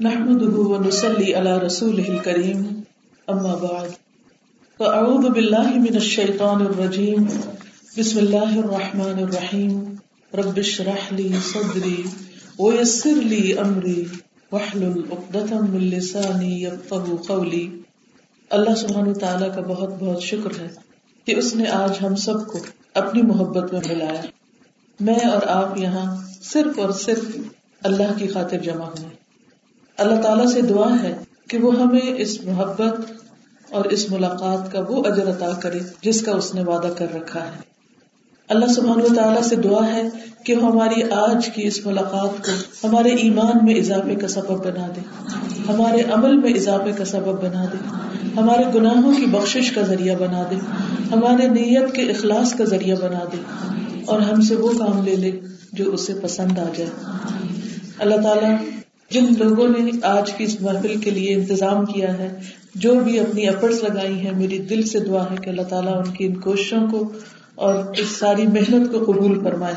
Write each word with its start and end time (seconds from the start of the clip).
نحمده 0.02 0.58
ونصلي 0.58 1.36
على 1.36 1.58
رسوله 1.58 2.10
الكريم. 2.10 2.84
اما 3.30 3.56
بعد. 3.64 4.01
فاعوذ 4.82 5.30
بالله 5.30 5.80
من 5.80 5.96
الشيطان 5.96 6.62
الرجيم. 6.62 7.26
بسم 7.98 8.20
الله 8.20 8.60
الرحمن 8.60 9.20
الرحيم. 9.24 9.96
رب 10.34 10.58
اشرح 10.58 11.14
لي 11.14 11.30
صدري 11.54 12.04
ويسر 12.60 13.14
لي 13.14 13.54
امري 13.54 14.06
واحلل 14.52 15.02
عقدة 15.12 15.56
من 15.62 15.80
لساني 15.80 16.64
يفقهوا 16.64 17.18
قولي. 17.28 17.70
اللہ 18.50 18.76
سبحانہ 18.76 19.14
تعالیٰ 19.14 19.56
کا 19.56 19.62
بہت 19.62 19.90
بہت 20.00 20.24
شکر 20.24 20.60
ہے 20.60 20.68
کہ 21.26 21.36
اس 21.36 21.56
نے 21.56 21.68
آج 21.68 22.06
ہم 22.06 22.16
سب 22.16 22.48
کو 22.48 22.60
اپنی 22.94 23.22
محبت 23.22 23.74
میں 23.74 23.82
ملایا 23.90 24.22
میں 25.00 25.20
اور 25.26 25.42
آپ 25.48 25.78
یہاں 25.78 26.22
صرف 26.42 26.80
اور 26.80 26.90
صرف 26.90 27.38
اللہ 27.84 28.18
کی 28.18 28.28
خاطر 28.28 28.58
جمع 28.58 28.86
ہوئے. 28.86 29.10
اللہ 29.98 30.22
تعالیٰ 30.22 30.48
سے 30.48 30.62
دعا 30.62 31.04
ہے 31.04 31.18
کہ 31.48 31.58
وہ 31.58 31.80
ہمیں 31.80 32.14
اس 32.18 32.44
محبت 32.44 33.12
اور 33.72 33.86
اس 33.86 34.12
ملاقات 34.12 34.72
کا 34.72 34.80
وہ 34.90 35.04
اجر 35.06 35.30
عطا 35.30 35.52
کرے 35.62 35.80
جس 36.02 36.22
کا 36.22 36.32
اس 36.32 36.56
نے 36.56 36.64
وعدہ 36.64 36.94
کر 36.98 37.06
رکھا 37.16 37.40
ہے۔ 37.40 37.72
اللہ 38.50 38.66
سبحانہ 38.66 39.16
تعالیٰ 39.16 39.42
سے 39.42 39.56
دعا 39.56 39.94
ہے 39.94 40.02
کہ 40.44 40.56
وہ 40.56 40.72
ہماری 40.72 41.04
آج 41.04 41.50
کی 41.50 41.68
اس 41.68 41.86
ملاقات 41.86 42.46
کو 42.46 42.88
ہمارے 42.88 43.10
ایمان 43.10 43.66
میں 43.66 43.76
اضافے 43.76 44.16
کا 44.16 44.28
سبب 44.28 44.66
بنا 44.66 44.88
دے۔ 44.96 45.00
ہمارے 45.68 46.02
عمل 46.12 46.38
میں 46.38 46.54
اضافے 46.54 46.92
کا 46.92 47.06
سبب 47.06 47.44
بنا 47.44 47.66
دے۔ 47.66 47.78
ہمارے 48.38 48.80
گناہوں 48.80 49.14
کی 49.16 49.26
بخشش 49.26 49.72
کا 49.72 49.82
ذریعہ 49.82 50.16
بنا 50.16 50.44
دے۔ 50.52 50.56
ہمارے 51.12 51.48
نیت 51.48 51.94
کے 51.94 52.02
اخلاص 52.02 52.54
کا 52.54 52.64
ذریعہ 52.64 52.96
بنا 52.96 53.20
دے۔ 53.32 53.38
اور 54.06 54.20
ہم 54.20 54.42
سے 54.42 54.56
وہ 54.56 54.72
کام 54.80 55.04
لے 55.04 55.16
لے 55.16 55.32
جو 55.74 55.94
اسے 55.94 56.14
پسند 56.22 56.60
آ 56.60 56.66
جائے۔ 56.78 56.90
اللہ 58.00 58.16
تعالیٰ 58.16 58.56
جن 59.12 59.26
لوگوں 59.38 59.68
نے 59.70 59.92
آج 60.04 60.34
کی 60.34 60.44
اس 60.44 60.62
محفل 60.62 61.00
کے 61.00 61.12
لیے 61.12 61.34
انتظام 61.34 61.86
کیا 61.86 62.18
ہے 62.18 62.40
جو 62.76 62.94
بھی 62.96 63.20
اپنی 63.20 63.48
ایفرٹس 63.48 63.84
لگائی 63.84 64.20
ہیں، 64.20 64.32
میری 64.32 64.58
دل 64.58 64.82
سے 64.84 65.00
دعا 65.00 65.24
ہے 65.32 65.36
کہ 65.36 65.50
اللہ 65.50 65.62
تعالیٰ 65.62 65.98
ان 65.98 66.14
کی 66.14 66.26
ان 66.26 66.40
کوششوں 66.40 66.88
کو 66.88 67.12
اور 67.56 67.84
اس 67.98 68.08
ساری 68.08 68.48
محنت 68.48 68.92
کو 68.92 69.00
قبول 69.00 69.40
فرمائے۔ 69.44 69.76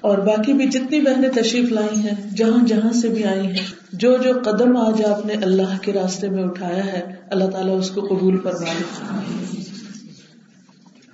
اور 0.00 0.18
باقی 0.18 0.52
بھی 0.52 0.66
جتنی 0.66 1.00
بہنیں 1.00 1.28
تشریف 1.28 1.72
لائی 1.72 2.00
ہیں، 2.00 2.36
جہاں 2.36 2.66
جہاں 2.66 2.92
سے 2.92 3.08
بھی 3.08 3.24
آئی 3.24 3.46
ہیں، 3.46 3.66
جو 3.92 4.16
جو 4.16 4.32
قدم 4.44 4.76
آج 4.76 5.04
آپ 5.04 5.26
نے 5.26 5.32
اللہ 5.32 5.78
کے 5.82 5.92
راستے 5.92 6.30
میں 6.30 6.44
اٹھایا 6.44 6.84
ہے، 6.86 7.14
اللہ 7.30 7.44
تعالیٰ 7.44 7.78
اس 7.78 7.90
کو 7.90 8.00
قبول 8.00 8.38
فرمائے۔ 8.38 8.82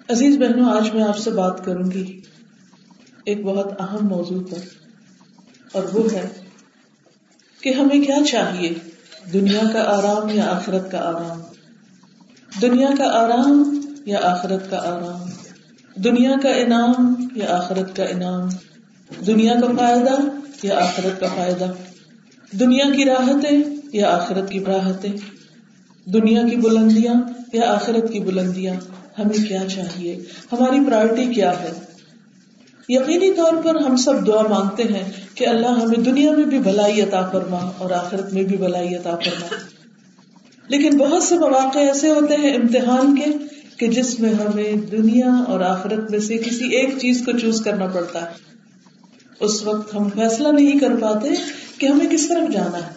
عزیز 0.08 0.38
بہنوں، 0.38 0.70
آج 0.70 0.94
میں 0.94 1.02
آپ 1.02 1.18
سے 1.18 1.30
بات 1.30 1.64
کروں 1.64 1.90
گی 1.90 2.20
ایک 3.24 3.44
بہت 3.44 3.80
اہم 3.80 4.06
موضوع 4.06 4.42
پر، 4.50 4.58
اور 5.72 5.82
وہ 5.92 6.12
ہے 6.12 6.28
کہ 7.60 7.72
ہمیں 7.72 8.00
کیا 8.00 8.16
چاہیے؟ 8.30 8.93
دنیا 9.32 9.60
کا 9.72 9.82
آرام 9.82 10.28
یا 10.28 10.44
آخرت 10.44 10.90
کا 10.90 10.98
آرام؟ 10.98 11.40
دنیا 12.62 12.88
کا 12.98 13.04
آرام 13.04 13.80
یا 14.06 14.18
آخرت 14.22 14.70
کا 14.70 14.76
آرام؟ 14.76 15.28
دنیا 15.96 16.30
کا 16.42 16.48
انعام 16.48 17.14
یا 17.34 17.56
آخرت 17.56 17.96
کا 17.96 18.04
انعام؟ 18.04 18.48
دنیا 19.26 19.54
کا 19.60 19.66
فائدہ 19.76 20.16
یا 20.62 20.78
آخرت 20.78 21.20
کا 21.20 21.26
فائدہ؟ 21.36 21.64
دنیا 22.52 22.84
کی 22.96 23.04
راحتیں 23.04 23.62
یا 23.92 24.16
آخرت 24.16 24.50
کی 24.50 24.64
راحتیں؟ 24.64 25.12
دنیا 26.04 26.42
کی 26.50 26.56
بلندیاں 26.56 27.14
یا 27.52 27.74
آخرت 27.74 28.12
کی 28.12 28.20
بلندیاں؟ 28.20 28.74
ہمیں 29.18 29.48
کیا 29.48 29.68
چاہیے؟ 29.68 30.20
ہماری 30.52 30.86
پرائرٹی 30.86 31.34
کیا 31.34 31.60
ہے؟ 31.60 31.72
یقینی 32.88 33.32
طور 33.32 33.52
پر 33.64 33.74
ہم 33.74 33.96
سب 33.96 34.26
دعا 34.26 34.42
مانگتے 34.42 34.82
ہیں 34.82 35.23
کہ 35.34 35.46
اللہ 35.46 35.66
ہمیں 35.66 35.96
دنیا 35.96 36.32
میں 36.32 36.44
بھی 36.44 36.58
بھلائی 36.58 37.00
عطا 37.00 37.30
فرما 37.30 37.58
اور 37.78 37.90
آخرت 37.90 38.32
میں 38.32 38.42
بھی 38.42 38.56
بھلائی 38.56 38.94
عطا 38.94 39.16
فرما۔ 39.16 39.56
لیکن 40.68 40.98
بہت 40.98 41.22
سے 41.22 41.38
مواقع 41.38 41.78
ایسے 41.78 42.10
ہوتے 42.10 42.34
ہیں 42.34 42.54
امتحان 42.54 43.14
کے 43.14 43.24
کہ 43.76 43.86
جس 43.86 44.20
میں 44.20 44.34
ہمیں 44.34 44.72
دنیا 44.72 45.44
اور 45.48 45.60
آخرت 45.60 46.10
میں 46.10 46.18
سے 46.18 46.38
کسی 46.38 46.76
ایک 46.76 46.98
چیز 46.98 47.22
کو 47.26 47.38
چوز 47.38 47.60
کرنا 47.60 47.86
پڑتا 47.86 48.22
ہے۔ 48.22 48.34
اس 49.40 49.62
وقت 49.62 49.94
ہم 49.94 50.08
فیصلہ 50.08 50.48
نہیں 50.48 50.78
کر 50.78 50.96
پاتے 51.00 51.28
کہ 51.78 51.86
ہمیں 51.86 52.06
کس 52.10 52.28
طرف 52.28 52.52
جانا 52.52 52.78
ہے، 52.78 52.92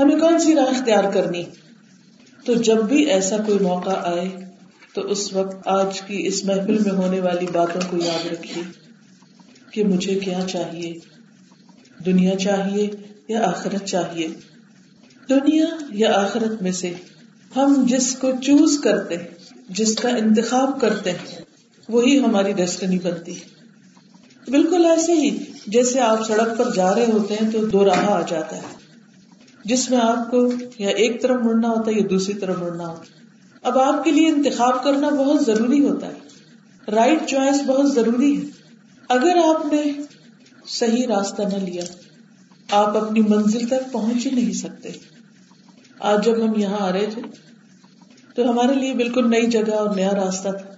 ہمیں 0.00 0.16
کون 0.16 0.38
سی 0.38 0.54
راہ 0.54 0.64
اختیار 0.64 1.04
کرنی۔ 1.04 1.42
تو 2.44 2.54
جب 2.54 2.76
بھی 2.76 3.04
ایسا 3.04 3.36
کوئی 3.36 3.58
موقع 3.58 3.90
آئے 3.90 4.28
تو 4.94 5.00
اس 5.00 5.32
وقت 5.32 5.68
آج 5.68 6.00
کی 6.00 6.26
اس 6.26 6.44
محفل 6.44 6.78
میں 6.78 6.92
ہونے 6.92 7.20
والی 7.20 7.46
باتوں 7.52 7.80
کو 7.90 7.96
یاد 7.96 8.32
رکھیے 8.32 8.62
کہ 9.70 9.84
مجھے 9.84 10.14
کیا 10.14 10.40
چاہیے۔ 10.48 11.09
دنیا 12.06 12.36
چاہیے 12.36 12.90
یا 13.28 13.48
آخرت 13.48 13.84
چاہیے؟ 13.84 14.28
دنیا 15.28 15.64
یا 15.90 16.12
آخرت 16.12 16.62
میں 16.62 16.72
سے 16.72 16.92
ہم 17.56 17.86
جس 17.88 18.16
کو 18.16 18.30
چوز 18.42 18.80
کرتے 18.84 19.16
جس 19.68 19.96
کا 19.96 20.08
انتخاب 20.08 20.80
کرتے 20.80 21.12
ہیں، 21.12 21.40
وہی 21.88 22.18
ہماری 22.18 22.52
ڈیسٹنی 22.52 22.98
بنتی 22.98 23.40
ہے۔ 23.40 23.60
بالکل 24.50 24.86
ایسے 24.86 25.12
ہی 25.12 25.38
جیسے 25.66 26.00
آپ 26.00 26.26
سڑک 26.26 26.58
پر 26.58 26.74
جا 26.74 26.94
رہے 26.94 27.06
ہوتے 27.12 27.34
ہیں 27.34 27.50
تو 27.50 27.66
دو 27.66 27.84
راہ 27.84 28.10
آ 28.10 28.22
جاتا 28.28 28.56
ہے۔ 28.56 28.62
جس 29.64 29.90
میں 29.90 29.98
آپ 29.98 30.30
کو 30.30 30.52
یا 30.78 30.88
ایک 30.88 31.22
طرف 31.22 31.36
مڑنا 31.44 31.68
ہوتا 31.68 31.90
ہے 31.90 32.00
یا 32.00 32.06
دوسری 32.10 32.34
طرف 32.34 32.58
مڑنا 32.58 32.88
ہوتا 32.88 33.02
ہے۔ 33.02 33.20
اب 33.62 33.78
آپ 33.78 34.04
کے 34.04 34.10
لیے 34.10 34.28
انتخاب 34.28 34.84
کرنا 34.84 35.08
بہت 35.08 35.46
ضروری 35.46 35.88
ہوتا 35.88 36.06
ہے۔ 36.06 36.30
رائٹ 36.90 37.18
چوائس 37.26 37.62
بہت 37.66 37.94
ضروری 37.94 38.40
ہے۔ 38.40 38.44
اگر 39.08 39.36
آپ 39.36 39.72
نے 39.72 39.92
صحیح 40.66 41.06
راستہ 41.06 41.42
نہ 41.42 41.56
لیا۔ 41.56 41.82
آپ 42.70 42.96
اپنی 42.96 43.20
منزل 43.20 43.66
تک 43.66 43.92
پہنچ 43.92 44.26
ہی 44.26 44.30
نہیں 44.30 44.52
سکتے۔ 44.52 44.88
آج 45.98 46.24
جب 46.24 46.44
ہم 46.44 46.60
یہاں 46.60 46.78
آ 46.78 46.92
رہے 46.92 47.06
تھے، 47.14 47.22
تو 48.34 48.50
ہمارے 48.50 48.74
لیے 48.74 48.94
بالکل 48.94 49.30
نئی 49.30 49.46
جگہ 49.46 49.74
اور 49.74 49.96
نیا 49.96 50.10
راستہ 50.10 50.48
تھا۔ 50.48 50.70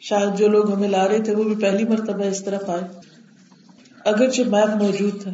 شاید 0.00 0.38
جو 0.38 0.48
لوگ 0.48 0.72
ہمیں 0.72 0.88
لا 0.88 1.08
رہے 1.08 1.22
تھے، 1.22 1.34
وہ 1.34 1.44
بھی 1.44 1.54
پہلی 1.54 1.84
مرتبہ 1.84 2.24
اس 2.24 2.44
طرف 2.44 2.70
آئے۔ 2.70 2.80
اگرچہ 4.04 4.42
میپ 4.42 4.82
موجود 4.82 5.22
تھا۔ 5.22 5.30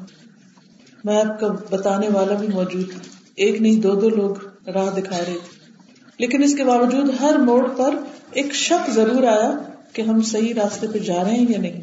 میپ 1.04 1.40
کا 1.40 1.76
بتانے 1.76 2.08
والا 2.08 2.34
بھی 2.34 2.48
موجود 2.48 2.90
تھا۔ 2.90 3.00
ایک 3.34 3.62
نہیں، 3.62 3.80
دو 3.80 3.94
دو 3.94 4.08
لوگ 4.08 4.68
راہ 4.68 4.90
دکھا 4.96 5.18
رہے 5.18 5.24
تھے۔ 5.24 5.56
لیکن 6.18 6.42
اس 6.42 6.54
کے 6.56 6.64
باوجود 6.64 7.10
ہر 7.20 7.38
موڑ 7.38 7.68
پر 7.76 7.94
ایک 8.30 8.54
شک 8.54 8.90
ضرور 8.90 9.22
آیا 9.22 9.62
کہ 9.92 10.02
ہم 10.02 10.22
صحیح 10.22 10.54
راستے 10.54 10.86
پہ 10.92 10.98
جا 10.98 11.24
رہے 11.24 11.30
ہیں 11.30 11.46
یا 11.48 11.58
نہیں۔ 11.58 11.82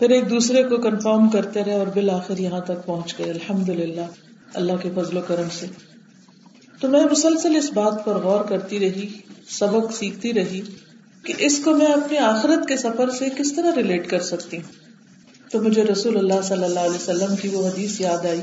پھر 0.00 0.10
ایک 0.10 0.30
دوسرے 0.30 0.62
کو 0.62 0.76
کنفرم 0.76 1.28
کرتے 1.28 1.64
رہے 1.64 1.74
اور 1.74 1.86
بالآخر 1.86 2.38
یہاں 2.38 2.60
تک 2.60 2.86
پہنچ 2.86 3.18
گئے۔ 3.18 3.30
الحمد 3.30 3.68
للہ 3.68 4.00
اللہ 4.54 4.72
کے 4.82 4.90
فضل 4.94 5.16
و 5.16 5.20
کرم 5.26 5.48
سے۔ 5.52 5.66
تو 6.80 6.88
میں 6.88 7.04
مسلسل 7.10 7.56
اس 7.56 7.72
بات 7.72 8.04
پر 8.04 8.14
غور 8.14 8.44
کرتی 8.44 8.80
رہی، 8.80 9.08
سبق 9.48 9.92
سیکھتی 9.92 10.32
رہی 10.32 10.60
کہ 11.24 11.34
اس 11.38 11.60
کو 11.64 11.76
میں 11.76 11.86
اپنے 11.86 12.18
آخرت 12.18 12.68
کے 12.68 12.76
سفر 12.76 13.10
سے 13.10 13.28
کس 13.36 13.52
طرح 13.52 13.70
ریلیٹ 13.76 14.10
کر 14.10 14.20
سکتی 14.20 14.56
ہوں۔ 14.56 14.72
تو 15.50 15.62
مجھے 15.62 15.82
رسول 15.82 16.16
اللہ 16.16 16.42
صلی 16.42 16.64
اللہ 16.64 16.80
علیہ 16.80 16.94
وسلم 16.94 17.36
کی 17.36 17.48
وہ 17.48 17.68
حدیث 17.68 18.00
یاد 18.00 18.26
آئی 18.26 18.40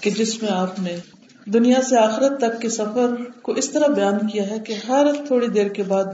کہ 0.00 0.10
جس 0.10 0.42
میں 0.42 0.50
آپ 0.50 0.78
نے 0.78 0.96
دنیا 1.44 1.82
سے 1.88 1.96
آخرت 1.96 2.38
تک 2.38 2.60
کے 2.60 2.68
سفر 2.68 3.14
کو 3.42 3.52
اس 3.52 3.70
طرح 3.70 3.86
بیان 3.86 4.26
کیا 4.26 4.50
ہے 4.50 4.58
کہ 4.58 4.74
ہر 4.88 5.06
تھوڑی 5.26 5.46
دیر 5.46 5.68
کے 5.68 5.82
بعد 5.82 6.04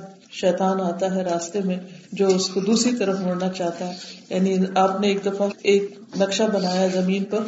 شیطان 0.40 0.80
آتا 0.80 1.14
ہے 1.14 1.22
راستے 1.22 1.60
میں 1.60 1.76
جو 2.12 2.26
اس 2.26 2.48
کو 2.48 2.60
دوسری 2.60 2.96
طرف 2.96 3.20
مڑنا 3.20 3.48
چاہتا 3.48 3.88
ہے۔ 3.88 3.94
یعنی 4.30 4.56
آپ 4.74 5.00
نے 5.00 5.08
ایک 5.08 5.26
دفعہ 5.26 5.48
ایک 5.62 5.98
نقشہ 6.16 6.42
بنایا 6.42 6.86
زمین 6.86 7.24
پر 7.24 7.38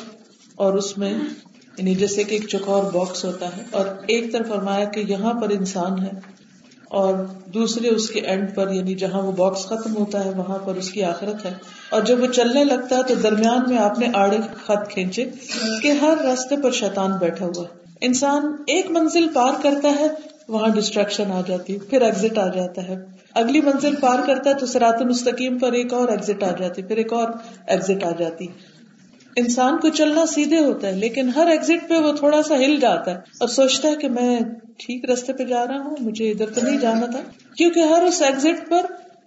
اور 0.54 0.74
اس 0.74 0.98
میں 0.98 1.12
یعنی 1.78 1.94
جیسے 1.94 2.24
کہ 2.24 2.34
ایک 2.34 2.48
چکور 2.48 2.92
باکس 2.92 3.24
ہوتا 3.24 3.56
ہے 3.56 3.62
اور 3.70 3.86
ایک 4.06 4.32
طرف 4.32 4.48
فرمایا 4.48 4.84
کہ 4.84 5.00
یہاں 5.00 5.40
پر 5.40 5.48
انسان 5.48 6.02
ہے 6.02 6.10
اور 6.84 7.14
دوسرے 7.54 7.88
اس 7.88 8.10
کے 8.10 8.20
اینڈ 8.20 8.54
پر 8.54 8.72
یعنی 8.72 8.94
جہاں 8.94 9.22
وہ 9.22 9.32
باکس 9.32 9.66
ختم 9.66 9.96
ہوتا 9.96 10.24
ہے 10.24 10.30
وہاں 10.30 10.58
پر 10.58 10.74
اس 10.74 10.90
کی 10.90 11.02
آخرت 11.02 11.44
ہے۔ 11.44 11.54
اور 11.90 12.02
جب 12.02 12.20
وہ 12.20 12.26
چلنے 12.26 12.64
لگتا 12.64 12.96
ہے 12.96 13.02
تو 13.02 13.14
درمیان 13.14 13.60
میں 13.68 13.78
آپ 13.78 13.98
نے 13.98 14.08
آڑے 14.14 14.36
خط 14.64 14.90
کھینچے 14.90 15.24
کہ 15.82 15.92
ہر 15.92 16.14
راستے 16.24 16.56
پر 16.62 16.70
شیطان 16.70 17.12
بیٹھا 17.20 17.46
ہوا 17.46 17.64
انسان 18.00 18.42
ایک 18.66 18.90
منزل 18.90 19.26
پار 19.34 19.52
کرتا 19.62 19.88
ہے 20.00 20.06
وہاں 20.48 20.68
ڈسٹریکشن 20.68 21.32
آ 21.32 21.40
جاتی 21.46 21.78
پھر 21.78 22.02
ایگزٹ 22.02 22.38
آ 22.38 22.48
جاتا 22.48 22.88
ہے۔ 22.88 22.96
اگلی 23.34 23.60
منزل 23.60 23.94
پار 24.00 24.18
کرتا 24.26 24.50
ہے 24.50 24.54
تو 24.54 24.66
سرات 24.66 25.02
مستقیم 25.02 25.58
پر 25.58 25.72
ایک 25.72 25.92
اور 25.92 26.08
ایگزٹ 26.08 26.42
آ 26.42 26.50
جاتی، 26.50 26.82
پھر 26.82 26.96
ایک 26.96 27.12
اور 27.12 27.28
ایگزٹ 27.66 28.04
آ 28.04 28.10
جاتی۔ 28.10 28.46
انسان 29.36 29.76
کو 29.76 29.88
چلنا 29.88 30.26
سیدھے 30.26 30.58
ہوتا 30.58 30.86
ہے، 30.86 30.92
لیکن 30.92 31.28
ہر 31.28 31.46
ایگزٹ 31.46 31.88
پہ 31.88 31.94
وہ 31.94 32.12
تھوڑا 32.12 32.42
سا 32.42 32.56
ہل 32.56 32.76
جاتا 32.80 33.10
ہے 33.10 33.16
اور 33.16 33.48
سوچتا 33.48 33.88
ہے 33.88 33.94
کہ 33.96 34.08
میں 34.08 34.40
ٹھیک 34.78 35.10
رستے 35.10 35.32
پہ 35.32 35.44
جا 35.44 35.66
رہا 35.66 35.78
ہوں، 35.78 35.96
مجھے 36.00 36.30
ادھر 36.30 36.50
تو 36.50 36.60
نہیں 36.62 36.78
جانا 36.78 37.06
تھا۔ 37.06 37.20
کیونکہ 37.56 37.80
ہر 37.80 38.02
اس 38.02 38.22
ایگزٹ 38.22 38.70
پر 38.70 38.86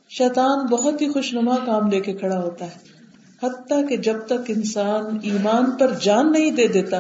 شیطان 0.09 0.65
بہت 0.65 1.01
ہی 1.01 1.07
خوش 1.09 1.33
نما 1.33 1.55
کام 1.65 1.87
لے 1.87 1.99
کے 1.99 2.13
کھڑا 2.13 2.39
ہوتا 2.39 2.65
ہے۔ 2.65 2.99
حتیٰ 3.43 3.87
کہ 3.89 3.97
جب 3.97 4.15
تک 4.25 4.41
انسان 4.47 5.17
ایمان 5.23 5.71
پر 5.71 5.91
جان 6.01 6.31
نہیں 6.31 6.51
دے 6.51 6.67
دیتا، 6.67 6.99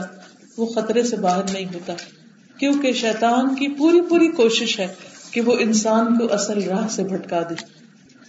وہ 0.57 0.65
خطرے 0.65 1.03
سے 1.03 1.15
باہر 1.15 1.43
نہیں 1.53 1.65
ہوتا۔ 1.65 1.93
کیونکہ 2.59 2.93
شیطان 2.93 3.55
کی 3.55 3.67
پوری 3.67 4.01
پوری 4.01 4.27
کوشش 4.27 4.79
ہے 4.79 4.87
کہ 5.31 5.41
وہ 5.41 5.55
انسان 5.59 6.17
کو 6.17 6.33
اصل 6.33 6.63
راہ 6.63 6.87
سے 6.89 7.03
بھٹکا 7.03 7.41
دے۔ 7.49 7.55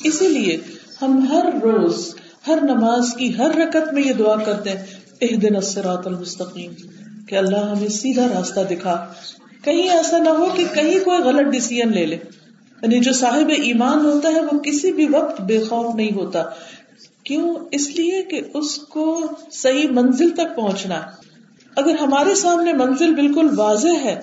اسی 0.04 0.28
لیے 0.28 0.58
ہم 1.02 1.26
ہر 1.28 1.44
روز، 1.62 2.14
ہر 2.46 2.58
نماز 2.62 3.14
کی 3.16 3.38
ہر 3.38 3.50
رکت 3.50 3.94
میں 3.94 4.02
یہ 4.02 4.12
دعا 4.12 4.36
کرتے 4.36 4.70
ہیں 4.70 4.86
اح 5.20 5.34
دن 5.42 5.56
اسرات 5.56 6.06
المستقیم، 6.06 6.72
کہ 7.26 7.36
اللہ 7.36 7.56
ہمیں 7.56 7.88
سیدھا 7.88 8.28
راستہ 8.28 8.60
دکھا۔ 8.70 9.12
کہیں 9.64 9.88
ایسا 9.88 10.18
نہ 10.18 10.28
ہو 10.28 10.46
کہ 10.56 10.64
کہیں 10.74 11.04
کوئی 11.04 11.18
غلط 11.18 11.54
ڈسیزن 11.54 11.92
لے 11.92 12.06
لے۔ 12.06 12.16
یعنی 12.82 13.00
جو 13.00 13.12
صاحب 13.12 13.50
ایمان 13.62 13.98
ہوتا 13.98 14.28
ہے، 14.28 14.40
وہ 14.40 14.58
کسی 14.58 14.92
بھی 14.92 15.06
وقت 15.06 15.40
بے 15.40 15.58
خوف 15.58 15.94
نہیں 15.94 16.14
ہوتا۔ 16.14 16.42
کیوں؟ 17.24 17.54
اس 17.70 17.88
لیے 17.88 18.22
کہ 18.22 18.40
اس 18.54 18.76
کو 18.76 19.26
صحیح 19.52 19.88
منزل 19.88 20.30
تک 20.30 20.56
پہنچنا۔ 20.56 20.94
ہے 20.94 21.29
اگر 21.80 21.94
ہمارے 21.94 22.34
سامنے 22.34 22.72
منزل 22.72 23.14
بالکل 23.14 23.48
واضح 23.56 24.04
ہے، 24.04 24.20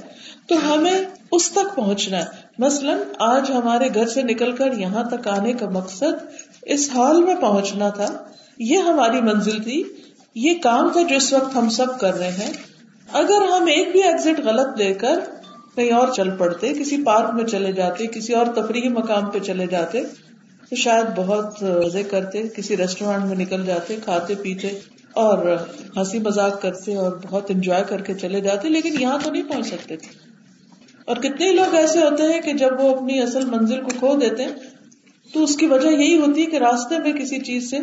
تو 0.47 0.73
ہمیں 0.73 1.01
اس 1.31 1.51
تک 1.51 1.75
پہنچنا 1.75 2.17
ہے۔ 2.17 2.25
مثلاً، 2.57 2.97
آج 3.19 3.51
ہمارے 3.51 3.89
گھر 3.95 4.07
سے 4.07 4.21
نکل 4.21 4.51
کر 4.51 4.73
یہاں 4.73 5.03
تک 5.03 5.27
آنے 5.27 5.53
کا 5.53 5.69
مقصد 5.69 6.25
اس 6.61 6.89
حال 6.95 7.23
میں 7.23 7.35
پہنچنا 7.35 7.89
تھا۔ 7.89 8.07
یہ 8.59 8.77
ہماری 8.77 9.21
منزل 9.21 9.63
تھی۔ 9.63 9.83
یہ 10.35 10.53
کام 10.63 10.89
تھا 10.89 11.01
جو 11.01 11.15
اس 11.15 11.33
وقت 11.33 11.55
ہم 11.55 11.69
سب 11.69 11.99
کر 11.99 12.13
رہے 12.13 12.31
ہیں۔ 12.31 12.53
اگر 13.13 13.41
ہم 13.51 13.65
ایک 13.65 13.91
بھی 13.91 14.03
ایگزٹ 14.03 14.39
غلط 14.45 14.77
لے 14.77 14.93
کر 14.93 15.19
کہیں 15.75 15.91
اور 15.91 16.07
چل 16.07 16.29
پڑتے، 16.37 16.73
کسی 16.73 17.03
پارک 17.03 17.33
میں 17.33 17.43
چلے 17.43 17.71
جاتے، 17.71 18.07
کسی 18.07 18.33
اور 18.33 18.45
تفریحی 18.45 18.89
مقام 18.89 19.25
پہ 19.25 19.39
چلے 19.39 19.67
جاتے، 19.67 20.03
تو 20.69 20.75
شاید 20.75 21.05
بہت 21.15 21.63
مزے 21.63 22.03
کرتے، 22.03 22.43
کسی 22.55 22.77
ریسٹورینٹ 22.77 23.23
میں 23.23 23.35
نکل 23.35 23.65
جاتے، 23.65 23.95
کھاتے، 24.03 24.35
پیتے۔ 24.35 24.79
اور 25.17 25.57
ہنسی 25.97 26.19
مزاق 26.19 26.61
کرتے 26.61 26.95
اور 26.95 27.17
بہت 27.29 27.45
انجوائے 27.49 27.83
کر 27.87 28.01
کے 28.01 28.13
چلے 28.13 28.41
جاتے، 28.41 28.69
لیکن 28.69 28.95
یہاں 28.99 29.17
تو 29.23 29.31
نہیں 29.31 29.43
پہنچ 29.43 29.67
سکتے 29.67 29.97
تھے۔ 29.97 30.29
اور 31.05 31.15
کتنے 31.15 31.53
لوگ 31.53 31.73
ایسے 31.73 31.99
ہوتے 31.99 32.23
ہیں 32.23 32.41
کہ 32.41 32.53
جب 32.53 32.69
وہ 32.79 32.95
اپنی 32.95 33.21
اصل 33.21 33.45
منزل 33.45 33.81
کو 33.81 33.89
کھو 33.99 34.19
دیتے 34.19 34.43
ہیں، 34.43 34.51
تو 35.33 35.43
اس 35.43 35.57
کی 35.57 35.65
وجہ 35.65 35.87
یہی 35.87 36.17
ہوتی 36.17 36.41
ہے 36.41 36.45
کہ 36.45 36.55
راستے 36.55 36.99
میں 36.99 37.13
کسی 37.13 37.39
چیز 37.39 37.69
سے 37.69 37.77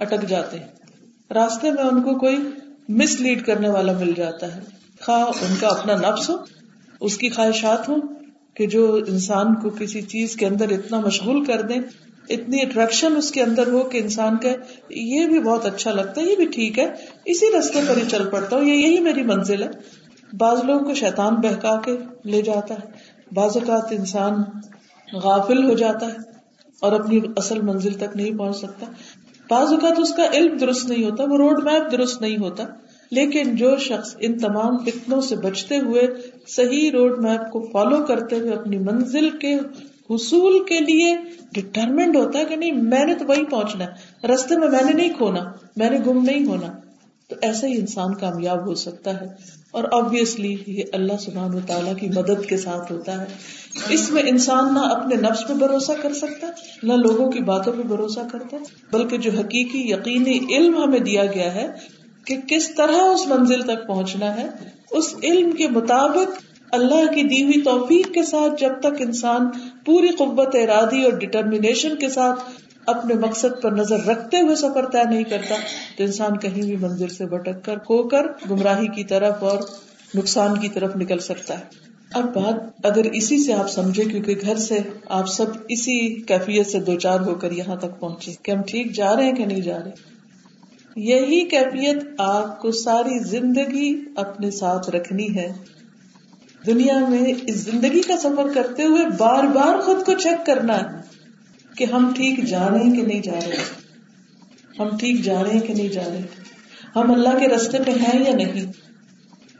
اٹک 0.00 0.28
جاتے 0.28 0.58
ہیں۔ 0.58 0.66
راستے 1.34 1.70
میں 1.70 1.82
ان 1.82 2.02
کو 2.02 2.18
کوئی 2.18 2.36
مس 2.88 3.20
لیڈ 3.20 3.46
کرنے 3.46 3.68
والا 3.68 3.92
مل 3.92 4.12
جاتا 4.16 4.56
ہے۔ 4.56 4.60
خواہ 5.00 5.20
ان 5.20 5.54
کا 5.60 5.68
اپنا 5.68 5.94
نفس 5.94 6.30
ہو، 6.30 6.36
اس 7.00 7.16
کی 7.18 7.28
خواہشات 7.28 7.88
ہوں 7.88 8.00
کہ 8.54 8.66
جو 8.66 9.00
انسان 9.08 9.54
کو 9.54 9.70
کسی 9.70 10.02
چیز 10.02 10.36
کے 10.36 10.46
اندر 10.46 10.70
اتنا 10.70 11.00
مشغول 11.00 11.44
کر 11.44 11.62
دیں 11.62 11.78
اتنی 12.28 12.62
اٹریکشن 12.62 13.16
اس 13.16 13.30
کے 13.30 13.42
اندر 13.42 13.66
ہو 13.66 13.82
کہ 13.82 13.98
انسان 13.98 14.36
کا 14.36 14.48
یہ 14.90 15.26
بھی 15.26 15.40
بہت 15.40 15.66
اچھا 15.66 15.92
لگتا 15.92 16.20
ہے، 16.20 16.30
یہ 16.30 16.36
بھی 16.36 16.44
ٹھیک 16.44 16.78
ہے، 16.78 16.92
اسی 17.24 17.46
رستے 17.58 17.80
پر 17.88 17.96
ہی 17.96 18.02
چل 18.08 18.28
پڑتا 18.30 18.56
ہوں، 18.56 18.64
یہ 18.64 18.72
یہی 18.72 19.00
میری 19.00 19.22
منزل 19.22 19.62
ہے۔ 19.62 19.68
بعض 20.36 20.64
لوگوں 20.64 20.84
کو 20.84 20.94
شیطان 20.94 21.34
بہکا 21.34 21.80
کے 21.80 21.96
لے 22.24 22.42
جاتا 22.42 22.74
ہے، 22.74 22.90
بعض 23.32 23.50
اوقات 23.54 23.92
انسان 23.92 24.34
غافل 25.12 25.70
ہو 25.70 25.74
جاتا 25.74 26.06
ہے 26.06 26.16
اور 26.80 26.92
اپنی 26.92 27.20
اصل 27.36 27.60
منزل 27.60 27.92
تک 27.92 28.16
نہیں 28.16 28.38
پہنچ 28.38 28.56
سکتا۔ 28.56 28.86
بعض 29.50 29.72
اوقات 29.72 29.98
اس 29.98 30.14
کا 30.14 30.26
علم 30.32 30.56
درست 30.56 30.88
نہیں 30.88 31.04
ہوتا، 31.04 31.24
وہ 31.24 31.36
روڈ 31.36 31.64
میپ 31.64 31.92
درست 31.92 32.20
نہیں 32.20 32.36
ہوتا۔ 32.36 32.64
لیکن 33.10 33.56
جو 33.56 33.76
شخص 33.76 34.16
ان 34.20 34.38
تمام 34.38 34.78
فتنوں 34.78 35.20
سے 35.20 35.36
بچتے 35.36 35.78
ہوئے 35.78 36.02
صحیح 36.48 36.90
روڈ 36.90 37.24
میپ 37.24 37.50
کو 37.50 37.66
فالو 37.72 38.04
کرتے 38.04 38.38
ہوئے 38.38 38.52
اپنی 38.52 38.78
منزل 38.78 39.30
کے 39.30 39.56
حصول 40.10 40.64
کے 40.64 40.80
لیے 40.80 41.16
ڈٹرمنٹ 41.52 42.16
ہوتا 42.16 42.38
ہے 42.38 42.44
کہ 42.44 42.56
نہیں، 42.56 42.72
میں 42.72 43.04
نے 43.04 43.14
تو 43.14 43.24
وہی 43.26 43.44
پہنچنا 43.44 43.84
ہے۔ 43.84 44.26
رستے 44.26 44.58
میں 44.58 44.68
میں 44.68 44.84
نے 44.84 44.92
نہیں 44.92 45.12
کھونا، 45.16 45.40
میں 45.76 45.90
نے 45.90 45.98
گم 46.06 46.24
نہیں 46.24 46.46
ہونا۔ 46.46 46.66
تو 47.28 47.36
ایسا 47.42 47.66
ہی 47.66 47.76
انسان 47.76 48.14
کامیاب 48.14 48.66
ہو 48.66 48.74
سکتا 48.74 49.20
ہے۔ 49.20 49.26
اور 49.70 49.84
آبیسلی 49.92 50.56
یہ 50.66 50.84
اللہ 50.92 51.12
سبحان 51.20 51.54
و 51.54 51.58
تعالیٰ 51.66 51.96
کی 51.96 52.08
مدد 52.08 52.46
کے 52.48 52.56
ساتھ 52.56 52.92
ہوتا 52.92 53.20
ہے۔ 53.20 53.26
اس 53.88 54.10
میں 54.10 54.22
انسان 54.26 54.74
نہ 54.74 54.78
اپنے 54.78 55.14
نفس 55.14 55.48
پہ 55.48 55.54
بھروسہ 55.54 55.92
کر 56.02 56.14
سکتا 56.14 56.46
نہ 56.82 56.92
لوگوں 56.92 57.30
کی 57.30 57.40
باتوں 57.40 57.72
پہ 57.72 57.82
بھروسہ 57.82 58.20
کرتا 58.32 58.56
بلکہ 58.92 59.18
جو 59.18 59.30
حقیقی 59.38 59.90
یقینی 59.90 60.56
علم 60.56 60.82
ہمیں 60.82 60.98
دیا 60.98 61.26
گیا 61.26 61.54
ہے 61.54 61.66
کہ 62.24 62.36
کس 62.48 62.74
طرح 62.74 62.96
اس 62.96 63.26
منزل 63.26 63.62
تک 63.62 63.86
پہنچنا 63.86 64.36
ہے، 64.36 64.48
اس 64.90 65.14
علم 65.22 65.52
کے 65.52 65.68
مطابق 65.68 66.51
اللہ 66.72 67.12
کی 67.14 67.22
دی 67.22 67.42
ہوئی 67.42 67.62
توفیق 67.62 68.14
کے 68.14 68.22
ساتھ 68.22 68.60
جب 68.60 68.72
تک 68.80 69.00
انسان 69.00 69.46
پوری 69.84 70.08
قوت 70.08 70.54
ارادی 70.54 71.04
اور 71.04 71.12
ڈٹرمنیشن 71.12 71.96
کے 71.96 72.08
ساتھ 72.08 72.40
اپنے 72.86 73.14
مقصد 73.14 73.62
پر 73.62 73.72
نظر 73.72 74.00
رکھتے 74.00 74.40
ہوئے 74.40 74.56
سفر 74.56 74.86
طے 74.90 75.04
نہیں 75.10 75.24
کرتا، 75.24 75.54
تو 75.98 76.04
انسان 76.04 76.36
کہیں 76.36 76.62
بھی 76.62 76.76
منزل 76.76 77.08
سے 77.08 77.26
بھٹک 77.26 77.64
کر، 77.64 77.78
کھو 77.78 78.02
کر 78.02 78.26
گمراہی 78.50 78.88
کی 78.88 79.04
طرف 79.04 79.42
اور 79.42 79.58
نقصان 80.14 80.60
کی 80.60 80.68
طرف 80.68 80.96
نکل 80.96 81.18
سکتا 81.18 81.58
ہے۔ 81.58 81.64
اب 82.12 82.34
بات 82.34 82.86
اگر 82.86 83.04
اسی 83.04 83.38
سے 83.38 83.52
آپ 83.52 83.70
سمجھے 83.70 84.04
کیونکہ 84.04 84.34
گھر 84.40 84.56
سے 84.56 84.78
آپ 85.08 85.28
سب 85.28 85.46
اسی 85.68 86.20
کیفیت 86.22 86.66
سے 86.66 86.80
دو 86.80 86.98
چار 86.98 87.20
ہو 87.20 87.34
کر 87.34 87.52
یہاں 87.52 87.76
تک 87.76 88.00
پہنچے 88.00 88.32
کہ 88.42 88.50
ہم 88.50 88.62
ٹھیک 88.62 88.92
جا 88.92 89.16
رہے 89.16 89.24
ہیں 89.24 89.32
کہ 89.32 89.46
نہیں 89.46 89.60
جا 89.60 89.78
رہے۔ 89.84 89.90
یہی 90.96 91.48
کیفیت 91.48 92.04
آپ 92.18 92.60
کو 92.60 92.70
ساری 92.70 93.18
زندگی 93.18 94.04
اپنے 94.16 94.50
ساتھ 94.50 94.90
رکھنی 94.90 95.36
ہے۔ 95.36 95.52
دنیا 96.66 96.98
میں 97.08 97.32
اس 97.46 97.54
زندگی 97.54 98.00
کا 98.00 98.16
سفر 98.16 98.52
کرتے 98.54 98.84
ہوئے 98.84 99.04
بار 99.18 99.44
بار 99.44 99.80
خود 99.80 100.04
کو 100.06 100.14
چیک 100.14 100.46
کرنا 100.46 100.76
ہے 100.76 101.00
کہ 101.76 101.84
ہم 101.84 102.12
ٹھیک 102.16 102.44
جا 102.44 102.68
رہے 102.70 102.84
ہیں 102.84 102.94
کہ 102.94 103.02
نہیں 103.02 103.22
جا 103.22 103.38
رہے 103.46 103.64
ہم 104.78 104.96
ٹھیک 104.96 105.22
جا 105.22 105.42
رہے 105.44 105.50
ہیں 105.50 105.60
کہ 105.60 105.74
نہیں 105.74 105.88
جا 105.88 106.02
رہے 106.06 106.20
ہم 106.96 107.10
اللہ 107.10 107.38
کے 107.38 107.48
رستے 107.48 107.78
پہ 107.86 107.90
ہیں 107.90 108.18
یا 108.24 108.34
نہیں؟ 108.36 108.70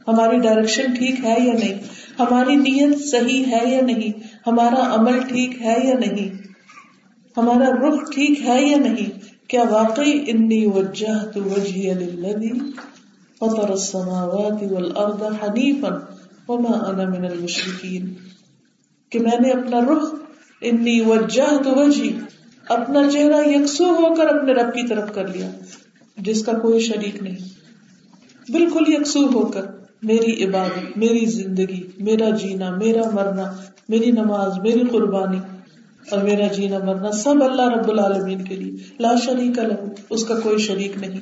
ہماری 0.07 0.38
ڈائریکشن 0.38 0.95
ٹھیک 0.95 1.25
ہے 1.25 1.35
یا 1.38 1.53
نہیں؟ 1.53 1.79
ہماری 2.19 2.57
نیت 2.57 2.99
صحیح 3.05 3.45
ہے 3.45 3.61
یا 3.67 3.81
نہیں؟ 3.81 4.19
ہمارا 4.47 4.95
عمل 4.95 5.21
ٹھیک 5.29 5.61
ہے 5.62 5.76
یا 5.85 5.99
نہیں؟ 5.99 6.29
ہمارا 7.37 7.69
رخ 7.79 8.00
ٹھیک 8.12 8.41
ہے 8.49 8.61
یا 8.62 8.79
نہیں؟ 8.79 9.11
کیا 9.49 9.62
واقعی 9.71 10.19
انی 10.26 10.65
وجہ 10.67 11.19
تو 11.35 11.43
وجہ 11.45 11.95
فطر 13.41 13.71
السماوات 13.71 14.62
والارض 14.62 15.23
حنیفا 15.43 15.88
وما 16.49 16.89
انا 16.89 17.09
من 17.09 17.25
المشرکین 17.25 18.15
کہ 19.11 19.19
میں 19.19 19.41
نے 19.41 19.51
اپنا 19.51 19.81
رخ 19.81 20.15
انی 20.61 21.01
وجہ 21.01 21.63
تو 21.65 21.75
اپنا 22.69 23.11
چہرہ 23.11 23.49
یکسو 23.49 23.85
ہو 23.85 24.15
کر 24.15 24.27
اپنے 24.27 24.53
رب 24.53 24.75
کی 24.75 24.87
طرف 24.87 25.15
کر 25.15 25.29
لیا، 25.29 25.51
جس 26.17 26.45
کا 26.45 26.53
کوئی 26.53 26.81
شریک 26.81 27.23
نہیں۔ 27.23 27.37
بالکل 28.53 28.85
یکسو 28.87 29.27
ہو 29.27 29.47
کر، 29.47 29.67
میری 30.03 30.45
عبادت، 30.45 30.99
میری 30.99 31.27
زندگی، 31.27 31.87
میرا 31.99 32.31
جینا، 32.31 32.77
میرا 32.77 33.11
مرنا، 33.13 33.53
میری 33.89 34.11
نماز، 34.11 34.59
میری 34.59 34.83
قربانی 34.91 35.39
اور 36.11 36.23
میرا 36.23 36.47
جینا 36.47 36.79
مرنا 36.79 37.13
سب 37.13 37.43
اللہ 37.43 37.69
رب 37.69 37.91
العالمین 37.91 38.45
کے 38.45 38.57
لیے۔ 38.57 38.73
لا 38.99 39.15
شریک 39.17 39.59
الگ 39.59 39.95
اس 40.11 40.25
کا 40.25 40.41
کوئی 40.41 40.59
شریک 40.59 40.93
نہیں۔ 40.97 41.21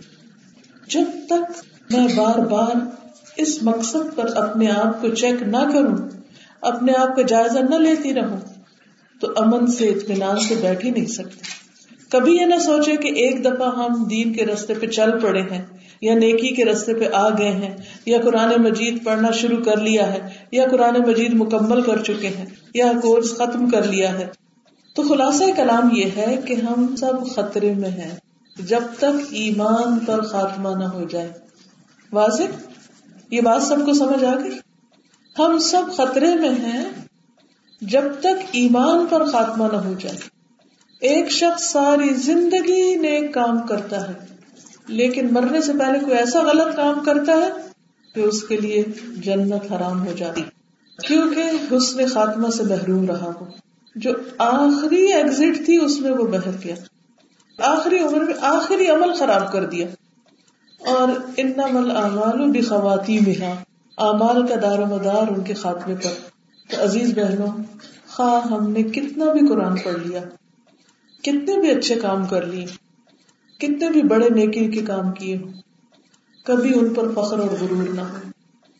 جب 0.89 1.05
تک 1.29 1.65
میں 1.91 2.09
بار 2.17 2.39
بار 2.39 3.00
اس 3.41 3.63
مقصد 3.63 4.15
پر 4.15 4.37
اپنے 4.37 4.71
آپ 4.71 5.01
کو 5.01 5.09
چیک 5.09 5.43
نہ 5.43 5.63
کروں، 5.73 5.97
اپنے 6.63 6.93
آپ 6.99 7.17
کا 7.17 7.23
جائزہ 7.23 7.59
نہ 7.59 7.75
لیتی 7.75 8.15
رہوں، 8.15 8.37
تو 9.21 9.33
امن 9.37 9.67
سے، 9.67 9.89
اطمینان 9.89 10.39
سے 10.39 10.55
بیٹھ 10.61 10.85
ہی 10.85 10.91
نہیں 10.91 11.07
سکتے۔ 11.07 11.49
کبھی 12.09 12.37
یہ 12.37 12.45
نہ 12.45 12.59
سوچے 12.59 12.97
کہ 12.97 13.09
ایک 13.09 13.45
دفعہ 13.45 13.69
ہم 13.77 14.05
دین 14.05 14.33
کے 14.33 14.47
رستے 14.47 14.75
پہ 14.75 14.87
چل 14.87 15.11
پڑے 15.21 15.43
ہیں، 15.43 15.63
یا 16.01 16.15
نیکی 16.15 16.49
کے 16.49 16.65
رستے 16.65 16.95
پہ 16.95 17.09
آ 17.13 17.29
گئے 17.29 17.51
ہیں، 17.51 17.77
یا 18.07 18.19
قرآن 18.21 18.63
مجید 18.63 19.05
پڑھنا 19.05 19.31
شروع 19.31 19.63
کر 19.65 19.77
لیا 19.77 20.13
ہے، 20.13 20.29
یا 20.53 20.65
قرآن 20.71 20.97
مجید 21.07 21.35
مکمل 21.35 21.83
کر 21.83 22.03
چکے 22.03 22.29
ہیں، 22.29 22.47
یا 22.75 22.93
کورس 23.03 23.35
ختم 23.37 23.71
کر 23.71 23.83
لیا 23.83 24.19
ہے۔ 24.19 24.27
تو 24.97 25.03
خلاصہ 25.03 25.45
کلام 25.57 25.89
یہ 25.93 26.05
ہے 26.17 26.37
کہ 26.45 26.55
ہم 26.55 26.97
سب 26.97 27.29
خطرے 27.35 27.75
میں 27.75 27.91
ہیں، 27.91 28.11
جب 28.57 28.83
تک 28.99 29.21
ایمان 29.31 29.99
پر 29.99 30.21
خاتمہ 30.21 30.69
نہ 30.79 30.85
ہو 30.85 31.05
جائے۔ 31.05 31.29
واضح؟ 32.13 32.70
یہ 33.31 33.41
بات 33.41 33.63
سب 33.63 33.77
کو 33.87 33.93
سمجھ 33.93 34.25
آ 34.25 34.35
گئی؟ 34.45 34.59
ہم 35.39 35.59
سب 35.59 35.83
خطرے 35.97 36.35
میں 36.35 36.49
ہیں 36.49 36.85
جب 37.81 38.03
تک 38.21 38.45
ایمان 38.53 39.07
پر 39.07 39.25
خاتمہ 39.25 39.65
نہ 39.73 39.77
ہو 39.77 39.95
جائے۔ 39.99 40.17
ایک 41.01 41.31
شخص 41.31 41.65
ساری 41.65 42.15
زندگی 42.15 42.97
نیک 42.97 43.35
کام 43.35 43.67
کرتا 43.67 44.09
ہے، 44.09 44.13
لیکن 44.87 45.35
مرنے 45.35 45.61
سے 45.61 45.73
پہلے 45.79 45.99
کوئی 45.99 46.17
ایسا 46.17 46.43
غلط 46.43 46.77
کام 46.77 47.05
کرتا 47.05 47.33
ہے 47.33 47.51
کہ 48.15 48.21
اس 48.21 48.43
کے 48.43 48.57
لیے 48.57 48.85
جنت 49.17 49.73
حرام 49.73 50.07
ہو 50.07 50.13
جاتی۔ 50.13 50.43
کیونکہ 51.07 51.43
حسن 51.77 52.07
خاتمہ 52.07 52.49
سے 52.49 52.63
محروم 52.63 53.07
رہا 53.07 53.33
ہو۔ 53.41 53.47
جو 53.97 54.11
آخری 54.39 55.13
ایگزٹ 55.13 55.65
تھی، 55.65 55.85
اس 55.85 56.01
میں 56.01 56.11
وہ 56.11 56.27
بہر 56.27 56.51
گیا۔ 56.65 56.75
آخری 57.59 57.99
عمر 57.99 58.21
میں 58.21 58.35
آخری 58.41 58.87
عمل 58.87 59.13
خراب 59.13 59.53
کر 59.53 59.65
دیا۔ 59.65 59.87
اور 60.91 61.09
ان 61.37 61.53
امال 61.61 62.51
بھی 62.51 62.61
خواتین 62.63 63.25
میں 63.27 63.53
اعمال 63.99 64.47
کا 64.47 64.55
دار 64.63 64.79
و 64.79 64.87
مدار 64.87 65.29
ان 65.29 65.43
کے 65.45 65.55
خاتمے 65.55 65.95
پر۔ 65.95 66.13
تو 66.71 66.83
عزیز 66.85 67.13
بہنوں، 67.17 67.53
خواہ 68.09 68.47
ہم 68.47 68.71
نے 68.71 68.83
کتنا 68.93 69.33
بھی 69.33 69.47
قرآن 69.49 69.77
پڑھ 69.77 69.99
لیا، 69.99 70.21
کتنے 71.25 71.61
بھی 71.61 71.71
اچھے 71.71 71.95
کام 71.97 72.25
کر 72.27 72.47
لیے، 72.47 72.67
کتنے 73.61 73.91
بھی 73.91 74.03
بڑے 74.09 74.29
نیکی 74.31 74.67
کے 74.71 74.83
کام 74.85 75.11
کیے 75.13 75.37
ہوں، 75.37 75.53
کبھی 76.47 76.73
ان 76.75 76.93
پر 76.95 77.11
فخر 77.15 77.39
اور 77.39 77.57
غرور 77.61 77.89
نہ 77.95 78.01
ہو، 78.03 78.19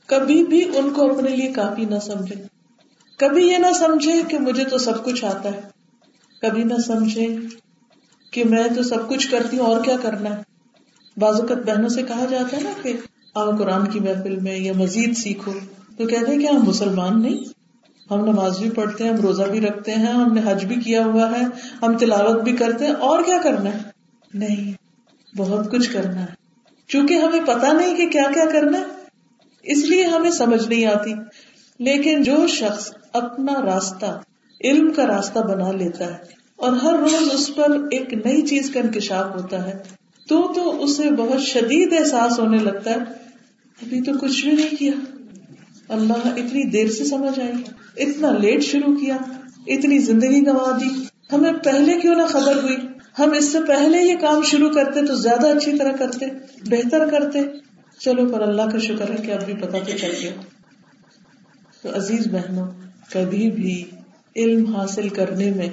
کبھی 0.09 0.43
بھی 0.45 0.65
ان 0.79 0.93
کو 0.95 1.11
اپنے 1.11 1.31
لیے 1.31 1.53
کافی 1.53 1.85
نہ 1.85 1.99
سمجھے۔ 2.03 2.43
کبھی 3.21 3.47
یہ 3.49 3.59
نہ 3.59 3.73
سمجھے 3.75 4.21
کہ 4.29 4.39
مجھے 4.39 4.65
تو 4.65 4.79
سب 4.79 5.05
کچھ 5.05 5.25
آتا 5.25 5.49
ہے، 5.49 5.61
کبھی 6.43 6.63
نہ 6.65 6.79
سمجھے 6.87 7.27
کہ 8.33 8.45
میں 8.45 8.69
تو 8.77 8.83
سب 8.83 9.09
کچھ 9.09 9.31
کرتی 9.31 9.59
ہوں، 9.59 9.67
اور 9.67 9.83
کیا 9.85 9.97
کرنا 10.03 10.31
ہے؟ 10.31 10.43
بازوقت 11.21 11.67
بہنوں 11.67 11.89
سے 11.89 12.03
کہا 12.03 12.25
جاتا 12.31 12.57
ہے 12.57 12.63
نا 12.63 12.71
کہ 12.83 12.93
آؤ 13.35 13.57
قرآن 13.57 13.87
کی 13.87 14.01
محفل 14.01 14.37
میں 14.37 14.57
یا 14.57 14.73
مزید 14.77 15.17
سیکھو۔ 15.17 15.53
تو 15.97 16.07
کہتے 16.07 16.33
ہیں 16.33 16.39
کہ 16.39 16.47
ہم 16.47 16.63
مسلمان 16.65 17.23
نہیں۔ 17.23 17.61
ہم 18.11 18.25
نماز 18.25 18.59
بھی 18.59 18.71
پڑھتے 18.71 19.05
ہیں، 19.05 19.11
ہم 19.11 19.21
روزہ 19.21 19.43
بھی 19.43 19.61
رکھتے 19.61 19.93
ہیں، 19.93 20.07
ہم 20.07 20.33
نے 20.33 20.41
حج 20.45 20.65
بھی 20.65 20.77
کیا 20.77 21.05
ہوا 21.05 21.31
ہے، 21.31 21.45
ہم 21.83 21.99
تلاوت 21.99 22.43
بھی 22.43 22.57
کرتے 22.57 22.87
ہیں۔ 22.87 22.93
اور 22.93 23.23
کیا 23.23 23.39
کرنا 23.43 23.71
ہے؟ 23.71 23.79
نہیں، 24.35 24.73
بہت 25.37 25.71
کچھ 25.71 25.93
کرنا 25.93 26.21
ہے۔ 26.21 26.27
چونکہ 26.89 27.15
ہمیں 27.15 27.41
پتا 27.41 27.73
نہیں 27.73 27.97
کہ 27.97 28.09
کیا 28.09 28.25
کیا 28.35 28.45
کرنا 28.53 28.79
ہے، 28.79 28.85
اس 29.63 29.79
لیے 29.79 30.05
ہمیں 30.05 30.31
سمجھ 30.31 30.69
نہیں 30.69 30.87
آتی۔ 30.87 31.15
لیکن 31.79 32.23
جو 32.23 32.47
شخص 32.47 32.93
اپنا 33.13 33.53
راستہ، 33.63 34.21
علم 34.65 34.93
کا 34.93 35.07
راستہ 35.07 35.39
بنا 35.39 35.73
لیتا 35.73 36.05
ہے 36.05 36.19
اور 36.57 36.73
ہر 36.73 36.95
روز 36.99 37.31
اس 37.33 37.55
پر 37.55 37.71
ایک 37.91 38.15
نئی 38.27 38.43
چیز 38.43 38.71
کا 38.71 38.81
انکشاف 38.81 39.43
ہوتا 39.43 39.67
ہے 39.67 40.00
تو 40.31 40.53
تو 40.55 40.83
اسے 40.83 41.11
بہت 41.11 41.41
شدید 41.41 41.93
احساس 41.99 42.39
ہونے 42.39 42.59
لگتا 42.59 42.91
ہے۔ 42.91 42.97
ابھی 43.83 44.01
تو 44.01 44.13
کچھ 44.21 44.45
بھی 44.45 44.53
نہیں 44.53 44.77
کیا۔ 44.79 44.93
اللہ 45.89 46.13
اتنی 46.13 46.71
دیر 46.71 46.89
سے 46.89 47.05
سمجھ 47.05 47.41
آئی۔ 47.41 47.53
اتنا 47.97 48.33
لیٹ 48.33 48.63
شروع 48.63 48.97
کیا۔ 48.97 49.17
اتنی 49.67 49.99
زندگی 49.99 50.41
گنوا 50.41 50.79
دی۔ 50.81 51.05
ہمیں 51.33 51.53
پہلے 51.53 52.01
کیوں 52.01 52.15
نہ 52.15 52.23
خبر 52.23 52.63
ہوئی؟ 52.63 52.77
ہم 53.19 53.33
اس 53.33 53.53
سے 53.53 53.59
پہلے 53.69 54.03
یہ 54.03 54.15
کام 54.21 54.43
شروع 54.43 54.71
کرتے 54.71 55.07
تو 55.07 55.15
زیادہ 55.15 55.47
اچھی 55.47 55.79
طرح 55.79 55.93
کرتے، 55.93 56.27
بہتر 56.67 57.11
کرتے۔ 57.11 57.39
چلو، 57.99 58.29
پر 58.29 58.41
اللہ 58.41 58.63
کا 58.63 58.79
شکر 58.79 59.11
ہے 59.11 59.27
کہ 59.27 59.31
اب 59.31 59.45
بھی 59.45 59.55
پتا 59.55 59.79
تو 59.79 59.99
چل 59.99 60.13
گیا۔ 60.23 60.31
تو 61.83 61.89
عزیز 61.97 62.27
بہنوں، 62.27 62.67
کبھی 63.13 63.51
بھی 63.51 63.85
علم 64.37 64.67
حاصل 64.67 65.09
کرنے 65.09 65.51
میں 65.51 65.69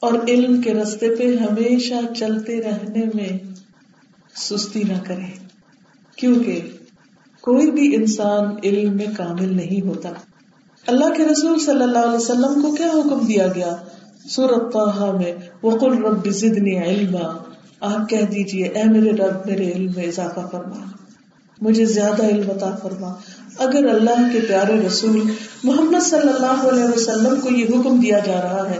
اور 0.00 0.12
علم 0.28 0.62
کے 0.62 0.74
رستے 0.74 1.14
پہ 1.14 1.36
ہمیشہ 1.36 2.14
چلتے 2.16 2.62
رہنے 2.62 3.04
میں 3.14 3.51
سستی 4.34 4.82
نہ 4.82 4.98
کرے۔ 5.06 5.46
کیونکہ 6.16 6.60
کوئی 7.40 7.70
بھی 7.70 7.94
انسان 7.94 8.44
علم 8.64 8.96
میں 8.96 9.06
کامل 9.16 9.56
نہیں 9.56 9.86
ہوتا۔ 9.86 10.08
اللہ 10.86 11.14
کے 11.16 11.24
رسول 11.24 11.58
صلی 11.58 11.82
اللہ 11.82 11.98
علیہ 11.98 12.16
وسلم 12.16 12.62
کو 12.62 12.74
کیا 12.74 12.86
حکم 12.86 13.26
دیا 13.26 13.46
گیا؟ 13.46 13.76
سورت 14.28 14.76
میں، 15.20 15.32
وقل 15.62 16.04
رب 16.04 16.30
زدنی 16.30 16.78
علما۔ 16.78 17.42
آپ 17.80 18.08
کہہ 18.08 18.22
دیجیے، 18.22 18.64
اے 18.64 18.84
میرے 18.84 19.10
رب، 19.10 19.46
میرے 19.46 19.72
علم 19.72 19.92
میں 19.96 20.04
اضافہ 20.04 20.40
فرما۔ 20.52 20.86
مجھے 21.60 21.84
زیادہ 21.84 22.24
علم 22.26 22.50
عطا 22.50 22.76
فرما۔ 22.82 23.14
اگر 23.58 23.88
اللہ 23.88 24.32
کے 24.32 24.40
پیارے 24.40 24.86
رسول 24.86 25.30
محمد 25.64 26.02
صلی 26.02 26.28
اللہ 26.28 26.68
علیہ 26.72 26.84
وسلم 26.84 27.40
کو 27.40 27.48
یہ 27.50 27.64
حکم 27.64 28.00
دیا 28.00 28.18
جا 28.18 28.42
رہا 28.42 28.70
ہے 28.70 28.78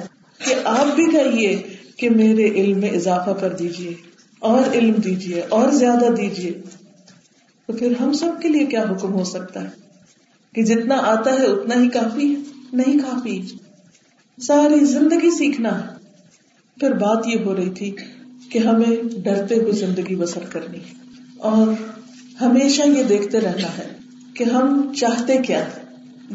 کہ 0.49 0.55
آپ 0.65 0.97
بھی 0.97 1.05
کہیے 1.05 1.63
کہ 1.97 2.11
میرے 2.11 2.49
علم 2.49 2.81
میں 2.81 2.91
اضافہ 2.91 3.31
کر 3.31 3.53
دیجیے۔ 3.53 4.12
اور 4.43 4.75
علم 4.75 4.93
دیجیے، 4.93 5.43
اور 5.49 5.71
زیادہ 5.71 6.13
دیجیے۔ 6.13 6.53
تو 7.67 7.73
پھر 7.73 7.93
ہم 8.01 8.13
سب 8.13 8.43
کے 8.43 8.49
لیے 8.49 8.67
کیا 8.67 8.83
حکم 8.83 9.13
ہو 9.13 9.25
سکتا 9.25 9.63
ہے؟ 9.63 9.69
کہ 10.55 10.63
جتنا 10.63 10.95
آتا 10.95 11.33
ہے 11.33 11.47
اتنا 11.47 11.83
ہی 11.83 11.89
کافی 11.89 12.35
ہے، 12.35 12.41
نہیں 12.73 12.99
کافی۔ 12.99 13.43
ساری 14.43 14.85
زندگی 14.85 15.31
سیکھنا 15.31 15.83
ہے۔ 15.83 16.03
پھر 16.81 16.93
بات 16.93 17.27
یہ 17.27 17.45
ہو 17.45 17.57
رہی 17.57 17.71
تھی 17.71 17.97
کہ 18.51 18.59
ہمیں 18.59 19.21
ڈرتے 19.25 19.55
ہوئے 19.55 19.73
زندگی 19.73 20.17
بسر 20.17 20.41
کرنی 20.53 20.79
اور 21.39 21.67
ہمیشہ 22.41 22.83
یہ 22.83 23.03
دیکھتے 23.03 23.41
رہنا 23.41 23.79
ہے 23.79 23.97
کہ 24.35 24.45
ہم 24.45 24.93
چاہتے 24.97 25.39
کیا 25.39 25.65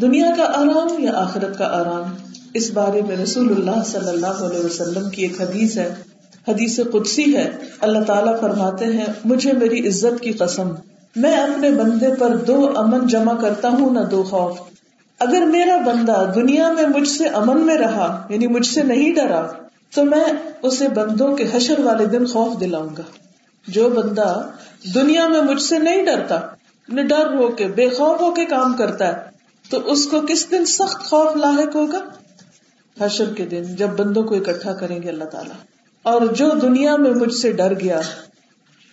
دنیا 0.02 0.32
کا 0.38 0.44
آرام 0.44 1.04
یا 1.04 1.12
آخرت 1.16 1.58
کا 1.58 1.66
آرام؟ 1.66 2.16
اس 2.54 2.72
بارے 2.72 3.02
میں 3.02 3.16
رسول 3.16 3.52
اللہ 3.52 3.84
صلی 3.86 4.10
اللہ 4.10 4.28
علیہ 4.28 4.66
وسلم 4.66 5.10
کی 5.10 5.22
ایک 5.22 5.42
حدیث 5.42 5.78
ہے۔ 5.78 5.96
حدیث 6.48 6.80
قدسی 6.92 7.36
ہے، 7.36 7.52
اللہ 7.80 8.04
تعالیٰ 8.04 8.40
فرماتے 8.40 8.86
ہیں، 8.86 9.06
مجھے 9.26 9.54
میری 9.54 9.88
عزت 9.88 10.22
کی 10.22 10.32
قسم، 10.32 10.72
میں 11.16 11.38
اپنے 11.38 11.72
بندے 11.72 12.16
پر 12.20 12.36
دو 12.36 12.72
امن 12.76 13.08
جمع 13.08 13.34
کرتا 13.42 13.70
ہوں، 13.70 13.94
نہ 13.94 14.00
دو 14.00 14.24
خوف۔ 14.24 14.60
اگر 15.20 15.42
میرا 15.42 15.78
بندہ 15.78 16.32
دنیا 16.36 16.72
میں 16.72 17.00
مجھ 17.00 17.10
سے 17.10 17.28
امن 17.28 17.62
میں 17.62 17.78
رہا 17.78 18.26
یعنی 18.30 18.48
مجھ 18.48 18.68
سے 18.68 18.84
نہیں 18.84 19.14
ڈرا، 19.14 19.48
تو 19.96 20.06
میں 20.06 20.24
اسے 20.62 20.90
بندوں 20.90 21.36
کے 21.36 21.46
حشر 21.54 21.80
والے 21.80 22.06
دن 22.06 22.26
خوف 22.26 22.60
دلاؤں 22.60 22.90
گا۔ 22.98 23.04
جو 23.68 23.90
بندہ 23.90 24.50
دنیا 24.96 25.28
میں 25.28 25.42
مجھ 25.42 25.62
سے 25.62 25.80
نہیں 25.80 26.06
ڈرتا 26.06 26.40
ڈر 26.88 27.34
ہو 27.36 27.48
کے، 27.48 27.68
بے 27.68 27.90
خوف 27.90 28.22
ہو 28.22 28.32
کے 28.32 28.46
کام 28.46 28.74
کرتا 28.74 29.08
ہے، 29.08 29.14
تو 29.70 29.92
اس 29.92 30.06
کو 30.06 30.22
کس 30.22 30.52
دن 30.52 30.66
سخت 30.66 31.04
خوف 31.04 31.36
لاحق 31.36 31.76
ہوگا؟ 31.76 32.00
حشر 33.02 33.34
کے 33.34 33.46
دن، 33.46 33.64
جب 33.64 33.88
بندوں 33.88 34.24
کو 34.24 34.36
اکٹھا 34.36 34.74
کریں 34.74 35.04
گے 35.04 35.10
اللہ 35.10 35.24
تعالیٰ۔ 35.24 35.77
اور 36.04 36.22
جو 36.22 36.50
دنیا 36.62 36.96
میں 36.96 37.12
مجھ 37.12 37.34
سے 37.34 37.52
ڈر 37.52 37.80
گیا، 37.80 38.02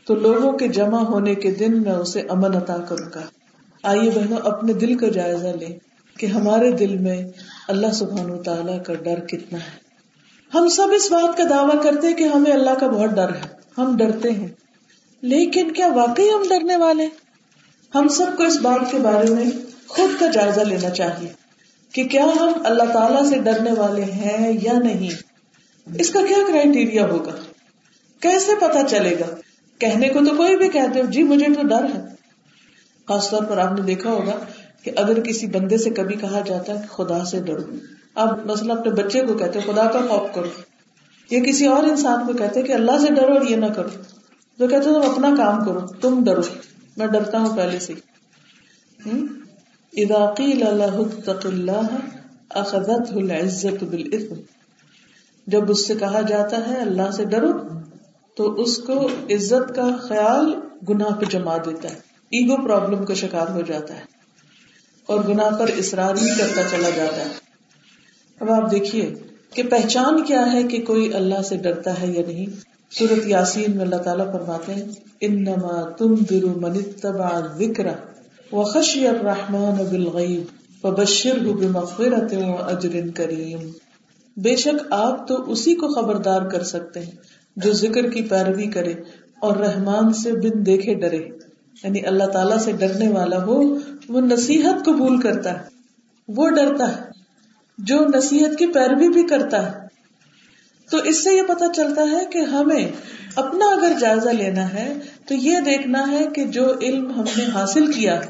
تو 0.07 0.15
لوگوں 0.15 0.53
کے 0.53 0.69
جمع 0.69 0.99
ہونے 0.99 1.35
کے 1.35 1.51
دن 1.51 1.83
میں 1.83 1.93
اسے 1.93 2.21
امن 2.21 2.57
عطا 2.57 2.77
کروں 2.77 3.09
گا۔ 3.15 3.21
آئیے 3.83 4.11
بہنوں، 4.11 4.39
اپنے 4.45 4.73
دل 4.73 4.99
کا 4.99 5.09
جائزہ 5.09 5.47
لیں 5.47 5.79
کہ 6.19 6.27
ہمارے 6.27 6.73
دل 6.73 6.99
میں 6.99 7.25
اللہ 7.69 7.93
سبحان 7.93 8.31
و 8.31 8.43
تعالیٰ 8.43 8.83
کا 8.83 8.95
ڈر 8.95 9.21
کتنا 9.21 9.59
ہے۔ 9.59 9.85
ہم 10.55 10.69
سب 10.69 10.87
اس 10.95 11.13
بات 11.13 11.37
کا 11.37 11.45
دعویٰ 11.51 11.83
کرتے 11.83 12.13
کہ 12.13 12.25
ہمیں 12.25 12.53
اللہ 12.53 12.71
کا 12.81 12.87
بہت 12.87 13.11
ڈر 13.11 13.29
ہے۔ 13.29 13.55
ہم 13.79 13.97
ڈرتے 13.97 14.31
ہیں۔ 14.31 14.49
لیکن 15.23 15.73
کیا 15.73 15.87
واقعی 15.87 16.29
ہم 16.29 16.43
ڈرنے 16.49 16.77
والے 16.77 17.09
ہم 17.95 18.09
سب 18.09 18.27
کو 18.37 18.43
اس 18.43 18.61
بات 18.63 18.91
کے 18.91 18.99
بارے 18.99 19.35
میں 19.35 19.45
خود 19.87 20.21
کا 20.21 20.27
جائزہ 20.27 20.61
لینا 20.61 20.91
چاہیے 20.91 21.33
کہ 21.93 22.05
کیا 22.05 22.25
ہم 22.25 22.49
اللہ 22.65 22.93
تعالیٰ 22.93 23.25
سے 23.25 23.39
ڈرنے 23.39 23.71
والے 23.73 24.03
ہیں 24.03 24.59
یا 24.63 24.73
نہیں۔ 24.73 25.34
اس 25.87 26.11
کا 26.11 26.21
کیا 26.29 26.37
کرائٹیریا 26.49 27.07
ہوگا؟ 27.07 27.33
کیسے 28.21 28.53
پتا 28.61 28.83
چلے 28.89 29.19
گا؟ 29.21 29.35
کہنے 29.79 30.09
کو 30.09 30.21
تو 30.31 30.37
کوئی 30.37 30.57
بھی 30.57 30.69
کہتے 30.69 31.01
ہو 31.01 31.11
جی 31.11 31.23
مجھے 31.23 31.47
تو 31.55 31.67
ڈر 31.67 31.85
ہے۔ 31.85 32.01
خاص 33.09 33.31
طور 33.31 33.45
پر 33.45 33.59
آپ 33.59 33.73
نے 33.73 33.81
دیکھا 33.81 34.11
ہوگا 34.11 34.45
کہ 34.83 34.91
اگر 34.97 35.21
کسی 35.21 35.47
بندے 35.47 35.79
سے 35.79 35.91
کبھی 35.91 36.17
کہا 36.17 36.41
جاتا 36.47 36.73
ہے 36.73 36.79
کہ 36.79 36.97
خدا 36.97 37.25
سے 37.25 37.41
ڈرو، 37.41 37.63
اب 38.15 38.47
مسئلہ 38.47 38.73
اپنے 38.73 38.93
بچے 38.93 39.21
کو 39.27 39.35
کہتے 39.35 39.61
خدا 39.61 39.87
کا 39.87 40.01
خوف 40.09 40.35
کرو۔ 40.35 40.49
یا 41.31 41.45
کسی 41.45 41.67
اور 41.67 41.85
انسان 41.85 42.27
کو 42.27 42.33
کہتے 42.33 42.63
کہ 42.63 42.73
اللہ 42.73 42.99
سے 42.99 43.15
ڈرو 43.15 43.35
اور 43.35 43.43
یہ 43.43 43.57
نہ 43.57 43.67
کرو۔ 43.67 43.89
تو 44.59 44.69
کہتے 44.69 44.85
تم 44.85 45.11
اپنا 45.11 45.35
کام 45.39 45.65
کرو، 45.65 45.81
تم 45.81 46.25
ڈرو۔ 46.25 46.43
میں 46.97 47.07
ڈرتا 47.07 47.39
ہوں 47.39 47.57
پہلے 47.57 47.79
سے 47.79 47.95
العزت 53.17 53.85
بالاسم 53.85 54.35
جب 55.47 55.71
اس 55.71 55.87
سے 55.87 55.95
کہا 55.95 56.21
جاتا 56.21 56.57
ہے 56.69 56.81
اللہ 56.81 57.11
سے 57.11 57.25
ڈرو، 57.25 57.53
تو 58.37 58.53
اس 58.53 58.79
کو 58.79 59.07
عزت 59.07 59.75
کا 59.75 59.97
خیال 60.03 60.55
گناہ 60.89 61.15
پہ 61.15 61.25
جما 61.25 61.57
دیتا 61.57 61.89
ہے۔ 61.89 61.95
ایگو 62.25 62.67
پرابلم 62.67 63.05
کا 63.05 63.15
شکار 63.15 63.51
ہو 63.51 63.61
جاتا 63.61 63.95
ہے 63.95 64.01
اور 65.07 65.25
گناہ 65.29 65.51
پر 65.59 65.71
اصرار 65.79 66.15
بھی 66.15 66.31
کرتا 66.39 66.63
چلا 66.71 66.91
جاتا 66.91 67.17
ہے۔ 67.17 67.29
اب 68.41 68.51
آپ 68.51 68.71
دیکھیے 68.71 69.15
کہ 69.55 69.63
پہچان 69.63 70.23
کیا 70.23 70.53
ہے 70.53 70.63
کہ 70.63 70.85
کوئی 70.87 71.15
اللہ 71.15 71.43
سے 71.43 71.57
ڈرتا 71.57 72.01
ہے 72.01 72.07
یا 72.07 72.23
نہیں۔ 72.27 72.47
سورت 72.91 73.27
یاسین 73.27 73.77
میں 73.77 73.85
اللہ 73.85 73.97
تعالیٰ 73.97 74.33
فرماتے 74.33 74.75
ہیں، 74.75 74.83
انما 75.21 75.91
تنذر 75.91 76.45
من 76.45 76.73
اتبع 76.75 77.29
الذکر 77.33 77.87
وخشی 78.53 79.09
الرحمن 79.09 79.85
بالغیب 79.91 80.43
وبشرہ 80.87 81.53
بمغفرت 81.53 82.33
واجر 82.33 82.97
کریم۔ 83.15 83.59
بے 84.37 84.57
شک 84.57 84.87
آپ 84.91 85.29
تو 85.29 85.51
اسی 85.53 85.75
کو 85.75 85.89
خبردار 85.89 86.43
کر 86.43 86.63
سکتے 86.63 87.01
ہیں 87.01 87.13
جو 87.57 87.73
ذکر 87.73 88.11
کی 88.11 88.23
پیروی 88.23 88.67
کرے 88.67 88.95
اور 89.41 89.57
رحمان 89.57 90.13
سے 90.13 90.33
بن 90.33 90.67
دیکھے 90.67 90.95
ڈرے۔ 90.95 91.29
یعنی 91.83 92.07
اللہ 92.07 92.25
تعالیٰ 92.25 92.59
سے 92.59 92.73
ڈرنے 92.73 93.09
والا 93.09 93.45
ہو، 93.45 93.75
وہ 94.09 94.21
نصیحت 94.21 94.85
قبول 94.85 95.21
کرتا 95.21 95.59
ہے۔ 95.59 95.65
وہ 96.29 96.49
ڈرتا 96.49 96.97
ہے، 96.97 97.03
جو 97.79 97.99
نصیحت 98.15 98.59
کی 98.59 98.67
پیروی 98.67 99.09
بھی 99.09 99.27
کرتا 99.27 99.73
ہے۔ 99.73 99.79
تو 100.91 100.99
اس 100.99 101.25
سے 101.25 101.35
یہ 101.35 101.43
پتا 101.43 101.73
چلتا 101.77 102.03
ہے 102.03 102.25
کہ 102.33 102.39
ہمیں 102.39 102.89
اپنا 103.37 103.65
اگر 103.65 103.93
جائزہ 104.01 104.29
لینا 104.29 104.73
ہے، 104.73 104.95
تو 105.29 105.35
یہ 105.35 105.61
دیکھنا 105.61 106.11
ہے 106.11 106.27
کہ 106.35 106.45
جو 106.45 106.79
علم 106.83 107.11
ہم 107.11 107.25
نے 107.37 107.45
حاصل 107.55 107.93
کیا، 107.93 108.21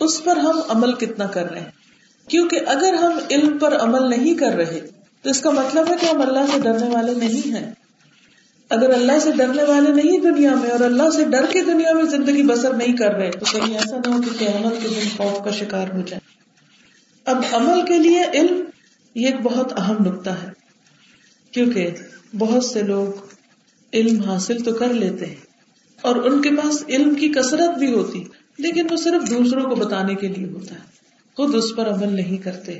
اس 0.00 0.24
پر 0.24 0.36
ہم 0.36 0.60
عمل 0.68 0.92
کتنا 0.92 1.26
کر 1.26 1.50
رہے 1.50 1.60
ہیں۔ 1.60 1.70
کیونکہ 2.28 2.60
اگر 2.66 2.94
ہم 2.94 3.18
علم 3.30 3.58
پر 3.58 3.76
عمل 3.76 4.10
نہیں 4.10 4.34
کر 4.34 4.52
رہے 4.52 4.97
تو 5.22 5.30
اس 5.30 5.40
کا 5.40 5.50
مطلب 5.50 5.88
ہے 5.88 5.94
کہ 6.00 6.06
ہم 6.06 6.20
اللہ 6.20 6.44
سے 6.54 6.60
ڈرنے 6.60 6.88
والے 6.94 7.14
نہیں 7.14 7.54
ہیں۔ 7.54 7.70
اگر 8.70 8.90
اللہ 8.90 9.18
سے 9.22 9.30
ڈرنے 9.32 9.62
والے 9.62 9.92
نہیں 9.92 10.20
دنیا 10.20 10.54
میں 10.54 10.70
اور 10.70 10.80
اللہ 10.80 11.10
سے 11.10 11.24
ڈر 11.24 11.46
کے 11.52 11.62
دنیا 11.62 11.92
میں 11.92 12.04
زندگی 12.04 12.42
بسر 12.42 12.74
نہیں 12.74 12.96
کر 12.96 13.10
رہے، 13.10 13.30
تو 13.30 13.44
کہیں 13.52 13.74
ایسا 13.78 13.96
نہ 13.96 14.14
ہو 14.14 14.20
کہ 14.38 14.44
عمل 14.44 14.74
کے 14.82 14.88
دن 14.88 15.08
خوف 15.16 15.44
کا 15.44 15.50
شکار 15.50 15.88
ہو 15.94 16.00
جائے۔ 16.00 16.20
اب 17.24 17.42
عمل 17.52 17.86
کے 17.86 17.98
لیے 17.98 18.22
علم 18.34 18.64
یہ 19.14 19.26
ایک 19.26 19.40
بہت 19.42 19.72
اہم 19.76 19.96
نقطہ 20.04 20.30
ہے، 20.30 20.48
کیونکہ 21.52 21.90
بہت 22.38 22.64
سے 22.64 22.82
لوگ 22.82 23.06
علم 23.92 24.20
حاصل 24.20 24.62
تو 24.62 24.74
کر 24.74 24.92
لیتے 24.92 25.26
ہیں 25.26 25.46
اور 26.00 26.16
ان 26.16 26.42
کے 26.42 26.50
پاس 26.50 26.84
علم 26.88 27.14
کی 27.14 27.28
کثرت 27.28 27.78
بھی 27.78 27.92
ہوتی، 27.94 28.24
لیکن 28.58 28.86
وہ 28.90 28.96
صرف 28.96 29.30
دوسروں 29.30 29.62
کو 29.62 29.74
بتانے 29.74 30.14
کے 30.14 30.28
لیے 30.28 30.46
ہوتا 30.46 30.74
ہے۔ 30.74 30.86
خود 31.36 31.54
اس 31.54 31.76
پر 31.76 31.88
عمل 31.88 32.12
نہیں 32.16 32.36
کرتے۔ 32.36 32.78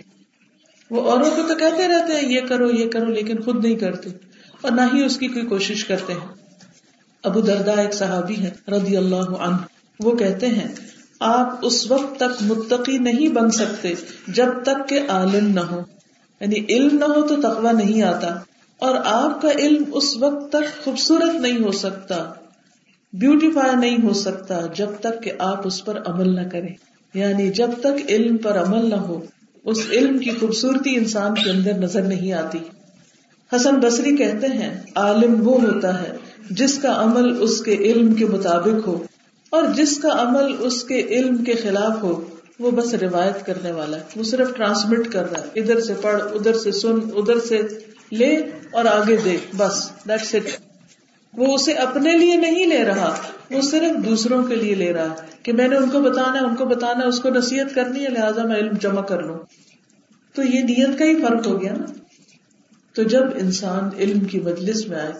وہ 0.90 1.10
اوروں 1.10 1.30
کو 1.30 1.42
تو 1.48 1.54
کہتے 1.54 1.88
رہتے 1.88 2.12
ہیں، 2.12 2.32
یہ 2.32 2.40
کرو 2.40 2.70
یہ 2.70 2.90
کرو، 2.90 3.04
لیکن 3.04 3.42
خود 3.42 3.64
نہیں 3.64 3.76
کرتے 3.76 4.10
اور 4.60 4.72
نہ 4.72 4.80
ہی 4.80 5.04
اس 5.04 5.18
کی 5.18 5.28
کوئی 5.28 5.46
کوشش 5.46 5.84
کرتے 5.84 6.12
ہیں۔ 6.12 6.28
ابو 7.24 7.40
دردا 7.40 7.72
ایک 7.72 7.94
صحابی 7.94 8.36
ہے 8.36 8.50
رضی 8.68 8.96
اللہ 8.96 9.16
عنہ، 9.16 9.56
وہ 10.00 10.16
کہتے 10.16 10.46
ہیں، 10.46 10.68
آپ 11.20 11.54
اس 11.62 11.90
وقت 11.90 12.16
تک 12.16 12.42
متقی 12.42 12.98
نہیں 12.98 13.28
بن 13.28 13.50
سکتے 13.50 13.94
جب 14.28 14.48
تک 14.62 14.88
کہ 14.88 15.00
عالم 15.08 15.46
نہ 15.46 15.60
ہو۔ 15.60 15.80
یعنی 16.40 16.64
علم 16.68 16.98
نہ 16.98 17.04
ہو 17.04 17.26
تو 17.26 17.36
تقوی 17.36 17.84
نہیں 17.84 18.02
آتا 18.02 18.28
اور 18.78 18.96
آپ 19.04 19.42
کا 19.42 19.50
علم 19.50 19.82
اس 19.92 20.16
وقت 20.16 20.52
تک 20.52 20.84
خوبصورت 20.84 21.40
نہیں 21.40 21.64
ہو 21.64 21.72
سکتا 21.72 22.32
بیوٹیفائی 23.12 23.76
نہیں 23.76 23.96
ہو 24.02 24.12
سکتا 24.12 24.60
جب 24.74 24.88
تک 25.00 25.22
کہ 25.22 25.32
آپ 25.38 25.66
اس 25.66 25.84
پر 25.84 26.02
عمل 26.06 26.34
نہ 26.34 26.48
کریں۔ 26.48 26.74
یعنی 27.14 27.50
جب 27.50 27.70
تک 27.80 28.04
علم 28.08 28.36
پر 28.36 28.58
عمل 28.58 28.90
نہ 28.90 28.94
ہو 28.94 29.20
اس 29.64 29.82
علم 29.90 30.18
کی 30.18 30.30
خوبصورتی 30.40 30.96
انسان 30.96 31.34
کے 31.34 31.50
اندر 31.50 31.72
نظر 31.72 32.02
نہیں 32.02 32.32
آتی۔ 32.32 32.58
حسن 33.56 33.74
بصری 33.74 34.16
کہتے 34.16 34.46
ہیں، 34.46 34.80
عالم 34.94 35.48
وہ 35.48 35.60
ہوتا 35.60 36.02
ہے 36.02 36.16
جس 36.50 36.78
کا 36.78 37.02
عمل 37.02 37.42
اس 37.42 37.60
کے 37.60 37.74
علم 37.74 38.14
کے 38.14 38.26
مطابق 38.26 38.86
ہو 38.86 39.02
اور 39.50 39.62
جس 39.76 39.98
کا 39.98 40.08
عمل 40.12 40.54
اس 40.58 40.84
کے 40.84 41.00
علم 41.00 41.44
کے 41.44 41.52
خلاف 41.52 42.02
ہو، 42.02 42.24
وہ 42.58 42.70
بس 42.70 42.94
روایت 42.94 43.46
کرنے 43.46 43.72
والا 43.72 43.96
ہے۔ 43.96 44.02
وہ 44.16 44.22
صرف 44.22 44.56
ٹرانسمٹ 44.56 45.12
کر 45.12 45.32
رہا 45.32 45.40
ہے۔ 45.40 45.60
ادھر 45.60 45.80
سے 45.80 45.94
پڑھ، 45.94 46.22
ادھر 46.22 46.58
سے 46.58 46.72
سن، 46.72 46.98
ادھر 47.14 47.38
سے 47.40 47.62
لے 48.12 48.36
اور 48.72 48.84
آگے 48.84 49.16
دے 49.24 49.36
بس 49.56 49.90
دیٹس 50.08 50.34
اٹ 50.34 50.67
وہ 51.36 51.54
اسے 51.54 51.72
اپنے 51.72 52.12
لیے 52.12 52.36
نہیں 52.36 52.66
لے 52.66 52.84
رہا، 52.84 53.16
وہ 53.50 53.60
صرف 53.60 54.06
دوسروں 54.06 54.42
کے 54.42 54.54
لیے 54.54 54.74
لے 54.74 54.92
رہا 54.92 55.10
ہے 55.10 55.14
کہ 55.42 55.52
میں 55.52 55.68
نے 55.68 55.76
ان 55.76 55.90
کو 55.90 56.00
بتانا 56.00 56.38
ان 56.48 56.56
کو 56.56 56.64
بتانا 56.64 57.06
اس 57.06 57.20
کو 57.20 57.28
نصیحت 57.28 57.74
کرنی 57.74 58.04
ہے، 58.04 58.08
لہٰذا 58.08 58.42
میں 58.42 58.56
علم 58.56 58.72
جمع 58.80 59.02
کر 59.02 59.22
لوں۔ 59.22 59.38
تو 60.34 60.42
یہ 60.42 60.62
نیت 60.62 60.98
کا 60.98 61.04
ہی 61.04 61.14
فرق 61.14 61.46
ہو 61.46 61.62
گیا 61.62 61.72
نا۔ 61.72 61.84
تو 62.92 63.02
جب 63.02 63.22
انسان 63.36 63.88
علم 63.98 64.20
کی 64.20 64.40
مجلس 64.40 64.88
میں 64.88 64.98
آئے، 64.98 65.12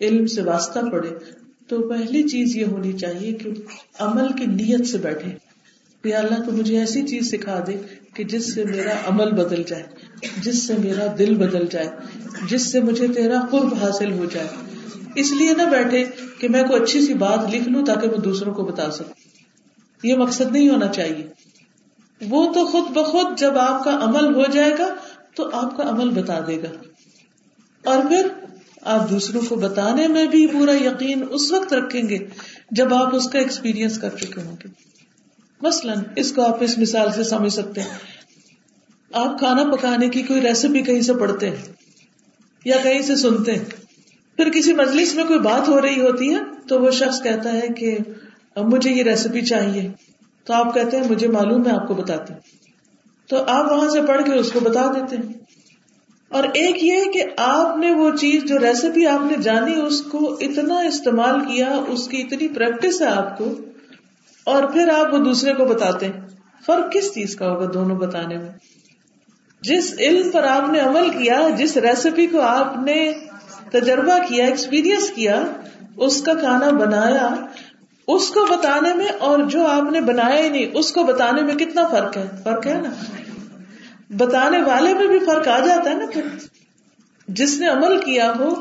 علم 0.00 0.26
سے 0.26 0.42
واسطہ 0.42 0.78
پڑے 0.92 1.08
تو 1.68 1.88
پہلی 1.88 2.22
چیز 2.22 2.56
یہ 2.56 2.64
ہونی 2.64 2.92
چاہیے 2.92 3.32
کہ 3.32 3.50
عمل 3.98 4.32
کی 4.32 4.46
نیت 4.46 4.86
سے 4.86 4.98
بیٹھے۔ 4.98 5.30
یا 6.04 6.18
اللہ 6.18 6.42
تو 6.42 6.52
مجھے 6.52 6.78
ایسی 6.78 7.02
چیز 7.02 7.30
سکھا 7.30 7.64
دے 7.66 7.72
کہ 8.14 8.24
جس 8.24 8.54
سے 8.54 8.64
میرا 8.64 8.94
عمل 9.06 9.30
بدل 9.30 9.62
جائے، 9.66 9.82
جس 10.42 10.66
سے 10.66 10.74
میرا 10.78 11.14
دل 11.18 11.34
بدل 11.34 11.66
جائے، 11.70 11.88
جس 12.48 12.72
سے 12.72 12.80
مجھے 12.80 13.06
تیرا 13.08 13.40
قرب 13.50 13.74
حاصل 13.74 14.12
ہو 14.12 14.24
جائے۔ 14.24 14.46
اس 15.14 15.32
لیے 15.32 15.54
نہ 15.54 15.62
بیٹھے 15.62 16.04
کہ 16.38 16.48
میں 16.48 16.62
کوئی 16.62 16.82
اچھی 16.82 17.06
سی 17.06 17.14
بات 17.14 17.54
لکھ 17.54 17.68
لوں 17.68 17.84
تاکہ 17.84 18.08
میں 18.08 18.18
دوسروں 18.18 18.54
کو 18.54 18.64
بتا 18.64 18.90
سکوں۔ 18.90 19.14
یہ 20.02 20.14
مقصد 20.16 20.52
نہیں 20.52 20.68
ہونا 20.68 20.88
چاہیے۔ 20.88 21.26
وہ 22.28 22.52
تو 22.52 22.64
خود 22.66 22.84
بخود 22.96 23.38
جب 23.38 23.58
آپ 23.58 23.84
کا 23.84 23.98
عمل 24.02 24.34
ہو 24.34 24.42
جائے 24.52 24.70
گا 24.78 24.94
تو 25.36 25.50
آپ 25.52 25.76
کا 25.76 25.82
عمل 25.88 26.10
بتا 26.10 26.40
دے 26.46 26.56
گا۔ 26.56 26.68
اور 27.84 28.02
پھر 28.08 28.28
آپ 28.80 29.10
دوسروں 29.10 29.42
کو 29.48 29.56
بتانے 29.56 30.08
میں 30.08 30.26
بھی 30.26 30.46
پورا 30.46 30.74
یقین 30.74 31.24
اس 31.30 31.52
وقت 31.52 31.72
رکھیں 31.72 32.08
گے 32.08 32.18
جب 32.70 32.94
آپ 32.94 33.16
اس 33.16 33.28
کا 33.28 33.38
ایکسپیرئنس 33.38 33.98
کر 33.98 34.08
چکے 34.08 34.40
ہوں 34.40 34.56
گے۔ 34.64 34.68
مثلاً 35.60 35.98
اس 36.16 36.32
کو 36.32 36.42
آپ 36.42 36.56
اس 36.60 36.78
مثال 36.78 37.12
سے 37.12 37.24
سمجھ 37.24 37.52
سکتے 37.52 37.80
ہیں۔ 37.80 37.98
آپ 39.12 39.38
کھانا 39.38 39.76
پکانے 39.76 40.08
کی 40.08 40.22
کوئی 40.22 40.40
ریسیپی 40.40 40.82
کہیں 40.82 41.00
سے 41.00 41.14
پڑھتے 41.14 41.50
ہیں 41.50 41.62
یا 42.64 42.76
کہیں 42.82 43.02
سے 43.02 43.16
سنتے 43.16 43.52
ہیں۔ 43.52 43.83
پھر 44.36 44.50
کسی 44.50 44.72
مجلس 44.72 45.14
میں 45.14 45.24
کوئی 45.24 45.38
بات 45.38 45.68
ہو 45.68 45.80
رہی 45.80 46.00
ہوتی 46.00 46.34
ہے 46.34 46.40
تو 46.68 46.80
وہ 46.80 46.90
شخص 46.90 47.22
کہتا 47.22 47.52
ہے 47.52 47.68
کہ 47.76 47.98
مجھے 48.56 48.90
یہ 48.90 49.02
ریسیپی 49.02 49.40
چاہیے۔ 49.40 49.90
تو 50.44 50.54
آپ 50.54 50.74
کہتے 50.74 50.96
ہیں 50.96 51.04
مجھے 51.10 51.28
معلوم 51.28 51.62
میں 51.62 51.72
آپ 51.72 51.88
کو 51.88 51.94
بتاتی 51.94 52.34
تو 53.28 53.44
آپ 53.46 53.72
وہاں 53.72 53.88
سے 53.88 54.02
پڑھ 54.02 54.22
کے 54.22 54.32
اس 54.32 54.52
کو 54.52 54.60
بتا 54.60 54.92
دیتے 54.96 55.16
ہیں۔ 55.16 55.32
اور 56.28 56.44
ایک 56.44 56.84
یہ 56.84 57.12
کہ 57.12 57.24
آپ 57.36 57.76
نے 57.76 57.90
وہ 57.90 58.10
چیز، 58.16 58.44
جو 58.44 58.58
ریسیپی 58.58 59.06
آپ 59.06 59.20
نے 59.30 59.36
جانی، 59.42 59.74
اس 59.74 60.02
کو 60.02 60.36
اتنا 60.40 60.74
استعمال 60.74 61.40
کیا، 61.40 61.80
اس 61.88 62.08
کی 62.08 62.22
اتنی 62.22 62.48
پریکٹس 62.48 63.02
ہے 63.02 63.06
آپ 63.06 63.38
کو۔ 63.38 63.54
اور 64.44 64.62
پھر 64.62 64.88
آپ 64.88 65.14
وہ 65.14 65.18
دوسرے 65.18 65.54
کو 65.54 65.64
بتاتے 65.64 66.06
ہیں۔ 66.06 66.20
فرق 66.66 66.92
کس 66.92 67.14
چیز 67.14 67.36
کا 67.36 67.50
ہوگا 67.50 67.70
دونوں 67.74 67.96
بتانے 67.96 68.38
میں؟ 68.38 68.50
جس 69.62 69.94
علم 69.98 70.30
پر 70.30 70.44
آپ 70.44 70.72
نے 70.72 70.78
عمل 70.78 71.08
کیا، 71.08 71.48
جس 71.56 71.76
ریسیپی 71.76 72.26
کو 72.26 72.40
آپ 72.40 72.76
نے 72.84 73.12
تجربہ 73.80 74.18
کیا 74.28 74.44
ایکسپیرئنس 74.44 75.10
کیا، 75.10 75.44
اس 75.96 76.22
کا 76.22 76.34
کھانا 76.34 76.70
بنایا، 76.70 77.28
اس 78.08 78.30
کو 78.30 78.46
بتانے 78.50 78.94
میں 78.94 79.08
اور 79.18 79.38
جو 79.38 79.66
آپ 79.66 79.92
نے 79.92 80.00
بنایا 80.00 80.44
ہی 80.44 80.48
نہیں، 80.48 80.66
اس 80.74 80.92
کو 80.92 81.04
بتانے 81.04 81.42
میں 81.42 81.54
کتنا 81.54 81.88
فرق 81.88 82.16
ہے؟ 82.16 82.26
فرق 82.44 82.66
ہے 82.66 82.80
نا؟ 82.80 82.90
بتانے 84.10 84.58
والے 84.62 84.94
میں 84.94 85.06
بھی 85.06 85.18
فرق 85.18 85.48
آ 85.48 85.58
جاتا 85.58 85.90
ہے 85.90 85.94
نا 85.94 86.04
پھر۔ 86.12 86.22
جس 87.28 87.58
نے 87.58 87.66
عمل 87.66 87.98
کیا 87.98 88.32
ہو، 88.38 88.54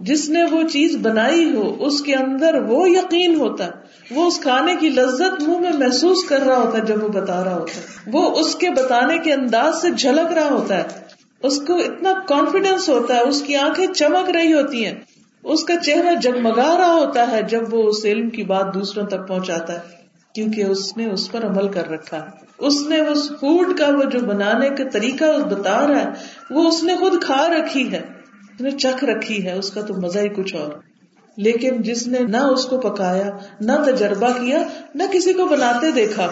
جس 0.00 0.28
نے 0.28 0.44
وہ 0.44 0.62
چیز 0.62 0.96
بنائی 0.96 1.54
ہو، 1.54 1.84
اس 1.84 2.02
کے 2.02 2.14
اندر 2.14 2.54
وہ 2.54 2.90
یقین 2.90 3.34
ہوتا 3.34 3.66
ہے۔ 3.66 3.70
وہ 4.10 4.26
اس 4.26 4.40
کھانے 4.40 4.76
کی 4.76 4.88
لذت 4.88 5.42
منہ 5.42 5.58
میں 5.58 5.72
محسوس 5.72 6.24
کر 6.28 6.40
رہا 6.40 6.56
ہوتا 6.56 6.78
ہے 6.78 6.82
جب 6.82 7.04
وہ 7.04 7.08
بتا 7.08 7.44
رہا 7.44 7.54
ہوتا 7.54 7.76
ہے۔ 7.76 8.10
وہ 8.12 8.30
اس 8.30 8.54
کے 8.54 8.70
بتانے 8.70 9.18
کے 9.18 9.32
انداز 9.32 9.82
سے 9.82 9.90
جھلک 9.90 10.32
رہا 10.32 10.48
ہوتا 10.50 10.78
ہے۔ 10.78 11.09
اس 11.42 11.60
کو 11.66 11.74
اتنا 11.74 12.12
کانفیڈینس 12.28 12.88
ہوتا 12.88 13.14
ہے، 13.14 13.20
اس 13.20 13.42
کی 13.42 13.56
آنکھیں 13.56 13.86
چمک 13.86 14.30
رہی 14.30 14.52
ہوتی 14.52 14.86
ہیں۔ 14.86 14.94
اس 15.44 15.64
کا 15.64 15.76
چہرہ 15.76 16.14
جگمگا 16.14 16.76
رہا 16.78 16.92
ہوتا 16.92 17.30
ہے 17.30 17.42
جب 17.42 17.74
وہ 17.74 17.82
اس 17.82 18.04
علم 18.04 18.30
کی 18.30 18.42
بات 18.42 18.74
دوسروں 18.74 19.06
تک 19.06 19.28
پہنچاتا 19.28 19.72
ہے، 19.72 19.78
کیونکہ 20.34 20.64
اس 20.64 20.96
نے 20.96 21.10
اس 21.10 21.32
پر 21.32 21.46
عمل 21.46 21.68
کر 21.68 21.90
رکھا 21.90 22.16
ہے۔ 22.16 22.30
اس 22.58 22.86
نے 22.88 23.00
اس 23.00 23.28
فوڈ 23.28 23.78
کا 23.78 23.86
وہ 23.86 24.02
جو 24.02 24.18
بنانے 24.18 24.68
کا 24.68 24.84
طریقہ 24.92 25.24
بتا 25.38 25.86
رہا 25.86 26.02
ہے، 26.02 26.08
وہ 26.50 26.68
اس 26.68 26.82
نے 26.82 26.96
خود 26.96 27.22
کھا 27.22 27.48
رکھی 27.48 27.92
ہے۔ 27.92 28.00
اس 28.54 28.60
نے 28.60 28.70
چکھ 28.70 29.04
رکھی 29.04 29.46
ہے، 29.46 29.52
اس 29.52 29.70
کا 29.70 29.80
تو 29.80 29.94
مزہ 29.94 30.18
ہی 30.18 30.28
کچھ 30.28 30.54
اور۔ 30.54 30.72
لیکن 31.36 31.82
جس 31.82 32.06
نے 32.06 32.18
نہ 32.18 32.36
اس 32.36 32.66
کو 32.66 32.78
پکایا، 32.78 33.30
نہ 33.60 33.72
تجربہ 33.86 34.28
کیا، 34.28 34.62
نہ 34.94 35.02
کسی 35.12 35.32
کو 35.32 35.46
بناتے 35.46 35.90
دیکھا۔ 35.90 36.30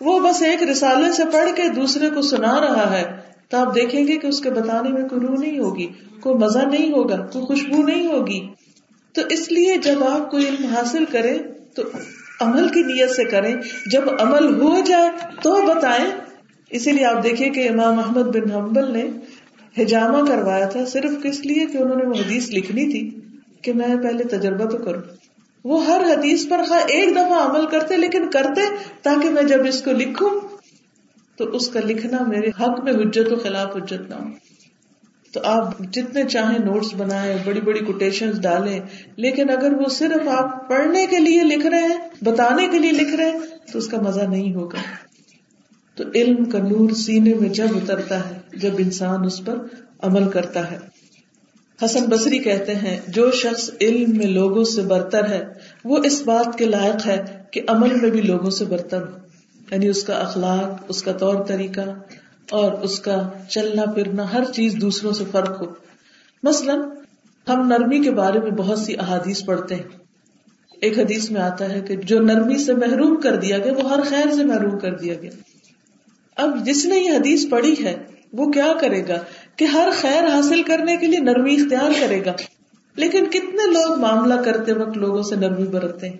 وہ 0.00 0.20
بس 0.20 0.42
ایک 0.42 0.62
رسالے 0.62 1.12
سے 1.12 1.22
پڑھ 1.32 1.50
کے 1.56 1.68
دوسرے 1.68 2.10
کو 2.10 2.22
سنا 2.22 2.60
رہا 2.60 2.98
ہے۔ 2.98 3.33
تو 3.54 3.60
آپ 3.60 3.74
دیکھیں 3.74 4.06
گے 4.06 4.16
کہ 4.16 4.26
اس 4.26 4.40
کے 4.40 4.50
بتانے 4.50 4.88
میں 4.88 5.08
کوئی 5.08 5.26
روح 5.26 5.36
نہیں 5.38 5.58
ہوگی، 5.58 5.86
کوئی 6.20 6.34
مزہ 6.34 6.58
نہیں 6.58 6.92
ہوگا، 6.92 7.16
کوئی 7.16 7.44
خوشبو 7.44 7.82
نہیں 7.82 8.06
ہوگی۔ 8.06 8.48
تو 9.12 9.20
اس 9.30 9.52
لیے 9.52 9.76
جب 9.76 10.04
آپ 10.04 10.30
کوئی 10.30 10.48
علم 10.48 10.66
حاصل 10.66 11.04
کریں، 11.04 11.38
تو 11.74 11.82
عمل 12.40 12.68
کی 12.68 12.82
نیت 12.82 13.10
سے 13.10 13.24
کریں۔ 13.24 13.54
جب 13.92 14.00
عمل 14.18 14.60
ہو 14.60 14.76
جائے 14.86 15.10
تو 15.42 15.54
بتائیں۔ 15.66 16.04
اسی 16.70 16.92
لیے 16.92 17.04
آپ 17.04 17.22
دیکھیں 17.22 17.50
کہ 17.50 17.68
امام 17.70 17.94
محمد 17.94 18.36
بن 18.36 18.50
حنبل 18.50 18.92
نے 18.92 19.08
ہجامہ 19.82 20.26
کروایا 20.26 20.66
تھا 20.66 20.84
صرف 20.84 21.22
کس 21.22 21.46
لیے؟ 21.46 21.66
کہ 21.66 21.78
انہوں 21.78 21.96
نے 21.96 22.04
وہ 22.04 22.14
حدیث 22.14 22.50
لکھنی 22.50 22.90
تھی 22.90 23.20
کہ 23.62 23.72
میں 23.72 23.96
پہلے 24.02 24.24
تجربہ 24.24 24.64
تو 24.64 24.78
کروں۔ 24.78 25.02
وہ 25.64 25.86
ہر 25.86 26.00
حدیث 26.00 26.48
پر 26.48 26.60
خواہ 26.68 26.80
ایک 26.86 27.10
دفعہ 27.12 27.50
عمل 27.50 27.66
کرتے، 27.66 27.96
لیکن 27.96 28.30
کرتے 28.30 28.60
تاکہ 29.02 29.30
میں 29.30 29.42
جب 29.42 29.66
اس 29.66 29.82
کو 29.82 29.90
لکھوں 29.90 30.43
تو 31.36 31.44
اس 31.44 31.68
کا 31.68 31.80
لکھنا 31.80 32.18
میرے 32.28 32.48
حق 32.60 32.80
میں 32.84 32.92
حجت 32.92 33.32
و 33.32 33.36
خلاف 33.36 33.76
حجت 33.76 34.10
نہ 34.10 34.14
ہو۔ 34.14 34.28
تو 35.32 35.40
آپ 35.44 35.78
جتنے 35.78 36.24
چاہیں 36.24 36.58
نوٹس 36.58 36.94
بنائیں، 36.94 37.36
بڑی 37.44 37.60
بڑی 37.60 37.84
کوٹیشن 37.84 38.30
ڈالیں، 38.40 38.80
لیکن 39.16 39.50
اگر 39.50 39.72
وہ 39.72 39.88
صرف 39.90 40.28
آپ 40.28 40.68
پڑھنے 40.68 41.06
کے 41.06 41.18
لیے 41.18 41.42
لکھ 41.42 41.66
رہے 41.66 41.78
ہیں، 41.78 42.24
بتانے 42.24 42.68
کے 42.68 42.78
لیے 42.78 42.92
لکھ 42.92 43.14
رہے 43.14 43.30
ہیں، 43.30 43.38
تو 43.72 43.78
اس 43.78 43.86
کا 43.86 44.00
مزہ 44.00 44.20
نہیں 44.20 44.54
ہوگا۔ 44.54 44.78
تو 45.94 46.04
علم 46.14 46.44
کا 46.44 46.58
نور 46.58 46.90
سینے 46.90 47.34
میں 47.34 47.48
جب 47.48 47.66
اترتا 47.70 48.30
ہے، 48.30 48.38
جب 48.56 48.70
انسان 48.78 49.24
اس 49.24 49.44
پر 49.44 49.58
عمل 50.02 50.30
کرتا 50.30 50.70
ہے۔ 50.70 50.78
حسن 51.84 52.04
بصری 52.04 52.38
کہتے 52.38 52.74
ہیں، 52.74 53.00
جو 53.08 53.30
شخص 53.30 53.70
علم 53.80 54.16
میں 54.16 54.26
لوگوں 54.26 54.64
سے 54.64 54.82
برتر 54.82 55.28
ہے، 55.28 55.44
وہ 55.84 55.98
اس 56.04 56.22
بات 56.22 56.58
کے 56.58 56.64
لائق 56.64 57.06
ہے 57.06 57.24
کہ 57.50 57.60
عمل 57.68 57.94
میں 57.94 58.10
بھی 58.10 58.20
لوگوں 58.20 58.50
سے 58.50 58.64
برتن 58.64 59.23
یعنی 59.70 59.88
اس 59.88 60.04
کا 60.04 60.14
اخلاق، 60.14 60.84
اس 60.88 61.02
کا 61.02 61.12
طور 61.12 61.44
طریقہ 61.44 61.80
اور 62.50 62.72
اس 62.72 63.00
کا 63.00 63.28
چلنا 63.48 63.92
پھرنا، 63.92 64.32
ہر 64.32 64.44
چیز 64.44 64.76
دوسروں 64.80 65.12
سے 65.12 65.24
فرق 65.32 65.62
ہو۔ 65.62 65.66
مثلاً 66.42 66.80
ہم 67.48 67.66
نرمی 67.66 68.00
کے 68.00 68.10
بارے 68.10 68.40
میں 68.40 68.50
بہت 68.50 68.78
سی 68.78 68.96
احادیث 68.98 69.44
پڑھتے 69.44 69.74
ہیں۔ 69.74 69.82
ایک 70.80 70.98
حدیث 70.98 71.30
میں 71.30 71.40
آتا 71.40 71.68
ہے 71.68 71.80
کہ 71.80 71.96
جو 71.96 72.20
نرمی 72.20 72.58
سے 72.58 72.74
محروم 72.74 73.20
کر 73.20 73.36
دیا 73.36 73.58
گیا، 73.58 73.72
وہ 73.72 73.90
ہر 73.90 74.00
خیر 74.00 74.32
سے 74.32 74.44
محروم 74.44 74.78
کر 74.78 74.94
دیا 74.94 75.14
گیا۔ 75.14 75.30
اب 76.36 76.66
جس 76.66 76.86
نے 76.86 76.98
یہ 76.98 77.10
حدیث 77.10 77.48
پڑھی 77.50 77.74
ہے، 77.84 77.96
وہ 78.32 78.50
کیا 78.50 78.72
کرے 78.80 79.08
گا؟ 79.08 79.16
کہ 79.56 79.64
ہر 79.64 79.88
خیر 80.00 80.26
حاصل 80.26 80.62
کرنے 80.62 80.96
کے 80.96 81.06
لیے 81.06 81.18
نرمی 81.18 81.54
اختیار 81.54 81.90
کرے 82.00 82.24
گا۔ 82.24 82.32
لیکن 82.96 83.24
کتنے 83.24 83.70
لوگ 83.70 83.98
معاملہ 83.98 84.34
کرتے 84.34 84.72
وقت 84.72 84.96
لوگوں 84.96 85.22
سے 85.22 85.36
نرمی 85.36 85.66
برتتے 85.66 86.08
ہیں؟ 86.08 86.16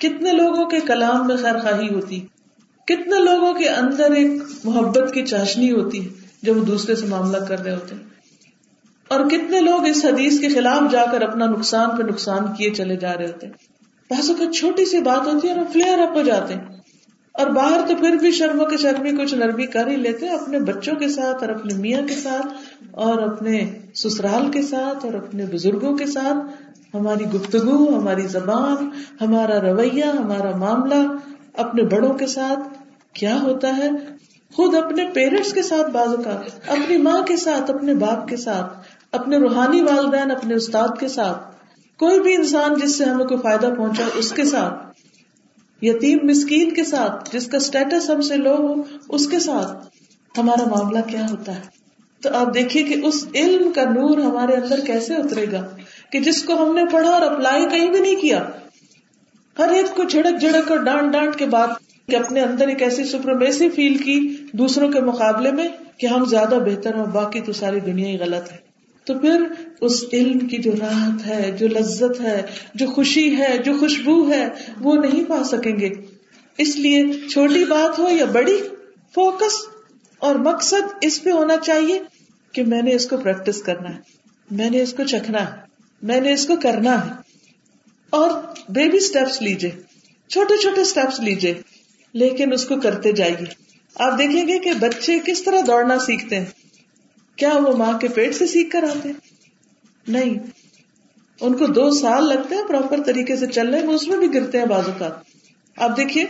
کتنے 0.00 0.32
لوگوں 0.32 0.66
کے 0.66 0.80
کلام 0.80 1.26
میں 1.26 1.36
خیر 1.36 1.58
خواہی 1.58 1.94
ہوتی؟ 1.94 2.26
کتنے 2.84 3.24
لوگوں 3.24 3.54
کے 3.54 3.68
اندر 3.68 4.10
ایک 4.10 4.42
محبت 4.64 5.14
کی 5.14 5.26
چاشنی 5.26 5.70
ہوتی 5.70 6.04
ہے 6.04 6.10
جب 6.42 6.56
وہ 6.56 6.64
دوسرے 6.64 6.94
سے 6.94 7.06
معاملہ 7.06 7.36
کر 7.36 7.60
رہے 7.60 7.74
ہوتے 7.74 7.94
ہیں؟ 7.94 8.02
اور 9.08 9.28
کتنے 9.30 9.60
لوگ 9.60 9.86
اس 9.86 10.04
حدیث 10.04 10.40
کے 10.40 10.48
خلاف 10.48 10.92
جا 10.92 11.04
کر 11.12 11.22
اپنا 11.22 11.46
نقصان 11.46 11.96
پہ 11.96 12.02
نقصان 12.02 12.54
کیے 12.58 12.70
چلے 12.70 12.96
جا 12.96 13.14
رہے 13.14 13.26
ہوتے 13.26 13.46
ہیں؟ 13.46 13.70
کا 14.10 14.52
چھوٹی 14.52 14.84
سی 14.84 15.00
بات 15.00 15.34
ہوتی 15.34 15.48
ہے 15.48 15.52
اور 15.52 15.64
فلیئر 15.72 15.98
اپ 15.98 16.16
ہو 16.16 16.22
جاتے 16.22 16.54
ہیں۔ 16.54 16.64
اور 17.32 17.46
باہر 17.46 17.80
تو 17.88 17.94
پھر 17.96 18.10
بھی 18.10 18.30
شرم 18.30 18.62
کے 18.70 18.76
شرمی 18.76 19.10
کچھ 19.10 19.34
نرمی 19.34 19.66
کر 19.66 19.86
ہی 19.86 19.96
لیتے 19.96 20.28
اپنے 20.28 20.60
بچوں 20.60 20.94
کے 20.94 21.08
ساتھ 21.08 21.44
اور 21.44 21.52
اپنے 21.52 21.74
میاں 21.74 22.02
کے 22.06 22.14
ساتھ 22.14 22.46
اور 22.90 23.22
اپنے 23.22 23.78
سسرال 23.94 24.50
کے 24.50 24.62
ساتھ 24.62 25.06
اور 25.06 25.14
اپنے 25.14 25.46
بزرگوں 25.46 25.96
کے 25.96 26.06
ساتھ۔ 26.06 26.62
ہماری 26.96 27.24
گفتگو، 27.24 27.98
ہماری 27.98 28.22
زبان، 28.22 28.90
ہمارا 29.20 29.60
رویہ، 29.60 30.04
ہمارا 30.04 30.56
معاملہ 30.56 31.14
اپنے 31.60 31.82
بڑوں 31.82 32.14
کے 32.14 32.26
ساتھ 32.26 32.78
کیا 33.12 33.40
ہوتا 33.42 33.76
ہے؟ 33.76 33.90
خود 34.52 34.74
اپنے 34.74 35.04
پیرنٹس 35.14 35.52
کے 35.52 35.62
ساتھ 35.62 35.90
بازو 35.90 36.16
کا، 36.24 36.40
اپنی 36.66 36.96
ماں 36.96 37.22
کے 37.22 37.36
ساتھ، 37.36 37.70
اپنے 37.70 37.94
باپ 37.94 38.28
کے 38.28 38.36
ساتھ، 38.36 38.72
اپنے 39.12 39.38
روحانی 39.38 39.82
والدین، 39.82 40.30
اپنے 40.30 40.54
استاد 40.54 40.88
کے 41.00 41.08
ساتھ۔ 41.08 41.38
کوئی 41.98 42.20
بھی 42.20 42.34
انسان 42.34 42.74
جس 42.74 42.98
سے 42.98 43.04
ہمیں 43.04 43.24
کوئی 43.24 43.40
فائدہ 43.42 43.66
پہنچا 43.76 44.04
اس 44.14 44.32
کے 44.32 44.44
ساتھ، 44.44 44.74
یتیم 45.82 46.18
مسکین 46.22 46.74
کے 46.74 46.84
ساتھ، 46.84 47.36
جس 47.36 47.46
کا 47.46 47.56
اسٹیٹس 47.56 48.10
ہم 48.10 48.20
سے 48.20 48.36
لو 48.36 48.56
ہو، 48.56 48.82
اس 49.08 49.26
کے 49.28 49.38
ساتھ 49.38 49.86
ہمارا 50.38 50.68
معاملہ 50.68 50.98
کیا 51.06 51.26
ہوتا 51.30 51.54
ہے؟ 51.54 51.80
تو 52.22 52.28
آپ 52.34 52.54
دیکھیے 52.54 52.82
کہ 52.82 52.94
اس 53.04 53.26
علم 53.34 53.72
کا 53.72 53.82
نور 53.82 54.18
ہمارے 54.18 54.54
اندر 54.54 54.80
کیسے 54.80 55.14
اترے 55.14 55.46
گا 55.52 55.68
کہ 56.12 56.20
جس 56.20 56.42
کو 56.42 56.62
ہم 56.62 56.74
نے 56.74 56.84
پڑھا 56.92 57.10
اور 57.10 57.22
اپلائی 57.22 57.66
کہیں 57.68 57.90
بھی 57.90 58.00
نہیں 58.00 58.16
کیا 58.16 58.42
ہر 59.60 59.68
ایک 59.68 59.96
کو 59.96 60.04
جھڑک 60.04 60.40
جھڑک 60.40 60.70
اور 60.70 60.78
ڈانٹ 60.78 61.12
ڈانٹ 61.12 61.36
کے 61.36 61.46
بعد 61.46 61.68
کہ 62.08 62.16
اپنے 62.16 62.40
اندر 62.40 62.68
ایک 62.68 62.82
ایسی 62.82 63.04
سپرمیسی 63.04 63.68
فیل 63.70 63.96
کی 63.96 64.36
دوسروں 64.52 64.92
کے 64.92 65.00
مقابلے 65.00 65.52
میں 65.52 65.68
کہ 65.98 66.06
ہم 66.06 66.24
زیادہ 66.24 66.58
بہتر 66.66 66.94
ہیں 66.94 67.04
باقی 67.04 67.40
تو 67.40 67.52
ساری 67.52 67.80
دنیا 67.80 68.08
ہی 68.08 68.18
غلط 68.18 68.52
ہے۔ 68.52 68.56
تو 69.06 69.18
پھر 69.18 69.42
اس 69.80 70.04
علم 70.12 70.38
کی 70.38 70.58
جو 70.58 70.72
راحت 70.80 71.26
ہے، 71.26 71.50
جو 71.58 71.68
لذت 71.68 72.20
ہے، 72.20 72.42
جو 72.74 72.86
خوشی 72.86 73.38
ہے، 73.38 73.58
جو 73.64 73.72
خوشبو 73.80 74.32
ہے، 74.32 74.48
وہ 74.80 74.94
نہیں 74.96 75.24
پا 75.24 75.44
سکیں 75.44 75.78
گے۔ 75.78 75.90
اس 76.58 76.76
لیے 76.76 77.04
چھوٹی 77.28 77.64
بات 77.64 77.98
ہو 77.98 78.08
یا 78.10 78.24
بڑی، 78.24 78.56
فوکس 79.14 79.54
اور 80.18 80.34
مقصد 80.34 80.92
اس 81.00 81.22
پہ 81.22 81.30
ہونا 81.30 81.56
چاہیے 81.56 81.98
کہ 82.52 82.64
میں 82.64 82.82
نے 82.82 82.94
اس 82.94 83.06
کو 83.06 83.16
پریکٹس 83.16 83.62
کرنا 83.62 83.88
ہے، 83.88 83.98
میں 84.50 84.70
نے 84.70 84.82
اس 84.82 84.92
کو 84.92 85.02
چکھنا 85.02 85.40
ہے، 85.40 85.60
میں 86.02 86.20
نے 86.20 86.32
اس 86.32 86.46
کو 86.46 86.54
کرنا 86.62 87.06
ہے۔ 87.06 87.29
اور 88.10 88.30
بیبی 88.68 88.96
اسٹیپس 88.96 89.42
لیجیے 89.42 89.70
چھوٹے 90.28 90.56
چھوٹے 90.56 90.80
اسٹیپس 90.80 91.20
لیجیے 91.20 91.54
لیکن 92.12 92.52
اس 92.52 92.66
کو 92.66 92.80
کرتے 92.80 93.12
جائیے۔ 93.12 93.44
آپ 93.94 94.18
دیکھیں 94.18 94.48
گے 94.48 94.58
کہ 94.58 94.72
بچے 94.72 95.18
کس 95.26 95.42
طرح 95.42 95.60
دوڑنا 95.66 95.98
سیکھتے 95.98 96.38
ہیں۔ 96.38 96.46
کیا 97.36 97.52
وہ 97.54 97.76
ماں 97.76 97.98
کے 97.98 98.08
پیٹ 98.08 98.34
سے 98.34 98.46
سیکھ 98.46 98.70
کر 98.70 98.82
آتے 98.82 99.08
نہیں۔ 100.08 100.38
ان 101.40 101.56
کو 101.56 101.66
دو 101.66 101.90
سال 101.90 102.28
لگتے 102.28 102.54
ہیں 102.54 102.62
پراپر 102.68 103.02
طریقے 103.06 103.36
سے 103.36 103.46
چلنے 103.46 103.84
میں 103.84 103.94
اس 103.94 104.08
میں 104.08 104.16
بھی 104.16 104.34
گرتے 104.34 104.58
ہیں 104.58 104.66
بازو 104.66 104.90
کا 104.98 105.10
آپ 105.76 105.96
دیکھیے، 105.96 106.24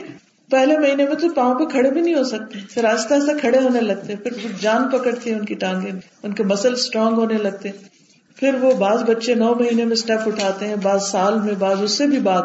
پہلے 0.51 0.79
مہینے 0.79 1.05
میں 1.05 1.15
تو 1.15 1.29
پاؤں 1.29 1.55
پہ 1.55 1.65
کھڑے 1.65 1.91
بھی 1.91 2.01
نہیں 2.01 2.15
ہو 2.15 2.25
سکتے، 2.25 2.59
پھر 2.71 2.85
آہستہ 2.85 3.15
آہستہ 3.15 3.39
کھڑے 3.41 3.59
ہونے 3.59 3.81
لگتے 3.81 4.17
پھر 4.17 4.33
جان 4.61 4.89
پکڑتی 4.89 5.31
ہے 5.31 5.35
ان 5.35 5.45
کی 5.45 5.55
ٹانگیں، 5.55 5.93
ان 6.23 6.33
کے 6.33 6.43
مسل 6.43 6.73
اسٹرانگ 6.73 7.17
ہونے 7.17 7.35
لگتے 7.35 7.71
پھر 8.41 8.55
وہ 8.55 8.73
بعض 8.73 9.03
بچے 9.03 9.35
نو 9.35 9.55
مہینے 9.55 9.85
میں 9.85 9.93
اسٹیپ 9.93 10.21
اٹھاتے 10.27 10.69
ہیں، 10.69 10.77
بعض 10.77 11.03
سال 11.03 11.41
میں، 11.41 11.55
بعض 11.59 11.83
اس 11.83 11.99
سے 11.99 12.07
بھی 12.07 12.21
بعد۔ 12.21 12.43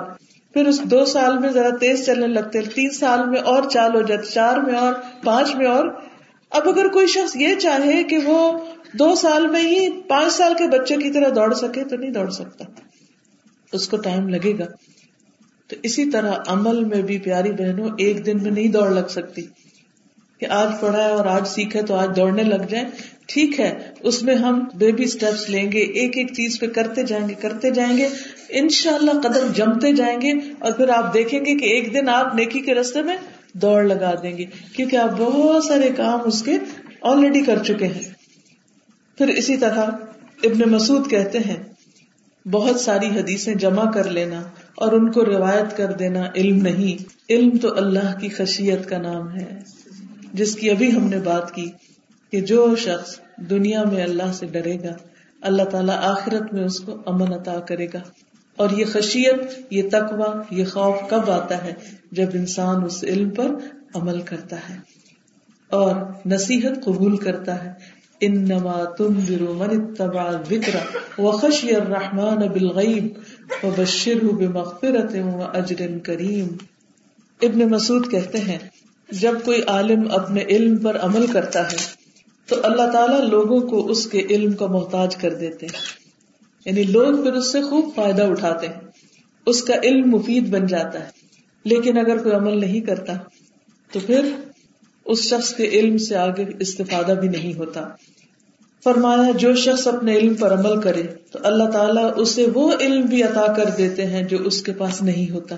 پھر 0.53 0.67
اس 0.67 0.81
دو 0.81 1.05
سال 1.05 1.39
میں 1.39 1.49
ذرا 1.49 1.69
تیز 1.69 2.05
چلنے 2.05 2.27
لگتے 2.27 2.62
تین 2.62 2.89
سال 2.89 3.29
میں 3.29 3.39
اور 3.39 3.63
چال 3.69 3.95
ہو 3.95 4.01
جاتے 4.01 4.25
چار 4.25 4.58
میں 4.58 4.75
اور 4.75 4.93
پانچ 5.23 5.55
میں 5.55 5.67
اور۔ 5.67 5.86
اب 6.51 6.69
اگر 6.69 6.88
کوئی 6.88 7.08
شخص 7.08 7.36
یہ 7.36 7.55
چاہے 7.55 8.03
کہ 8.03 8.17
وہ 8.17 8.60
دو 8.93 9.15
سال 9.15 9.47
میں 9.47 9.62
ہی 9.62 10.01
پانچ 10.08 10.34
سال 10.34 10.53
کے 10.53 10.67
بچے 10.67 10.95
کی 10.95 11.12
طرح 11.12 11.29
دوڑ 11.36 11.53
سکے 11.53 11.84
تو 11.84 11.95
نہیں 11.95 12.12
دوڑ 12.12 12.29
سکتا۔ 12.29 12.63
اس 13.73 13.88
کو 13.88 13.97
ٹائم 13.97 14.29
لگے 14.29 14.60
گا۔ 14.60 14.65
تو 15.67 15.75
اسی 15.84 16.12
طرح 16.12 16.31
عمل 16.47 16.84
میں 16.84 17.01
بھی 17.01 17.17
پیاری 17.17 17.51
بہنوں، 17.51 17.89
ایک 17.97 18.25
دن 18.25 18.43
میں 18.43 18.51
نہیں 18.51 18.67
دوڑ 18.67 18.89
لگ 18.89 19.08
سکتی۔ 19.10 19.41
کہ 20.39 20.45
آج 20.45 20.69
پڑھا 20.79 21.03
ہے 21.03 21.12
اور 21.12 21.25
آج 21.25 21.47
سیکھے 21.47 21.81
تو 21.81 21.95
آج 21.95 22.10
دوڑنے 22.15 22.43
لگ 22.43 22.63
جائیں۔ 22.69 22.86
ٹھیک 23.28 23.60
ہے، 23.60 23.80
اس 24.00 24.24
میں 24.24 24.36
ہم 24.36 24.60
بیبی 24.74 25.04
اسٹیپس 25.04 25.50
لیں 25.50 25.72
گے، 25.72 25.80
ایک 25.80 26.18
ایک 26.18 26.34
چیز 26.34 26.60
پہ 26.60 26.68
کرتے 26.68 27.04
جائیں 27.04 27.28
گے، 27.30 27.34
کرتے 27.34 27.70
جائیں 27.72 27.98
گے 27.98 28.08
ان 28.50 28.70
شاء 28.70 28.96
اللہ 28.96 29.12
قدم 29.12 29.52
جمتے 29.56 29.94
جائیں 29.94 30.22
گے 30.22 30.32
اور 30.60 30.72
پھر 30.72 30.90
آپ 30.90 31.14
دیکھیں 31.14 31.40
گے 31.40 31.56
کہ 31.56 31.66
ایک 31.66 31.94
دن 31.94 32.10
آپ 32.10 32.36
نیکی 32.36 32.60
کے 32.60 32.74
رستے 32.74 33.02
میں 33.02 33.16
دوڑ 33.54 33.84
لگا 33.84 34.14
دیں 34.24 34.38
گے، 34.38 34.46
کیونکہ 34.76 34.96
آپ 34.96 35.10
بہت 35.18 35.64
سارے 35.64 35.90
کام 35.96 36.20
اس 36.26 36.42
کے 36.44 36.58
آلریڈی 37.02 37.42
کر 37.42 37.64
چکے 37.64 37.88
ہیں۔ 37.88 38.04
پھر 39.18 39.28
اسی 39.28 39.58
طرح 39.58 39.90
ابن 40.44 40.70
مسعود 40.70 41.10
کہتے 41.10 41.40
ہیں، 41.40 41.64
بہت 42.46 42.80
ساری 42.80 43.08
حدیثیں 43.08 43.54
جمع 43.56 43.92
کر 43.92 44.10
لینا 44.10 44.42
اور 44.76 44.92
ان 44.92 45.12
کو 45.12 45.26
روایت 45.26 45.78
کر 45.78 45.92
دینا 45.92 46.24
علم 46.36 46.62
نہیں۔ 46.62 47.04
علم 47.30 47.58
تو 47.58 47.76
اللہ 47.76 48.20
کی 48.20 48.30
خشیت 48.30 48.90
کا 48.90 48.98
نام 48.98 49.36
ہے، 49.36 49.60
جس 50.34 50.56
کی 50.56 50.70
ابھی 50.70 50.92
ہم 50.96 51.08
نے 51.08 51.18
بات 51.18 51.54
کی۔ 51.56 51.66
کہ 52.32 52.42
جو 52.42 52.76
شخص 52.76 53.20
دنیا 53.38 53.84
میں 53.84 54.04
اللہ 54.04 54.34
سے 54.34 54.46
ڈرے 54.46 54.76
گا، 54.76 54.94
اللہ 55.42 55.64
تعالیٰ 55.64 55.98
آخرت 55.98 56.54
میں 56.54 56.64
اس 56.64 56.80
کو 56.80 56.98
امن 57.06 57.34
عطا 57.34 57.60
کرے 57.60 57.88
گا۔ 57.94 58.00
اور 58.56 58.70
یہ 58.70 58.86
خشیت، 58.86 59.62
یہ 59.70 59.90
تقوا 59.92 60.42
یہ 60.52 60.66
خوف 60.66 60.96
کب 61.10 61.32
آتا 61.32 61.64
ہے؟ 61.64 61.74
جب 62.12 62.26
انسان 62.34 62.84
اس 62.84 63.04
علم 63.04 63.30
پر 63.30 63.48
عمل 63.94 64.22
کرتا 64.22 64.56
ہے۔ 64.70 64.78
اور 65.70 65.96
نصیحت 66.26 66.86
قبول 66.86 67.18
کرتا 67.18 67.64
ہے۔ 67.64 67.74
انما 68.22 68.84
تنذر 68.98 69.42
من 69.42 69.82
اتبع 69.82 70.24
الذکر 70.24 70.98
وخشی 71.20 71.76
الرحمن 71.76 72.38
بالغیب 72.38 73.08
وبشره 73.64 74.28
بمغفرت 74.28 75.16
واجر 75.16 75.98
کریم۔ 76.04 76.48
ابن 77.42 77.60
مسعود 77.60 78.12
کہتے 78.12 78.38
ہیں، 78.38 78.58
جب 79.12 79.34
کوئی 79.46 79.62
عالم 79.68 80.12
اپنے 80.12 80.42
علم 80.42 80.78
پر 80.78 80.98
عمل 81.00 81.28
کرتا 81.28 81.72
ہے 81.72 82.05
تو 82.47 82.55
اللہ 82.63 82.91
تعالیٰ 82.91 83.21
لوگوں 83.21 83.60
کو 83.60 83.88
اس 83.88 84.08
کے 84.08 84.19
علم 84.29 84.53
کا 84.53 84.67
محتاج 84.67 85.15
کر 85.15 85.34
دیتے 85.34 85.65
ہیں۔ 85.65 86.05
یعنی 86.65 86.84
لوگ 86.84 87.23
پھر 87.23 87.34
اس 87.34 87.51
سے 87.51 87.62
خوب 87.62 87.89
فائدہ 87.95 88.23
اٹھاتے 88.23 88.67
ہیں۔ 88.67 88.79
اس 89.45 89.63
کا 89.63 89.73
علم 89.84 90.10
مفید 90.10 90.49
بن 90.49 90.67
جاتا 90.67 90.99
ہے۔ 90.99 91.10
لیکن 91.65 91.97
اگر 91.97 92.23
کوئی 92.23 92.36
عمل 92.36 92.60
نہیں 92.60 92.81
کرتا، 92.81 93.13
تو 93.91 93.99
پھر 94.05 94.31
اس 95.05 95.19
شخص 95.19 95.55
کے 95.55 95.63
علم 95.63 95.97
سے 95.97 96.15
آگے 96.15 96.45
استفادہ 96.60 97.12
بھی 97.12 97.27
نہیں 97.27 97.53
ہوتا۔ 97.53 97.81
فرمایا، 98.84 99.31
جو 99.31 99.55
شخص 99.55 99.88
اپنے 99.88 100.17
علم 100.17 100.34
پر 100.34 100.53
عمل 100.53 100.81
کرے، 100.81 101.03
تو 101.31 101.39
اللہ 101.43 101.63
تعالیٰ 101.63 102.12
اسے 102.15 102.45
وہ 102.53 102.71
علم 102.79 103.05
بھی 103.05 103.23
عطا 103.23 103.53
کر 103.53 103.69
دیتے 103.77 104.05
ہیں 104.05 104.23
جو 104.23 104.38
اس 104.38 104.62
کے 104.62 104.71
پاس 104.71 105.01
نہیں 105.01 105.31
ہوتا۔ 105.31 105.55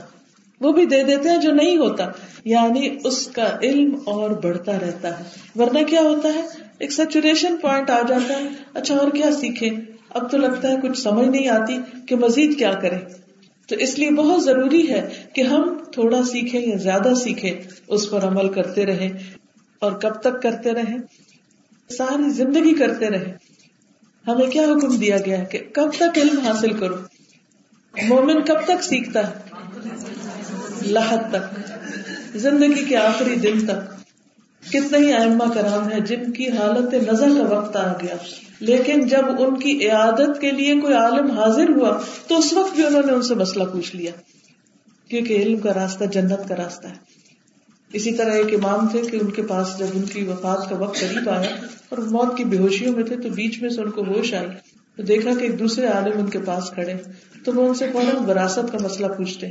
وہ 0.61 0.71
بھی 0.71 0.85
دے 0.85 1.03
دیتے 1.03 1.29
ہیں 1.29 1.37
جو 1.37 1.51
نہیں 1.51 1.77
ہوتا۔ 1.77 2.05
یعنی 2.45 2.97
اس 3.03 3.27
کا 3.27 3.57
علم 3.63 3.95
اور 4.05 4.29
بڑھتا 4.29 4.71
رہتا 4.79 5.19
ہے۔ 5.19 5.23
ورنہ 5.55 5.83
کیا 5.83 6.01
ہوتا 6.01 6.29
ہے؟ 6.29 6.41
ایک 6.79 6.91
سچوریشن 6.91 7.57
پوائنٹ 7.57 7.89
آ 7.89 8.01
جاتا 8.07 8.39
ہے۔ 8.39 8.43
اچھا 8.73 8.95
اور 8.95 9.11
کیا 9.11 9.31
سیکھے 9.31 9.69
اب 10.09 10.31
تو 10.31 10.37
لگتا 10.37 10.67
ہے 10.69 10.75
کچھ 10.83 10.99
سمجھ 10.99 11.27
نہیں 11.27 11.49
آتی 11.49 11.77
کہ 12.07 12.15
مزید 12.15 12.57
کیا 12.57 12.73
کرے 12.73 12.97
تو 13.67 13.75
اس 13.75 13.99
لیے 13.99 14.11
بہت 14.11 14.43
ضروری 14.43 14.89
ہے 14.89 15.09
کہ 15.33 15.41
ہم 15.41 15.77
تھوڑا 15.91 16.23
سیکھیں 16.23 16.61
یا 16.61 16.77
زیادہ 16.77 17.13
سیکھیں، 17.13 17.51
اس 17.87 18.09
پر 18.09 18.23
عمل 18.23 18.49
کرتے 18.49 18.85
رہیں 18.85 19.09
اور 19.79 19.91
کب 19.91 20.13
تک 20.13 20.41
کرتے 20.41 20.71
رہیں؟ 20.71 20.97
ساری 21.89 22.29
زندگی 22.29 22.73
کرتے 22.73 23.09
رہیں۔ 23.09 23.33
ہمیں 24.27 24.47
کیا 24.47 24.63
حکم 24.63 24.95
دیا 24.95 25.17
گیا 25.25 25.39
ہے 25.39 25.45
کہ 25.45 25.59
کب 25.73 25.89
تک 25.97 26.17
علم 26.17 26.39
حاصل 26.39 26.73
کرو؟ 26.73 26.95
مومن 28.07 28.41
کب 28.41 28.57
تک 28.65 28.83
سیکھتا 28.83 29.27
ہے؟ 29.27 29.56
لاحت 30.87 31.31
تک، 31.31 31.59
زندگی 32.37 32.85
کے 32.85 32.97
آخری 32.97 33.35
دن 33.35 33.65
تک۔ 33.65 33.97
کتنے 34.73 34.97
ہی 34.97 35.13
ائمہ 35.13 35.53
کرام 35.53 35.91
ہے 35.91 35.99
جن 35.99 36.31
کی 36.31 36.49
حالت 36.49 36.93
نظر 36.93 37.27
کا 37.27 37.57
وقت 37.57 37.75
آ 37.75 37.93
گیا۔ 37.93 38.15
لیکن 38.59 39.07
جب 39.07 39.25
ان 39.39 39.59
کی 39.59 39.87
عیادت 39.87 40.41
کے 40.41 40.51
لیے 40.51 40.79
کوئی 40.81 40.93
عالم 40.93 41.31
حاضر 41.31 41.69
ہوا، 41.69 41.99
تو 42.27 42.37
اس 42.37 42.53
وقت 42.53 42.75
بھی 42.75 42.85
انہوں 42.85 43.01
نے 43.05 43.11
ان 43.11 43.21
سے 43.21 43.35
مسئلہ 43.35 43.63
پوچھ 43.63 43.95
لیا۔ 43.95 44.11
کیونکہ 45.07 45.33
علم 45.33 45.57
کا 45.57 45.73
راستہ 45.73 46.03
جنت 46.03 46.49
کا 46.49 46.55
راستہ 46.55 46.87
ہے۔ 46.87 46.93
اسی 47.93 48.13
طرح 48.13 48.31
ایک 48.31 48.53
امام 48.53 48.87
تھے 48.87 49.01
کہ 49.01 49.17
ان 49.21 49.31
کے 49.31 49.41
پاس 49.41 49.67
جب 49.79 49.85
ان 49.93 50.01
کی 50.01 50.23
وفات 50.23 50.69
کا 50.69 50.75
وقت 50.75 50.99
قریب 50.99 51.29
آیا 51.29 51.49
اور 51.89 51.97
موت 51.97 52.37
کی 52.37 52.43
بے 52.43 52.57
ہوشیوں 52.57 52.95
میں 52.95 53.03
تھے، 53.03 53.17
تو 53.17 53.29
بیچ 53.29 53.61
میں 53.61 53.69
سے 53.69 53.81
ان 53.81 53.91
کو 53.91 54.01
ہوش 54.01 54.33
آئی۔ 54.33 54.47
تو 54.95 55.03
دیکھا 55.03 55.29
کہ 55.39 55.43
ایک 55.45 55.59
دوسرے 55.59 55.87
عالم 55.87 56.19
ان 56.19 56.29
کے 56.29 56.39
پاس 56.39 56.71
کھڑے۔ 56.71 56.93
تو 57.45 57.53
وہ 57.53 57.67
ان 57.67 57.73
سے 57.73 57.87
فوراً 57.93 58.25
وراثت 58.25 58.71
کا 58.71 58.77
مسئلہ 58.81 59.07
پوچھتے۔ 59.07 59.47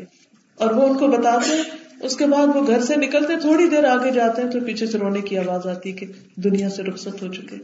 اور 0.59 0.71
وہ 0.71 0.89
ان 0.89 0.99
کو 0.99 1.09
بتاتے 1.09 1.63
اس 2.01 2.17
کے 2.17 2.27
بعد 2.27 2.47
وہ 2.55 2.67
گھر 2.67 2.83
سے 2.83 2.97
نکلتے، 2.97 3.41
تھوڑی 3.41 3.69
دیر 3.69 3.85
آگے 3.85 4.11
جاتے 4.11 4.43
ہیں، 4.43 4.51
تو 4.51 4.61
پیچھے 4.61 4.87
سے 4.87 4.99
رونے 4.99 5.21
کی 5.21 5.39
آواز 5.39 5.67
آتی 5.67 5.93
کہ 5.93 6.07
دنیا 6.37 6.71
سے 6.71 6.83
رخصت 6.83 7.23
ہو 7.23 7.33
چکے۔ 7.33 7.57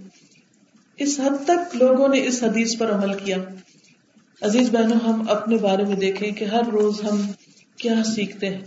اس 0.96 1.20
حد 1.20 1.44
تک 1.44 1.76
لوگوں 1.76 2.08
نے 2.08 2.26
اس 2.26 2.42
حدیث 2.42 2.78
پر 2.78 2.92
عمل 2.92 3.14
کیا۔ 3.14 3.36
عزیز 4.40 4.70
بہنوں، 4.70 5.08
ہم 5.08 5.28
اپنے 5.28 5.56
بارے 5.56 5.84
میں 5.84 5.96
دیکھیں 5.96 6.30
کہ 6.30 6.44
ہر 6.44 6.62
روز 6.72 7.04
ہم 7.04 7.22
کیا 7.76 7.94
سیکھتے 8.14 8.50
ہیں، 8.50 8.60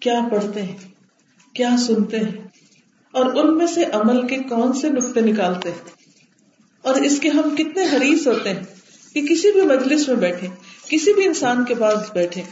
کیا 0.00 0.20
پڑھتے 0.30 0.62
ہیں، 0.62 0.76
کیا 1.52 1.76
سنتے 1.78 2.18
ہیں۔ 2.18 2.48
اور 3.12 3.26
ان 3.26 3.58
میں 3.58 3.66
سے 3.66 3.84
عمل 3.84 4.26
کے 4.26 4.36
کون 4.36 4.72
سے 4.72 4.88
نقطے 4.88 5.20
نکالتے 5.20 5.70
ہیں؟ 5.70 5.88
اور 6.82 6.94
اس 6.94 7.20
کے 7.20 7.28
ہم 7.28 7.56
کتنے 7.56 7.82
حریص 7.82 8.26
ہوتے 8.26 8.48
ہیں 8.48 8.62
کہ 9.12 9.22
کسی 9.22 9.52
بھی 9.52 9.60
مجلس 9.60 10.08
میں 10.08 10.16
بیٹھے 10.16 10.46
کسی 10.88 11.12
بھی 11.12 11.24
انسان 11.24 11.64
کے 11.64 11.74
پاس 11.74 12.12
بیٹھے 12.12 12.42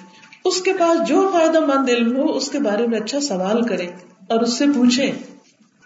اس 0.45 0.63
کے 0.63 0.73
پاس 0.73 1.09
جو 1.09 1.31
فائدہ 1.33 1.61
مند 1.61 1.89
علم 1.89 2.17
ہو، 2.17 2.33
اس 2.33 2.51
کے 2.51 2.59
بارے 2.59 2.87
میں 2.87 3.01
اچھا 3.01 3.21
سوال 3.21 3.63
کرے 3.63 3.87
اور 4.27 4.41
اس 4.41 4.59
سے 4.59 4.65
پوچھے 4.75 5.13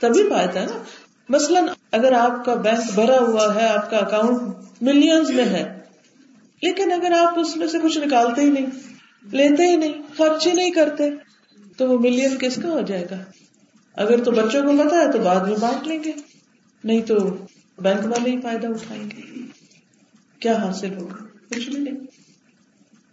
تبھی 0.01 0.29
فائدہ 0.29 0.59
ہے 0.59 0.67
نا؟ 0.67 0.83
مثلاً 1.29 1.69
اگر 1.93 2.13
آپ 2.13 2.45
کا 2.45 2.55
بینک 2.55 2.95
بھرا 2.95 3.19
ہوا 3.19 3.55
ہے، 3.55 3.67
آپ 3.67 3.91
کا 3.91 3.97
اکاؤنٹ 3.97 4.41
ملینز 4.81 5.31
میں 5.31 5.45
ہے، 5.45 5.79
لیکن 6.63 6.93
اگر 6.93 7.13
آپ 7.13 7.39
اس 7.39 7.57
میں 7.57 7.67
سے 7.67 7.79
کچھ 7.83 7.99
نکالتے 7.99 8.43
ہی 8.43 8.51
نہیں، 8.51 8.67
لیتے 9.33 9.67
ہی 9.67 9.77
نہیں 9.77 9.93
خرچ 10.19 10.47
ہی 10.47 10.53
نہیں 10.53 10.71
کرتے، 10.71 11.11
تو 11.77 11.89
وہ 11.89 11.99
ملین 11.99 12.37
کس 12.39 12.59
کا 12.63 12.69
ہو 12.69 12.81
جائے 12.81 13.07
گا؟ 13.11 13.17
اگر 13.95 14.25
تو 14.25 14.31
بچوں 14.31 14.63
کو 14.63 14.83
پتا 14.85 14.97
ہے، 14.97 15.13
تو 15.13 15.19
بعد 15.19 15.41
میں 15.41 15.57
بانٹ 15.61 15.87
لیں 15.87 16.05
گے۔ 16.05 16.13
نہیں 16.85 17.01
تو 17.01 17.15
بینک 17.79 18.07
والے 18.07 18.31
ہی 18.31 18.41
فائدہ 18.41 18.67
اٹھائیں 18.67 19.05
گے۔ 19.05 19.41
کیا 20.41 20.57
حاصل 20.57 20.95
ہوگا؟ 20.97 21.25
کچھ 21.51 21.71
بھی 21.71 21.83
نہیں۔ 21.83 22.16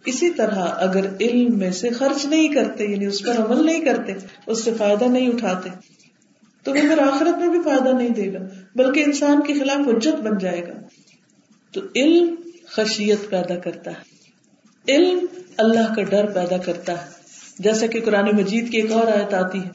اسی 0.06 0.30
طرح 0.30 0.66
اگر 0.68 1.06
علم 1.20 1.58
میں 1.58 1.70
سے 1.70 1.90
خرچ 1.90 2.26
نہیں 2.26 2.48
کرتے 2.48 2.84
یعنی 2.84 3.06
اس 3.06 3.22
پر 3.22 3.38
عمل 3.38 3.66
نہیں 3.66 3.80
کرتے، 3.80 4.12
اس 4.46 4.64
سے 4.64 4.74
فائدہ 4.78 5.04
نہیں 5.04 5.28
اٹھاتے، 5.28 5.68
تو 6.62 6.70
وہ 6.70 6.80
پھر 6.80 6.98
آخرت 6.98 7.38
میں 7.38 7.48
بھی 7.48 7.58
فائدہ 7.64 7.96
نہیں 7.96 8.08
دے 8.08 8.32
گا، 8.32 8.38
بلکہ 8.74 9.00
انسان 9.00 9.40
کے 9.46 9.54
خلاف 9.54 9.88
حجت 9.88 10.22
بن 10.22 10.38
جائے 10.38 10.62
گا۔ 10.68 10.72
تو 11.72 11.80
علم 11.96 12.34
خشیت 12.66 13.30
پیدا 13.30 13.56
کرتا 13.56 13.90
ہے۔ 13.90 14.14
علم 14.88 15.18
اللہ 15.56 15.94
کا 15.94 16.02
ڈر 16.02 16.26
پیدا 16.26 16.56
کرتا 16.56 16.92
ہے۔ 16.92 17.10
جیسا 17.58 17.86
کہ 17.86 18.00
قرآن 18.00 18.36
مجید 18.36 18.70
کی 18.70 18.80
ایک 18.80 18.92
اور 18.92 19.06
آیت 19.06 19.34
آتی 19.34 19.58
ہے۔ 19.58 19.70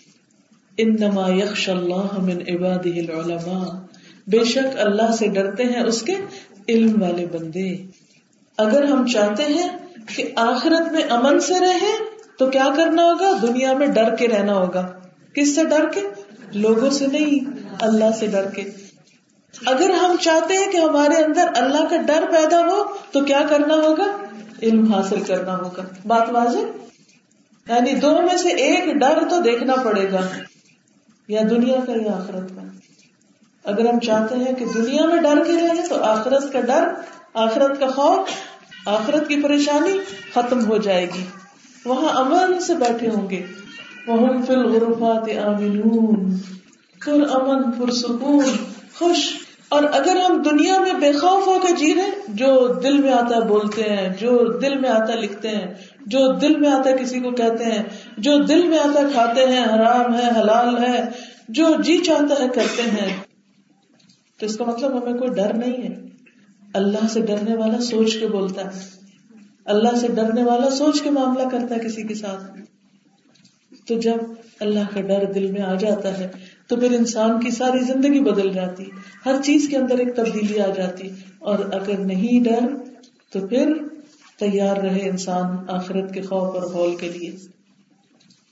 انما 0.78 1.30
یخش 1.30 1.70
اللہ 1.70 2.20
من 2.20 2.42
عباده 2.48 2.92
العلماء۔ 2.96 3.80
بے 4.28 4.44
شک 4.44 4.80
اللہ 4.80 5.12
سے 5.12 5.28
ڈرتے 5.28 5.64
ہیں 5.64 5.84
اس 5.84 6.02
کے 6.02 6.16
علم 6.70 7.02
والے 7.02 7.26
بندے۔ 7.26 7.76
اگر 8.58 8.84
ہم 8.84 9.08
چاہتے 9.08 9.44
ہیں 9.44 9.89
کہ 10.16 10.32
آخرت 10.36 10.92
میں 10.92 11.04
امن 11.10 11.40
سے 11.40 11.60
رہیں 11.60 11.98
تو 12.38 12.50
کیا 12.50 12.68
کرنا 12.78 13.04
ہوگا؟ 13.04 13.32
دنیا 13.42 13.74
میں 13.74 13.88
ڈر 13.88 14.16
کے 14.16 14.28
رہنا 14.28 14.54
ہوگا۔ 14.54 14.88
کس 15.34 15.56
سے 15.56 15.64
ڈر 15.64 15.90
کے؟ 15.90 16.02
لوگوں 16.54 16.90
سے 16.90 17.08
نہیں، 17.08 17.52
اللہ 17.82 18.12
سے 18.20 18.28
ڈر 18.28 18.50
کے۔ 18.50 18.70
اگر 19.66 19.90
ہم 19.90 20.16
چاہتے 20.22 20.54
ہیں 20.54 20.72
کہ 20.72 20.78
ہمارے 20.78 21.24
اندر 21.24 21.48
اللہ 21.56 21.86
کا 21.90 21.98
ڈر 21.98 22.24
پیدا 22.32 22.60
ہو 22.60 22.84
تو 23.12 23.24
کیا 23.26 23.42
کرنا 23.50 23.74
ہوگا؟ 23.74 24.18
علم 24.62 24.94
حاصل 24.94 25.24
کرنا 25.24 25.56
ہوگا۔ 25.56 25.84
بات 26.06 26.30
واضح؟ 26.30 26.58
یعنی 27.72 27.92
دو 27.94 28.22
میں 28.22 28.38
سے 28.38 28.50
ایک 28.50 28.96
ڈر 28.96 29.30
تو 29.30 29.40
دیکھنا 29.42 29.76
پڑے 29.84 30.12
گا۔ 30.12 30.22
یا 31.28 31.42
دنیا 31.50 31.78
کا 31.88 31.92
یا 31.92 32.12
آخرت 32.12 32.50
کا۔ 32.50 32.62
اگر 33.64 33.90
ہم 33.90 34.00
چاہتے 34.00 34.36
ہیں 34.36 34.54
کہ 34.56 34.66
دنیا 34.66 35.06
میں 35.06 35.22
ڈر 35.22 35.44
کے 35.44 35.52
رہے 35.52 35.88
تو 35.88 36.04
آخرت 36.04 36.54
کا 36.54 36.62
ڈر، 36.62 36.88
آخرت 37.34 37.80
کا 37.80 37.88
خوف 37.88 38.30
آخرت 38.90 39.28
کی 39.28 39.42
پریشانی 39.42 39.98
ختم 40.34 40.66
ہو 40.66 40.78
جائے 40.78 41.06
گی۔ 41.06 41.24
وہاں 41.86 42.10
امن 42.16 42.60
سے 42.60 42.76
بیٹھے 42.76 43.10
ہوں 43.10 43.30
گے۔ 43.30 43.46
وہ 44.08 44.28
فل 44.48 44.66
غرفات 44.66 45.26
پھر 47.02 47.24
امن، 47.32 47.72
پرسکون، 47.72 48.46
خوش۔ 48.96 49.34
اور 49.70 49.84
اگر 49.84 50.16
ہم 50.16 50.42
دنیا 50.42 50.80
میں 50.80 50.94
بے 50.94 51.12
خوف 51.12 51.48
ہو 51.48 51.60
کے 51.68 51.76
جی 51.76 51.94
رہے 51.96 52.10
جو 52.28 52.68
دل 52.84 52.98
میں 52.98 53.12
آتا 53.12 53.36
ہے 53.36 53.42
بولتے 53.42 53.82
ہیں، 53.82 54.10
جو 54.10 54.58
دل 54.60 54.78
میں 54.78 54.90
آتا 54.90 55.16
لکھتے 55.16 55.48
ہیں، 55.48 55.74
جو 56.08 56.32
دل 56.32 56.58
میں 56.58 56.70
آتا 56.70 56.96
کسی 56.96 57.20
کو 57.20 57.32
کہتے 57.32 57.66
ہیں، 57.66 57.84
جو 58.18 58.38
دل 58.38 58.68
میں 58.68 58.80
آتا 58.80 59.00
کھاتے 59.14 59.42
ہیں، 59.42 59.64
حرام 59.64 60.16
ہے، 60.16 60.30
حلال 60.40 60.84
ہے، 60.84 61.04
جو 61.50 61.82
جی 61.84 61.98
چاہتا 61.98 62.44
ہے 62.44 62.50
کرتے 62.50 62.82
ہیں۔ 62.82 63.18
تو 64.40 64.46
اس 64.46 64.58
کا 64.58 64.66
مطلب 64.66 65.04
ہمیں 65.04 65.14
کوئی 65.14 65.30
ڈر 65.30 65.54
نہیں 65.54 65.84
ہے۔ 65.84 65.99
اللہ 66.74 67.08
سے 67.14 67.22
ڈرنے 67.22 67.56
والا 67.56 67.80
سوچ 67.80 68.18
کے 68.18 68.28
بولتا 68.28 68.76
ہے۔ 68.76 68.80
اللہ 69.66 69.98
سے 69.98 70.08
ڈرنے 70.08 70.44
والا 70.44 70.70
سوچ 70.70 71.02
کے 71.02 71.10
معاملہ 71.10 71.50
کرتا 71.52 71.76
ہے 71.76 71.80
کسی 71.80 72.04
کے 72.04 72.16
ساتھ۔ 72.16 72.44
تو 73.88 74.00
جب 74.00 74.16
اللہ 74.60 74.94
کا 74.94 75.02
ڈر 75.02 75.34
دل 75.34 75.52
میں 75.52 75.62
آ 75.62 75.74
جاتا 75.74 76.18
ہے، 76.18 76.28
تو 76.68 76.76
پھر 76.76 76.92
انسان 76.92 77.40
کی 77.40 77.52
ساری 77.52 77.80
زندگی 77.80 78.20
بدل 78.20 78.54
جاتی۔ 78.54 78.84
ہر 79.26 79.36
چیز 79.44 79.68
کے 79.70 79.78
اندر 79.78 79.98
ایک 79.98 80.16
تبدیلی 80.16 80.60
آ 80.60 80.68
جاتی۔ 80.68 81.10
اور 81.40 81.60
اگر 81.60 81.98
نہیں 81.98 82.44
ڈر، 82.44 82.76
تو 83.34 83.48
پھر 83.48 83.74
تیار 84.40 84.78
رہے 84.78 85.10
انسان 85.10 85.58
آخرت 85.68 86.14
کے 86.14 86.22
خوف 86.22 86.56
اور 86.56 86.64
ہول 86.64 86.96
کے 86.96 87.10
لیے۔ 87.10 87.32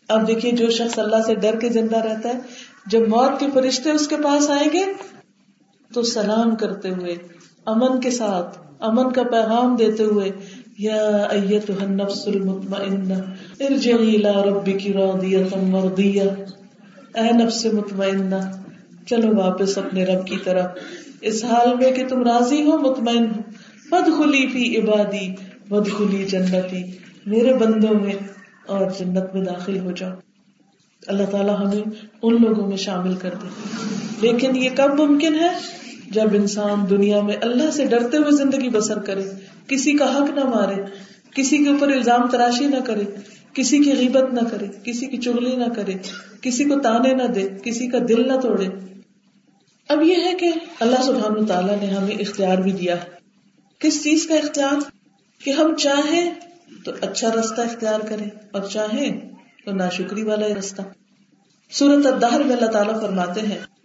اب 0.09 0.27
دیکھیے، 0.27 0.51
جو 0.51 0.69
شخص 0.69 0.99
اللہ 0.99 1.15
سے 1.25 1.35
ڈر 1.35 1.59
کے 1.59 1.69
زندہ 1.69 1.97
رہتا 1.97 2.29
ہے، 2.29 2.39
جب 2.85 2.99
موت 2.99 3.39
کے 3.39 3.45
فرشتے 3.53 3.91
اس 3.91 4.07
کے 4.07 4.15
پاس 4.15 4.49
آئیں 4.49 4.69
گے، 4.73 4.83
تو 5.93 6.03
سلام 6.03 6.55
کرتے 6.55 6.89
ہوئے 6.89 7.15
امن 7.67 8.01
کے 8.01 8.11
ساتھ، 8.11 8.59
امن 8.79 9.11
کا 9.11 9.23
پیغام 9.23 9.75
دیتے 9.75 10.03
ہوئے، 10.03 10.31
یا 10.77 11.09
ایتها 11.29 11.85
النفس 11.85 12.27
المطمئنہ، 12.27 13.13
ارجعی 13.59 13.93
الى 13.93 14.49
ربک 14.49 14.87
راضیہ 14.97 15.37
مرضیہ۔ 15.61 16.23
اے 17.15 17.33
نفس 17.33 17.65
مطمئنہ، 17.65 18.35
چلو 19.05 19.37
واپس 19.37 19.77
اپنے 19.77 20.05
رب 20.05 20.27
کی 20.27 20.35
طرف۔ 20.43 20.65
اس 21.21 21.45
حال 21.45 21.75
میں 21.75 21.91
کہ 21.91 22.07
تم 22.07 22.23
راضی 22.23 22.63
ہو، 22.63 22.77
مطمئن 22.77 23.25
ہو۔ 23.25 23.41
بد 23.91 24.05
خلی 24.17 24.47
فی 24.47 24.77
عبادی 24.77 25.33
بد 25.69 25.97
خلی 25.97 26.25
جنتی۔ 26.25 26.83
میرے 27.25 27.53
بندوں 27.53 27.99
میں 28.03 28.13
اور 28.67 28.91
جنت 28.99 29.35
میں 29.35 29.45
داخل 29.45 29.79
ہو 29.79 29.91
جاؤ۔ 29.91 30.13
اللہ 31.07 31.23
تعالیٰ 31.31 31.59
ہمیں 31.59 31.89
ان 32.21 32.37
لوگوں 32.41 32.67
میں 32.67 32.77
شامل 32.77 33.15
کر 33.15 33.33
دے۔ 33.41 33.47
لیکن 34.21 34.55
یہ 34.55 34.69
کب 34.75 34.99
ممکن 34.99 35.35
ہے؟ 35.35 35.77
جب 36.11 36.27
انسان 36.33 36.89
دنیا 36.89 37.21
میں 37.21 37.35
اللہ 37.41 37.71
سے 37.71 37.85
ڈرتے 37.85 38.17
ہوئے 38.17 38.31
زندگی 38.31 38.69
بسر 38.69 38.99
کرے، 38.99 39.23
کسی 39.67 39.93
کا 39.93 40.17
حق 40.17 40.29
نہ 40.29 40.43
مارے، 40.43 40.75
کسی 41.35 41.57
کے 41.57 41.69
اوپر 41.69 41.87
الزام 41.87 42.27
تراشی 42.27 42.65
نہ 42.65 42.79
کرے، 42.85 43.03
کسی 43.53 43.79
کی 43.79 43.93
غیبت 43.93 44.33
نہ 44.33 44.39
کرے، 44.51 44.67
کسی 44.83 45.05
کی 45.05 45.17
چگلی 45.17 45.55
نہ 45.55 45.73
کرے، 45.75 45.93
کسی 46.41 46.63
کو 46.63 46.79
تانے 46.79 47.13
نہ 47.13 47.23
دے، 47.23 47.49
کسی 47.63 47.87
کا 47.87 47.97
دل 48.09 48.27
نہ 48.27 48.39
توڑے۔ 48.39 48.67
اب 49.89 50.03
یہ 50.03 50.15
ہے 50.15 50.33
کہ 50.39 50.51
اللہ 50.79 51.01
سبحان 51.01 51.45
تعالیٰ 51.45 51.81
نے 51.81 51.87
ہمیں 51.87 52.15
اختیار 52.15 52.57
بھی 52.57 52.71
دیا۔ 52.71 52.95
کس 53.79 54.03
چیز 54.03 54.27
کا 54.27 54.35
اختیار؟ 54.35 54.75
کہ 55.43 55.51
ہم 55.51 55.75
چاہیں 55.75 56.33
تو 56.85 56.91
اچھا 57.01 57.29
رستہ 57.31 57.61
اختیار 57.61 57.99
کریں 57.99 58.29
اور 58.51 58.61
چاہیں 58.61 59.29
تو 59.65 59.71
ناشکری 59.71 60.23
والا 60.23 60.47
رستہ۔ 60.59 60.81
سورت 61.71 62.05
الدہر 62.05 62.43
میں 62.43 62.55
اللہ 62.55 62.71
تعالیٰ 62.71 63.01
فرماتے 63.01 63.41
ہیں 63.41 63.76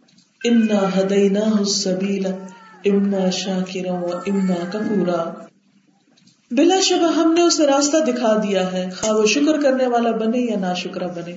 امنا 0.44 1.00
ہدینا 1.00 1.40
السبیل 1.40 2.26
اما 2.84 3.30
شاکرا 3.30 3.92
و 3.92 4.06
اما 4.26 4.64
کپورا 4.72 5.34
بلا 6.50 6.80
شبہ 6.80 7.12
ہم 7.12 7.32
نے 7.32 7.42
اسے 7.42 7.66
راستہ 7.66 7.96
دکھا 7.96 8.36
دیا 8.42 8.72
ہے، 8.72 8.90
خواہ 8.90 9.16
وہ 9.16 9.26
شکر 9.26 9.60
کرنے 9.60 9.86
والا 9.86 10.10
بنے 10.10 10.38
یا 10.38 10.58
نا 10.58 10.74
شکرا 10.74 11.06
بنے۔ 11.06 11.36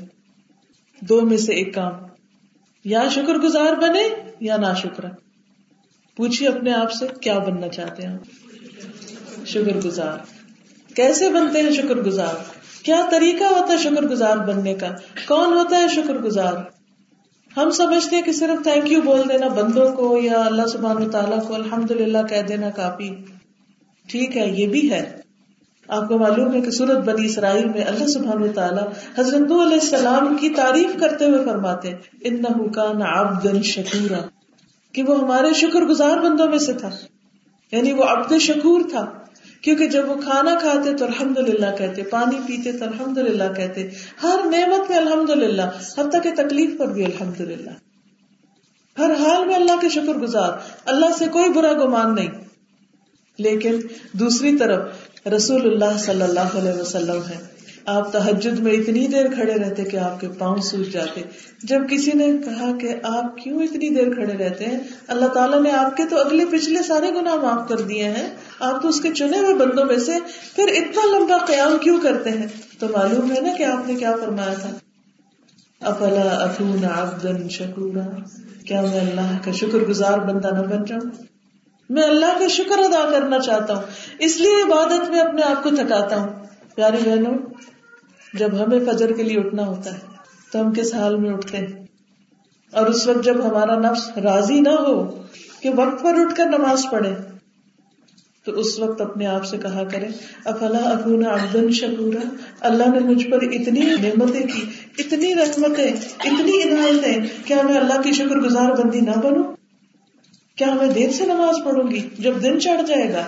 دو 1.02 1.22
میں 1.22 1.38
سے 1.38 1.54
ایک 1.54 1.76
کام، 1.76 1.94
یا 2.84 3.04
شکر 3.12 3.34
گزار 3.34 3.74
بنے 3.74 4.32
یا 4.40 4.58
نا 4.58 4.74
شکرا 4.74 5.08
پوچھیے 6.16 6.48
اپنے 6.48 6.74
آپ 6.74 6.92
سے 6.92 7.08
کیا 7.22 7.38
بننا 7.40 7.68
چاہتے 7.68 8.08
ہیں؟ 8.08 8.18
شکر 9.46 9.78
گزار۔ 9.86 10.18
کیسے 10.96 11.30
بنتے 11.30 11.62
ہیں 11.62 11.72
شکر 11.72 11.96
گزار؟ 11.96 12.36
کیا 12.84 13.08
طریقہ 13.12 13.44
ہوتا 13.44 13.74
ہے 13.74 13.78
شکر 13.78 14.02
گزار 14.02 14.38
بننے 14.38 14.74
کا؟ 14.74 14.88
کون 15.28 15.54
ہوتا 15.54 15.78
ہے 15.78 15.88
شکر 15.96 16.14
گزار؟ 16.14 16.54
ہم 17.58 17.70
سمجھتے 17.70 18.16
ہیں 18.16 18.24
کہ 18.24 18.32
صرف 18.32 18.64
تھینک 18.64 18.92
یو 18.92 19.02
بول 19.02 19.22
دینا 19.30 19.48
بندوں 19.48 19.92
کو 19.92 20.20
یا 20.22 20.42
اللہ 20.42 20.66
سبحان 20.66 21.10
تعالیٰ 21.10 21.48
کو 21.48 21.56
الحمد 21.56 21.92
للہ 21.92 22.18
کہہ 22.30 22.42
دینا 22.42 22.70
کافی۔ 22.70 23.10
ٹھیک 24.08 24.38
ہے، 24.38 24.48
یہ 24.48 24.68
بھی 24.68 24.92
ہے۔ 24.92 25.16
آپ 25.88 26.08
کو 26.08 26.18
معلوم 26.18 26.54
ہے 26.54 26.62
کہ 26.62 26.72
سورت 26.72 26.98
بنی 26.98 27.26
اسرائیل 27.26 27.66
میں 27.66 27.84
اللہ 27.84 28.08
سبحان 28.08 28.54
تعالیٰ 28.54 28.84
حضرت 29.18 29.42
علیہ 29.42 29.80
السلام 29.82 30.38
کی 30.40 30.50
تعریف 30.50 31.00
کرتے 31.00 31.26
ہوئے 31.26 31.46
فرماتے 31.46 31.94
ان 32.22 32.46
حکان 32.46 33.02
عبد 33.02 33.64
شکورا، 33.64 34.20
کہ 34.92 35.04
وہ 35.04 35.20
ہمارے 35.20 35.54
شکر 35.54 35.82
گزار 35.82 36.18
بندوں 36.18 36.48
میں 36.48 36.58
سے 36.58 36.74
تھا۔ 36.74 36.90
یعنی 37.72 37.94
وہ 37.94 38.04
عبد 38.04 38.34
شکور 38.42 38.82
تھا۔ 38.90 39.25
کیونکہ 39.66 39.88
جب 39.88 40.10
وہ 40.10 40.22
کھانا 40.22 40.56
کھاتے 40.60 40.94
تو 40.94 41.06
الحمد 41.06 41.38
للہ 41.38 41.76
کہتے، 41.78 42.04
پانی 42.04 42.40
پیتے 42.48 42.72
تو 42.72 42.86
الحمد 42.86 43.18
للہ 43.18 43.54
کہتے۔ 43.56 43.90
ہر 44.24 44.40
نعمت 44.46 44.90
میں 44.90 44.98
الحمد 44.98 45.30
للہ 45.30 45.62
حتیٰ 45.98 46.24
کہ 46.24 46.32
تکلیف 46.36 46.78
پر 46.78 46.88
بھی 46.88 47.06
الحمد 47.06 47.42
للہ 47.42 47.70
ہر 48.98 49.12
حال 49.12 49.46
میں 49.46 49.56
اللہ 49.56 49.80
کے 49.82 49.90
شکر 49.90 50.14
گزار، 50.14 50.52
اللہ 50.86 51.06
سے 51.18 51.26
کوئی 51.28 51.50
برا 51.50 51.74
گمان 51.74 52.16
نہیں۔ 52.16 52.28
لیکن 53.38 53.80
دوسری 54.12 54.58
طرف 54.58 54.84
رسول 55.28 55.62
اللہ 55.62 55.98
صلی 55.98 56.22
اللہ 56.22 56.58
علیہ 56.60 56.82
وسلم 56.82 57.22
ہے 57.30 57.55
آپ 57.86 58.14
تحجد 58.14 58.60
میں 58.60 58.72
اتنی 58.72 59.08
دیر 59.08 59.28
کھڑے 59.34 59.54
رہتے 59.54 59.84
کہ 59.84 59.98
آپ 59.98 60.22
کے 60.22 60.28
پاؤں 60.38 60.58
سوج 60.58 60.94
جاتے۔ 60.94 61.22
جب 61.64 61.82
کسی 61.90 62.12
نے 62.14 62.28
کہا 62.46 62.72
کہ 62.82 62.96
آپ 63.04 63.38
کیوں 63.38 63.64
اتنی 63.64 63.90
دیر 63.90 64.14
کھڑے 64.14 64.38
رہتے 64.38 64.66
ہیں؟ 64.66 64.80
اللہ 65.08 65.26
تعالیٰ 65.26 65.62
نے 65.62 65.72
آپ 65.72 65.98
کے 65.98 66.04
تو 66.10 66.20
اگلے 66.20 66.46
پچھلے 66.46 66.84
سارے 66.84 67.10
گنا 67.10 67.36
معاف 67.36 67.70
کر 67.70 67.78
دیے 67.78 68.04
ہیں۔ 68.04 68.36
آپ 68.60 68.82
تو 68.82 68.88
اس 68.88 69.02
کے 69.02 69.10
چنے 69.14 69.40
ہوئے 69.40 69.54
بندوں 69.54 69.86
میں 69.86 69.98
سے 69.98 70.12
پھر 70.56 70.68
اتنا 70.68 71.18
لمبا 71.18 71.38
قیام 71.38 71.78
کیوں 71.78 72.00
کرتے 72.04 72.30
ہیں؟ 72.30 72.48
تو 72.80 72.88
معلوم 72.90 73.32
ہے 73.32 73.42
نا 73.42 73.50
کہ 73.58 73.64
آپ 73.64 73.88
نے 73.88 73.96
کیا 73.96 74.16
فرمایا 74.22 74.54
تھا۔ 74.54 74.70
افلا 75.82 76.44
اکون 76.44 76.86
عبدا 76.86 77.48
شکورا؟ 77.48 78.16
کیا 78.68 78.82
میں 78.82 79.00
اللہ 79.00 79.38
کا 79.46 79.52
شکر 79.52 79.78
گزار 79.78 80.18
بندہ 80.18 80.48
نہ 80.48 80.60
بن 80.60 80.86
جاؤں؟ 80.86 81.24
میں 81.90 82.04
اللہ 82.04 82.40
کا 82.40 82.48
شکر 82.48 82.78
ادا 82.78 83.10
کرنا 83.12 83.40
چاہتا 83.40 83.76
ہوں، 83.76 83.84
اس 84.20 84.38
لیے 84.38 84.64
عبادت 84.64 85.10
میں 85.10 85.20
اپنے 85.20 85.42
آپ 85.42 85.64
کو 85.64 85.70
تھکاتا 85.70 86.22
ہوں۔ 86.22 86.30
پیاری 86.76 86.98
بہنوں 87.06 87.38
جب 88.38 88.64
ہمیں 88.64 88.80
فجر 88.86 89.12
کے 89.12 89.24
لیے 89.24 89.40
اٹھنا 89.40 89.68
ہوتا 89.68 89.94
ہے، 89.94 90.00
تو 90.52 90.62
ہم 90.62 90.74
کس 90.74 90.94
حال 90.94 91.16
میں 91.16 91.34
اٹھتے 91.34 91.58
ہیں؟ 91.58 91.86
اور 92.74 92.88
اس 92.88 93.08
وقت 93.08 93.24
جب 93.26 93.46
ہمارا 93.46 93.80
نفس 93.80 94.18
راضی 94.18 94.60
نہ 94.60 94.76
ہو 94.80 95.22
کہ 95.62 95.70
وقت 95.76 96.04
پر 96.04 96.20
اٹھ 96.20 96.36
کر 96.36 96.46
نماز 96.46 96.86
پڑھے، 96.92 97.14
تو 98.46 98.52
اس 98.52 98.80
وقت 98.80 99.02
اپنے 99.02 99.26
آپ 99.26 99.46
سے 99.46 99.58
کہا 99.58 99.84
کرے 99.84 100.08
افلا 100.46 100.84
اکونا 100.90 101.34
عبدن 101.34 101.72
شکورا؟ 101.72 102.28
اللہ 102.60 102.90
نے 102.90 103.00
مجھ 103.00 103.28
پر 103.28 103.44
اتنی 103.52 103.86
نعمتیں 104.02 104.42
کی، 104.42 104.64
اتنی 104.98 105.34
رحمتیں، 105.36 105.92
اتنی 106.24 106.62
عنایتیں، 106.64 107.46
کیا 107.46 107.62
میں 107.62 107.78
اللہ 107.78 108.02
کی 108.02 108.12
شکر 108.12 108.40
گزار 108.40 108.72
بندی 108.72 109.00
نہ 109.00 109.20
بنوں؟ 109.24 109.44
کیا 110.58 110.74
میں 110.74 110.90
دیر 110.90 111.10
سے 111.10 111.26
نماز 111.26 111.64
پڑھوں 111.64 111.90
گی 111.92 112.08
جب 112.20 112.44
دن 112.44 112.60
چڑھ 112.60 112.82
جائے 112.88 113.14
گا؟ 113.14 113.24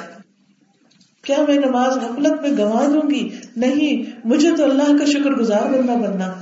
کیا 1.27 1.37
میں 1.47 1.55
نماز 1.55 1.97
غفلت 1.97 2.41
میں 2.41 2.49
گنوا 2.49 2.87
دوں 2.87 3.09
گی؟ 3.09 3.29
نہیں، 3.55 4.19
مجھے 4.27 4.55
تو 4.57 4.63
اللہ 4.63 4.83
کا 4.83 5.05
شکر 5.05 5.29
گزار 5.29 5.69
بننا 5.69 5.93
بننا۔ 5.95 6.33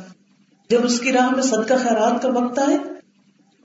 جب 0.69 0.85
اس 0.85 0.99
کی 0.99 1.11
راہ 1.11 1.29
میں 1.29 1.43
صدقہ 1.43 1.73
خیرات 1.73 2.21
کا 2.21 2.29
وقت 2.29 2.59
آئے، 2.59 2.77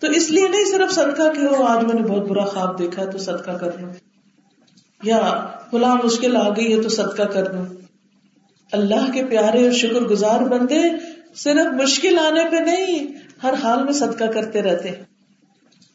تو 0.00 0.06
اس 0.06 0.30
لیے 0.30 0.48
نہیں 0.48 0.64
صرف 0.64 0.92
صدقہ 0.92 1.22
کہ 1.32 1.54
ہو 1.54 1.64
آج 1.64 1.84
میں 1.84 1.94
نے 1.94 2.02
بہت 2.02 2.28
برا 2.28 2.44
خواب 2.44 2.78
دیکھا 2.78 3.02
ہے 3.02 3.10
تو 3.10 3.18
صدقہ 3.18 3.50
کر 3.50 3.78
لوں۔ 3.80 3.90
یا 5.02 5.46
فلاں 5.70 5.96
مشکل 6.04 6.36
آ 6.36 6.48
گئی 6.48 6.76
ہے 6.76 6.82
تو 6.82 6.88
صدقہ 6.88 7.22
کر 7.22 7.52
لوں۔ 7.52 7.64
اللہ 8.72 9.12
کے 9.12 9.24
پیارے 9.24 9.64
اور 9.64 9.72
شکر 9.72 10.00
گزار 10.00 10.40
بندے 10.40 10.80
صرف 11.34 11.82
مشکل 11.82 12.18
آنے 12.18 12.44
پہ 12.50 12.56
نہیں، 12.56 13.06
ہر 13.42 13.54
حال 13.62 13.84
میں 13.84 13.92
صدقہ 13.92 14.24
کرتے 14.24 14.62
رہتے۔ 14.62 14.90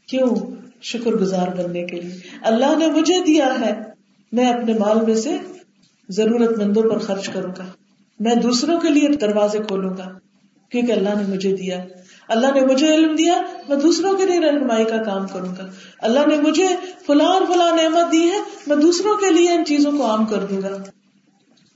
کیوں؟ 0.08 0.36
شکر 0.82 1.12
گزار 1.12 1.48
بننے 1.48 1.84
کے 1.84 2.02
لیے۔ 2.02 2.20
اللہ 2.42 2.78
نے 2.78 2.88
مجھے 2.88 3.24
دیا 3.24 3.60
ہے۔ 3.60 3.95
میں 4.36 4.54
اپنے 4.54 4.74
مال 4.74 5.02
میں 5.02 5.16
سے 5.16 5.38
ضرورت 6.10 6.58
مندوں 6.58 6.84
پر 6.84 6.98
خرچ 6.98 7.30
کروں 7.30 7.52
گا۔ 7.58 7.64
میں 8.20 8.36
دوسروں 8.36 8.80
کے 8.80 8.90
لیے 8.90 9.08
دروازے 9.08 9.60
کھولوں 9.68 9.98
گا۔ 9.98 10.10
کیونکہ 10.70 10.92
اللہ 10.92 11.10
نے 11.10 11.36
مجھے 11.36 11.56
دیا۔ 11.56 11.84
اللہ 12.28 12.48
نے 12.54 12.62
مجھے 12.62 12.96
علم 12.96 13.16
دیا۔ 13.16 13.42
میں 13.70 13.78
دوسروں 13.78 14.18
کے 14.18 14.26
لیے 14.26 14.40
رہنمائی 14.40 14.86
کا 14.86 15.04
کام 15.04 15.28
کروں 15.28 15.56
گا۔ 15.58 15.66
اللہ 16.00 16.20
نے 16.28 16.38
مجھے 16.38 16.68
فلاں 17.08 17.40
فلاں 17.54 17.76
نعمت 17.76 18.12
دی 18.12 18.30
ہے۔ 18.32 18.40
میں 18.68 18.76
دوسروں 18.76 19.16
کے 19.18 19.34
لیے 19.34 19.52
ان 19.52 19.66
چیزوں 19.66 19.92
کو 19.92 20.06
عام 20.06 20.26
کر 20.26 20.38
دوں 20.38 20.62
گا۔ 20.62 20.78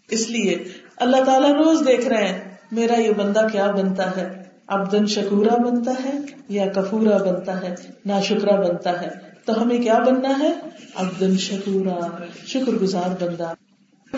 اس 0.10 0.30
لیے 0.30 0.64
اللہ 0.98 1.24
تعالیٰ 1.26 1.52
روز 1.52 1.88
دیکھ 1.88 2.08
رہے 2.08 2.28
ہیں، 2.28 2.56
میرا 2.72 3.02
یہ 3.02 3.12
بندہ 3.12 3.48
کیا 3.52 3.72
بنتا 3.72 4.18
ہے؟ 4.18 4.44
ابدن 4.68 5.06
شکورا 5.06 5.56
بنتا 5.56 5.92
ہے 6.04 6.12
یا 6.50 6.66
کفورا 6.68 7.18
بنتا 7.18 7.62
ہے؟ 7.62 7.76
نا 8.06 8.22
شکرا 8.22 8.62
بنتا 8.62 9.02
ہے۔ 9.02 9.29
تو 9.46 9.62
ہمیں 9.62 9.78
کیا 9.78 10.00
بننا 10.00 10.40
ہے؟ 10.40 10.54
ابدن 10.96 11.38
شکورا 11.38 12.24
شکر 12.48 12.72
گزار 12.72 13.24
بندہ۔ 13.24 13.54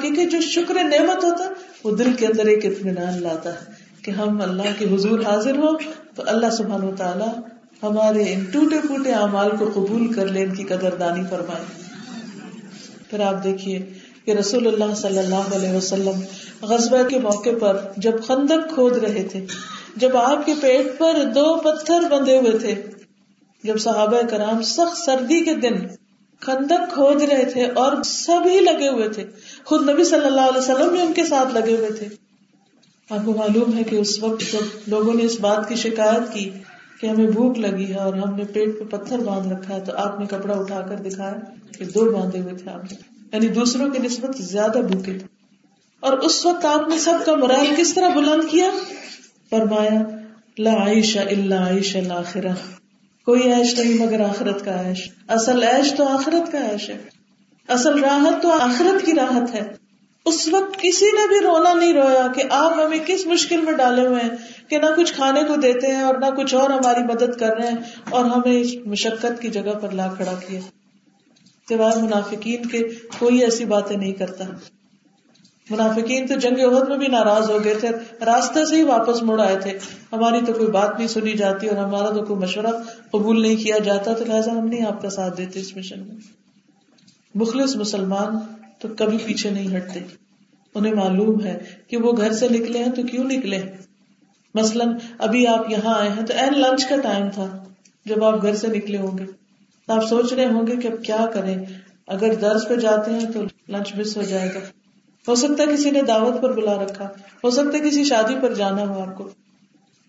کیونکہ 0.02 0.26
جو 0.26 0.42
شکر 0.42 0.74
نعمت 0.74 1.24
ہوتا، 1.24 1.54
وہ 1.84 1.96
دل 1.98 2.14
کے 2.14 2.26
اندر 2.26 2.46
ایک 2.46 2.66
اطمینان 2.66 3.24
لاتا 3.24 3.54
ہے 3.54 3.66
کہ 4.02 4.12
ہم 4.12 4.42
اللہ 4.42 4.80
کے 4.80 4.96
حضور 4.96 5.20
حاضر 5.20 5.58
ہو 5.58 5.78
تو 6.16 6.24
اللہ 6.26 6.50
سبحان 6.50 6.84
و 6.84 6.96
تعالیٰ 6.96 7.34
ہمارے 7.84 8.34
ان 8.34 8.44
ٹوٹے 8.44 8.80
پھوٹے 8.88 9.12
اعمال 9.12 9.50
کو 9.60 9.72
قبول 9.74 10.14
کر 10.14 10.28
لے، 10.28 10.44
ان 10.44 10.56
کی 10.56 10.64
قدر 10.64 10.96
دانی 10.96 11.22
فرمائے۔ 11.30 11.66
پھر 13.10 13.20
آپ 13.20 13.44
دیکھیے 13.44 13.90
کہ 14.26 14.32
رسول 14.32 14.68
اللہ 14.68 14.96
صلی 14.96 15.20
اللہ 15.20 15.56
علیہ 15.56 15.70
وسلم 15.70 16.22
غزبہ 16.62 17.08
کے 17.08 17.20
موقع 17.20 17.50
پر 17.60 17.80
جب 17.98 18.24
خندق 18.28 18.74
کھود 18.74 18.98
رہے 18.98 19.24
تھے، 19.32 19.46
جب 19.96 20.18
آپ 20.18 20.46
کے 20.46 20.54
پیٹ 20.62 21.00
پر 21.00 21.14
دو 21.36 21.56
پتھر 21.56 22.00
بندے 22.12 22.38
ہوئے 22.38 22.58
تھے 22.58 22.76
جب 23.64 23.78
صحابہ 23.78 24.22
کرام 24.30 24.62
سخت 24.62 24.98
سردی 24.98 25.44
کے 25.44 25.56
دن 25.56 25.76
خندق 26.40 26.94
کھود 26.94 27.22
رہے 27.22 27.46
تھے 27.46 27.66
اور 27.66 28.04
سب 28.04 28.48
ہی 28.52 28.60
لگے 28.60 28.90
ہوئے 28.90 29.10
تھے، 29.10 29.26
خود 29.64 29.90
نبی 29.90 30.04
صلی 30.04 30.26
اللہ 30.26 30.42
علیہ 30.42 30.58
وسلم 30.58 30.88
بھی 30.88 31.02
ان 31.02 31.14
کے 31.14 31.26
ساتھ 31.26 31.54
لگے 31.54 31.76
ہوئے 31.76 31.92
تھے۔ 31.92 32.08
آپ 33.10 33.20
کو 33.26 33.34
معلوم 33.34 33.78
ہے 33.78 33.84
کہ 33.84 33.96
اس 33.96 34.24
وقت 34.24 34.54
جب 34.54 34.66
لوگوں 34.88 35.14
نے 35.14 35.24
اس 35.24 35.40
بات 35.40 35.70
کی 35.70 35.76
شکایت 35.76 36.34
کی 36.34 36.50
کہ 37.02 37.08
ہمیں 37.08 37.28
بھوک 37.28 37.60
لگی 37.60 37.90
ہے 37.90 37.98
اور 37.98 38.14
ہم 38.14 38.36
نے 38.36 38.44
پیٹ 38.44 38.70
پہ 38.80 38.98
پتھر 38.98 39.20
باندھ 39.20 39.54
رکھا 39.54 39.76
ہے، 39.76 39.82
تو 39.82 39.92
آپ 39.96 40.20
نے 40.20 40.26
کپڑا 40.26 40.54
اٹھا 40.54 40.82
کر 40.82 40.96
دکھایا 40.96 41.34
کہ 41.78 41.86
دو 41.86 42.12
باندھے 42.12 42.40
ہوئے 42.40 42.54
تھے 42.54 42.72
آپ۔ 42.72 42.84
نے 42.84 42.96
یعنی 43.34 43.48
دوسروں 43.48 43.90
کی 43.90 44.00
نسبت 44.00 44.38
زیادہ 44.38 44.78
بھوکے 44.78 45.14
تھے۔ 45.14 45.28
اور 46.00 46.14
اس 46.18 46.46
وقت 46.46 46.66
آپ 46.66 46.90
نے 46.90 47.00
سب 47.00 47.14
کا 47.26 47.36
مرال 47.36 47.66
کس 47.78 47.94
طرح 47.94 48.10
بلند 48.10 48.52
کیا؟ 48.52 48.70
فرمایا، 49.50 50.02
لا 50.58 50.92
عیش 50.92 51.18
الا 51.18 51.70
عیش 51.70 51.98
کوئی 53.26 53.54
عیش 53.54 53.80
نہیں 53.80 54.06
مگر 54.06 54.22
آخرت 54.22 54.66
کا 54.66 54.90
عیش۔ 54.90 55.10
اصل 55.28 55.64
عیش 55.64 55.94
تو 55.98 56.08
آخرت 56.08 56.52
کا 56.52 56.72
عیش 56.72 56.90
ہے۔ 56.90 56.98
اصل 57.68 58.04
راحت 58.04 58.42
تو 58.42 58.52
آخرت 58.52 59.06
کی 59.06 59.14
راحت 59.14 59.56
ہے۔ 59.56 59.62
اس 60.26 60.48
وقت 60.48 60.78
کسی 60.80 61.06
نے 61.06 61.28
بھی 61.28 61.40
رونا 61.40 61.74
نہیں 61.74 61.94
رویا 61.94 62.28
کہ 62.36 62.44
آپ 62.50 62.74
ہمیں 62.74 63.00
کس 63.06 63.26
مشکل 63.26 63.62
میں 63.62 63.74
ڈالے 63.74 64.08
ہوئے 64.08 64.22
ہیں 64.22 64.30
کہ 64.70 64.78
نہ 64.78 64.86
کچھ 64.98 65.14
کھانے 65.14 65.44
کو 65.44 65.56
دیتے 65.56 65.88
ہیں 65.88 66.02
اور 66.02 66.16
نہ 66.16 66.26
کچھ 66.26 66.56
اور 66.56 66.70
ہماری 66.70 67.04
مدد 67.04 67.40
کر 67.40 67.58
رہے 67.58 67.68
ہیں 67.68 67.78
اور 68.10 68.26
ہمیں 68.26 68.62
اس 68.62 68.76
مشقت 68.86 69.42
کی 69.42 69.50
جگہ 69.50 69.74
پر 69.82 69.90
لا 69.92 70.08
کھڑا 70.08 70.34
کیا۔ 70.48 70.60
سوائے 71.70 72.02
منافقین 72.02 72.66
کے 72.66 72.84
کوئی 73.20 73.44
ایسی 73.44 73.66
باتیں 73.66 73.98
نہیں 73.98 74.12
کرتا۔ 74.12 74.44
منافقین 75.72 76.28
تو 76.28 76.36
جنگ 76.36 76.60
عہد 76.60 76.90
میں 76.90 76.98
بھی 76.98 77.08
ناراض 77.08 77.50
ہو 77.50 77.64
گئے 77.64 77.76
تھے 77.76 77.90
راستے 78.26 78.66
سے 78.66 78.76
ہی 78.76 78.84
واپس 78.84 79.24
مڑ 79.24 79.42
آئے 79.42 79.60
تھے۔ 79.60 79.78
ہماری 80.12 80.46
تو 80.46 80.54
کوئی 80.54 80.72
بات 80.72 80.98
نہیں 80.98 81.08
سنی 81.08 81.34
جاتی 81.34 81.68
اور 81.68 81.78
ہمارا 81.78 82.10
تو 82.10 82.24
کوئی 82.26 82.40
مشورہ 82.40 82.72
قبول 83.12 83.42
نہیں 83.42 83.56
کیا 83.56 83.78
جاتا، 83.78 84.14
تو 84.14 84.26
لہٰذا 84.26 84.52
ہم 84.52 84.68
نہیں 84.68 84.86
آپ 84.86 85.02
کا 85.02 85.10
ساتھ 85.10 85.38
دیتے 85.38 85.60
اس 85.60 85.78
مشن 85.78 86.00
میں۔ 86.00 86.16
مخلص 87.36 87.76
مسلمان 87.76 88.38
تو 88.80 88.88
کبھی 88.98 89.18
پیچھے 89.26 89.50
نہیں 89.50 89.78
ہٹتے۔ 89.78 90.00
انہیں 90.76 90.94
معلوم 90.94 91.44
ہے 91.44 91.58
کہ 91.88 91.98
وہ 91.98 92.12
گھر 92.18 92.32
سے 92.32 92.50
نکلے 92.50 92.84
ہیں 92.84 92.92
تو 92.92 93.04
کیوں 93.04 93.24
نکلے 93.24 93.62
مثلاً، 94.54 94.98
ابھی 95.18 95.48
آپ 95.48 95.72
یہاں 95.72 96.00
آئے 96.00 96.10
ہیں 96.10 96.26
تو 96.26 96.34
این 96.34 96.62
لنچ 96.62 96.86
کا 96.86 96.96
ٹائم 96.98 97.30
تھا 97.30 97.64
جب 98.06 98.24
آپ 98.24 98.42
گھر 98.42 98.56
سے 98.56 98.68
نکلے 98.68 98.98
ہوں 98.98 99.18
گے۔ 99.18 99.26
تو 99.88 99.94
آپ 99.94 100.08
سوچ 100.10 100.34
رہے 100.34 100.46
ہوں 100.46 100.68
گے 100.68 100.76
کہ 100.76 100.88
اب 100.88 101.04
کیا 101.04 101.26
کریں؟ 101.34 101.56
اگر 102.08 102.34
درس 102.34 102.68
پہ 102.68 102.76
جاتے 102.76 103.12
ہیں 103.12 103.32
تو 103.34 103.42
لنچ 103.70 103.96
مس 103.96 104.18
ہو 104.18 104.22
جائے 104.22 104.50
گا۔ 104.56 104.60
ہو 105.28 105.36
سکتا 105.36 105.64
ہے 105.64 105.74
کسی 105.74 105.90
نے 105.90 106.02
دعوت 106.02 106.42
پر 106.42 106.54
بلا 106.54 106.74
رکھا، 106.84 107.08
ہو 107.44 107.50
سکتا 107.50 107.78
ہے 107.78 107.90
کسی 107.90 108.04
شادی 108.04 108.36
پر 108.42 108.54
جانا 108.54 108.88
ہو 108.88 109.02
آپ 109.02 109.16
کو، 109.18 109.28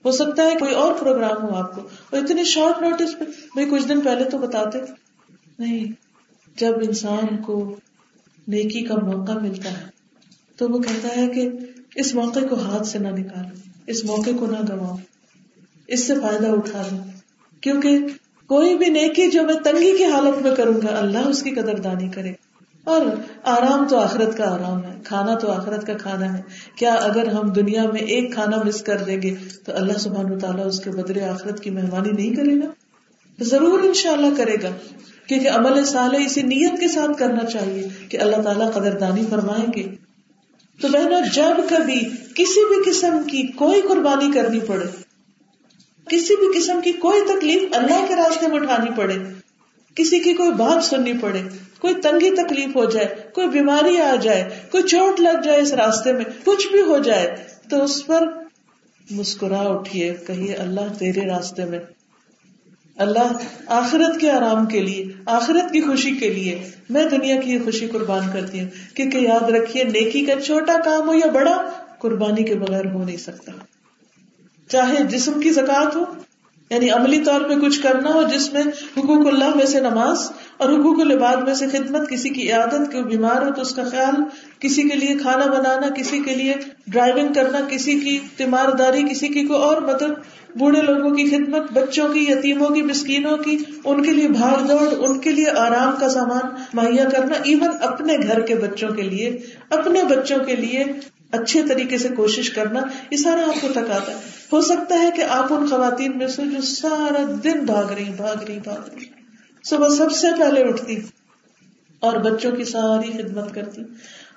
ہو 0.05 0.12
سکتا 0.12 0.42
ہے 0.42 0.55
کوئی 0.59 0.75
اور 0.75 0.92
پروگرام 0.98 1.42
ہو 1.42 1.55
آپ 1.55 1.75
کو، 1.75 1.81
اور 1.81 2.22
اتنی 2.22 2.44
شارٹ 2.44 2.83
نوٹس 2.83 3.18
پہ، 3.18 3.25
بھائی 3.55 3.68
کچھ 3.70 3.88
دن 3.88 4.01
پہلے 4.01 4.25
تو 4.25 4.38
بتاتے۔ 4.38 4.79
نہیں، 5.59 5.85
جب 6.57 6.79
انسان 6.83 7.37
کو 7.37 7.77
نیکی 8.48 8.83
کا 8.83 8.94
موقع 9.03 9.33
ملتا 9.33 9.70
ہے، 9.70 9.85
تو 10.57 10.68
وہ 10.68 10.79
کہتا 10.79 11.16
ہے 11.16 11.27
کہ 11.29 11.48
اس 11.96 12.14
موقع 12.14 12.40
کو 12.51 12.61
ہاتھ 12.61 12.87
سے 12.87 12.98
نہ 12.98 13.09
نکالو، 13.09 13.55
اس 13.87 14.05
موقع 14.05 14.31
کو 14.38 14.46
نہ 14.46 14.58
گواؤ 14.69 14.96
اس 15.87 16.06
سے 16.06 16.15
فائدہ 16.15 16.48
اٹھا 16.48 16.83
لو۔ 16.92 17.02
کیونکہ 17.60 17.98
کوئی 18.50 18.77
بھی 18.79 18.87
نیکی 18.87 19.31
جو 19.31 19.42
میں 19.42 19.54
تنگی 19.54 19.96
کی 19.98 20.04
حالت 20.04 20.42
میں 20.42 20.54
کروں 20.56 20.81
گا، 20.83 20.96
اللہ 20.98 21.29
اس 21.29 21.42
کی 21.42 21.50
قدر 21.50 21.79
دانی 21.79 22.08
کرے۔ 22.08 22.33
اور 22.85 23.06
آرام 23.44 23.88
تو 23.88 23.98
آخرت 23.98 24.37
کا 24.37 24.54
آرام 24.54 24.85
ہے، 24.85 24.98
کھانا 25.04 25.35
تو 25.35 25.52
آخرت 25.52 25.87
کا 25.87 25.94
کھانا 25.94 26.38
ہے۔ 26.38 26.42
کیا 26.76 26.94
اگر 26.94 27.28
ہم 27.28 27.52
دنیا 27.52 27.90
میں 27.90 28.00
ایک 28.00 28.35
کھانا 28.35 28.56
مس 28.64 28.83
کر 28.83 28.96
دیں 28.96 29.22
گے، 29.22 29.35
تو 29.64 29.72
اللہ 29.74 29.98
سبحان 29.98 30.38
تعالیٰ 30.38 30.66
اس 30.66 30.80
کے 30.80 30.90
بدلے 30.90 31.24
آخرت 31.24 31.60
کی 31.60 31.70
مہربانی 31.70 32.10
نہیں 32.10 32.37
کرے 32.37 32.56
گا؟ 32.56 32.70
ضرور 33.40 33.78
ان 33.78 33.94
شاء 33.94 34.12
اللہ 34.12 34.37
کرے 34.37 34.54
گا۔ 34.62 34.68
کیونکہ 35.26 35.48
عمل 35.48 35.85
صالح 35.85 36.18
اسی 36.26 36.42
نیت 36.42 36.80
کے 36.80 36.88
ساتھ 36.88 37.18
کرنا 37.18 37.44
چاہیے 37.44 37.88
کہ 38.08 38.18
اللہ 38.20 38.42
تعالیٰ 38.42 38.72
قدردانی 38.72 39.22
فرمائیں 39.30 39.72
گے۔ 39.76 39.94
تو 40.80 40.88
بہنوں، 40.88 41.20
جب 41.35 41.68
کبھی 41.68 42.00
کسی 42.35 42.68
بھی 42.68 42.90
قسم 42.90 43.22
کی 43.26 43.42
کوئی 43.42 43.80
قربانی 43.80 44.33
کرنی 44.33 44.60
پڑے، 44.60 44.87
کسی 46.08 46.37
بھی 46.37 46.60
قسم 46.60 46.80
کی 46.85 46.92
کوئی 46.92 47.20
تکلیف 47.20 47.62
اللہ 47.72 48.04
کے 48.08 48.16
راستے 48.16 48.46
میں 48.46 48.56
اٹھانی 48.56 48.90
پڑے 48.96 49.42
کسی 49.95 50.19
کی 50.19 50.33
کوئی 50.33 50.51
بات 50.51 50.85
سننی 50.85 51.13
پڑے، 51.21 51.40
کوئی 51.81 51.95
تنگی 51.95 52.31
تکلیف 52.31 52.77
ہو 52.77 52.85
جائے، 52.85 53.07
کوئی 53.33 53.49
بیماری 53.49 54.01
آ 54.01 54.15
جائے، 54.15 54.49
کوئی 54.71 54.83
چوٹ 54.83 55.21
لگ 55.21 55.40
جائے 55.45 55.61
اس 55.61 55.73
راستے 55.73 56.13
میں، 56.13 56.25
کچھ 56.45 56.69
بھی 56.73 56.81
ہو 56.81 56.99
جائے، 56.99 57.37
تو 57.71 57.85
اس 57.85 58.07
پر 58.07 58.29
مسکرا 59.11 59.61
اٹھیے، 59.61 60.15
کہیے، 60.27 60.55
اللہ 60.55 60.81
تیرے 60.99 61.21
راستے 61.21 61.65
میں۔ 61.65 61.79
اللہ 62.97 63.33
آخرت 63.67 64.21
کے 64.21 64.31
آرام 64.31 64.67
کے 64.67 64.81
لیے، 64.81 65.05
آخرت 65.27 65.73
کی 65.73 65.81
خوشی 65.81 66.11
کے 66.11 66.29
لیے، 66.29 66.71
میں 66.90 67.05
دنیا 67.05 67.40
کی 67.40 67.59
خوشی 67.59 67.87
قربان 67.87 68.27
کرتی 68.33 68.61
ہوں۔ 68.61 68.97
کیونکہ 68.97 69.19
یاد 69.19 69.51
رکھیے، 69.51 69.85
نیکی 69.85 70.25
کا 70.25 70.40
چھوٹا 70.40 70.77
کام 70.85 71.09
ہو 71.09 71.15
یا 71.15 71.31
بڑا، 71.31 71.71
قربانی 71.99 72.43
کے 72.43 72.55
بغیر 72.55 72.87
ہو 72.87 73.05
نہیں 73.05 73.17
سکتا۔ 73.17 73.53
چاہے 74.69 75.05
جسم 75.05 75.40
کی 75.40 75.51
زکات 75.51 75.97
ہو 75.97 76.05
یعنی 76.73 76.90
عملی 76.90 77.18
طور 77.25 77.40
پہ 77.40 77.54
کچھ 77.54 77.81
کرنا 77.83 78.14
ہو 78.14 78.23
جس 78.23 78.52
میں 78.52 78.62
حقوق 78.96 79.27
اللہ 79.27 79.56
میں 79.56 79.66
سے 79.66 79.81
نماز 79.81 80.31
اور 80.56 80.68
حقوق 80.68 81.00
العباد 81.00 81.37
میں 81.37 81.54
سے 81.54 81.66
خدمت، 81.68 82.08
کسی 82.10 82.29
کی 82.29 82.50
عادت 82.52 82.92
کوئی 82.92 83.04
بیمار 83.04 83.46
ہو 83.46 83.52
تو 83.54 83.62
اس 83.62 83.75
کا 83.75 83.85
خیال، 83.90 84.23
کسی 84.60 84.83
کے 84.83 84.96
لیے 84.96 85.16
کھانا 85.16 85.46
بنانا، 85.46 85.88
کسی 85.94 86.18
کے 86.18 86.35
لیے 86.35 86.54
ڈرائیونگ 86.87 87.33
کرنا، 87.33 87.60
کسی 87.68 87.98
کی 88.00 88.18
تیمارداری، 88.37 89.02
کسی 89.10 89.29
کی 89.29 89.44
کوئی 89.44 89.62
اور 89.62 89.83
مدد، 89.83 90.18
بوڑھے 90.58 90.83
لوگوں 90.83 91.10
کی 91.10 91.25
خدمت، 91.25 91.73
بچوں 91.73 92.08
کی، 92.08 92.25
یتیموں 92.29 92.68
کی، 92.68 92.83
مسکینوں 92.83 93.37
کی، 93.37 93.56
ان 93.85 94.02
کے 94.02 94.10
لیے 94.10 94.29
بھاگ 94.29 94.66
دوڑ، 94.66 94.88
ان 94.98 95.18
کے 95.18 95.31
لیے 95.31 95.50
آرام 95.58 95.94
کا 96.00 96.08
سامان 96.08 96.54
مہیا 96.75 97.04
کرنا 97.04 97.40
ایون 97.44 97.83
اپنے 97.83 98.16
گھر 98.27 98.40
کے 98.40 98.54
بچوں 98.54 98.88
کے 98.88 99.02
لیے، 99.02 99.38
اپنے 99.70 100.04
بچوں 100.04 100.38
کے 100.46 100.56
لیے 100.56 100.85
اچھے 101.33 101.62
طریقے 101.68 101.98
سے 101.98 102.08
کوشش 102.08 102.50
کرنا، 102.50 102.80
یہ 103.10 103.16
سارا 103.16 103.42
آپ 103.42 103.60
کو 103.60 103.68
تھکاتا 103.72 104.12
ہے۔ 104.12 104.16
ہو 104.52 104.60
سکتا 104.60 104.94
ہے 105.02 105.10
کہ 105.16 105.22
آپ 105.22 105.52
ان 105.52 105.66
خواتین 105.66 106.18
میں 106.18 106.28
سے 106.28 106.42
جو 106.42 106.60
سارا 106.60 107.24
دن 107.44 107.64
بھاگ 107.64 107.92
رہی 107.92 108.10
بھاگ 108.16 108.42
رہی 108.42 108.58
بھاگ 108.64 108.94
رہی۔ 108.94 109.04
صبح 109.64 109.88
سب 109.88 110.12
سے 110.12 110.26
پہلے 110.38 110.62
اٹھتی 110.62 110.96
اور 112.00 112.16
بچوں 112.16 112.52
کی 112.52 112.64
ساری 112.64 113.22
خدمت 113.22 113.54
کرتی 113.54 113.83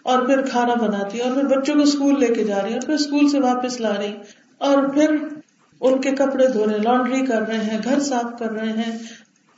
اور 0.04 0.26
پھر 0.26 0.42
کھانا 0.42 0.74
بناتی 0.74 1.20
اور 1.20 1.32
پھر 1.32 1.44
بچوں 1.44 1.76
کو 1.76 1.82
اسکول 1.82 2.20
لے 2.20 2.28
کے 2.28 2.44
جا 2.44 2.62
رہی 2.62 2.74
اور 2.74 2.82
پھر 2.82 2.94
اسکول 2.94 3.30
سے 3.30 3.40
واپس 3.40 3.80
لا 3.82 3.94
رہی 3.98 4.14
اور 4.58 4.84
پھر 4.84 5.16
ان 5.82 6.02
کے 6.02 6.12
کپڑے 6.12 6.48
دھو 6.48 6.66
رہے، 6.66 6.78
لانڈری 6.78 7.26
کر 7.26 7.42
رہے 7.42 7.58
ہیں، 7.58 7.78
گھر 7.84 8.00
صاف 8.00 8.40
کر 8.40 8.52
رہے 8.52 8.72
ہیں، 8.72 8.98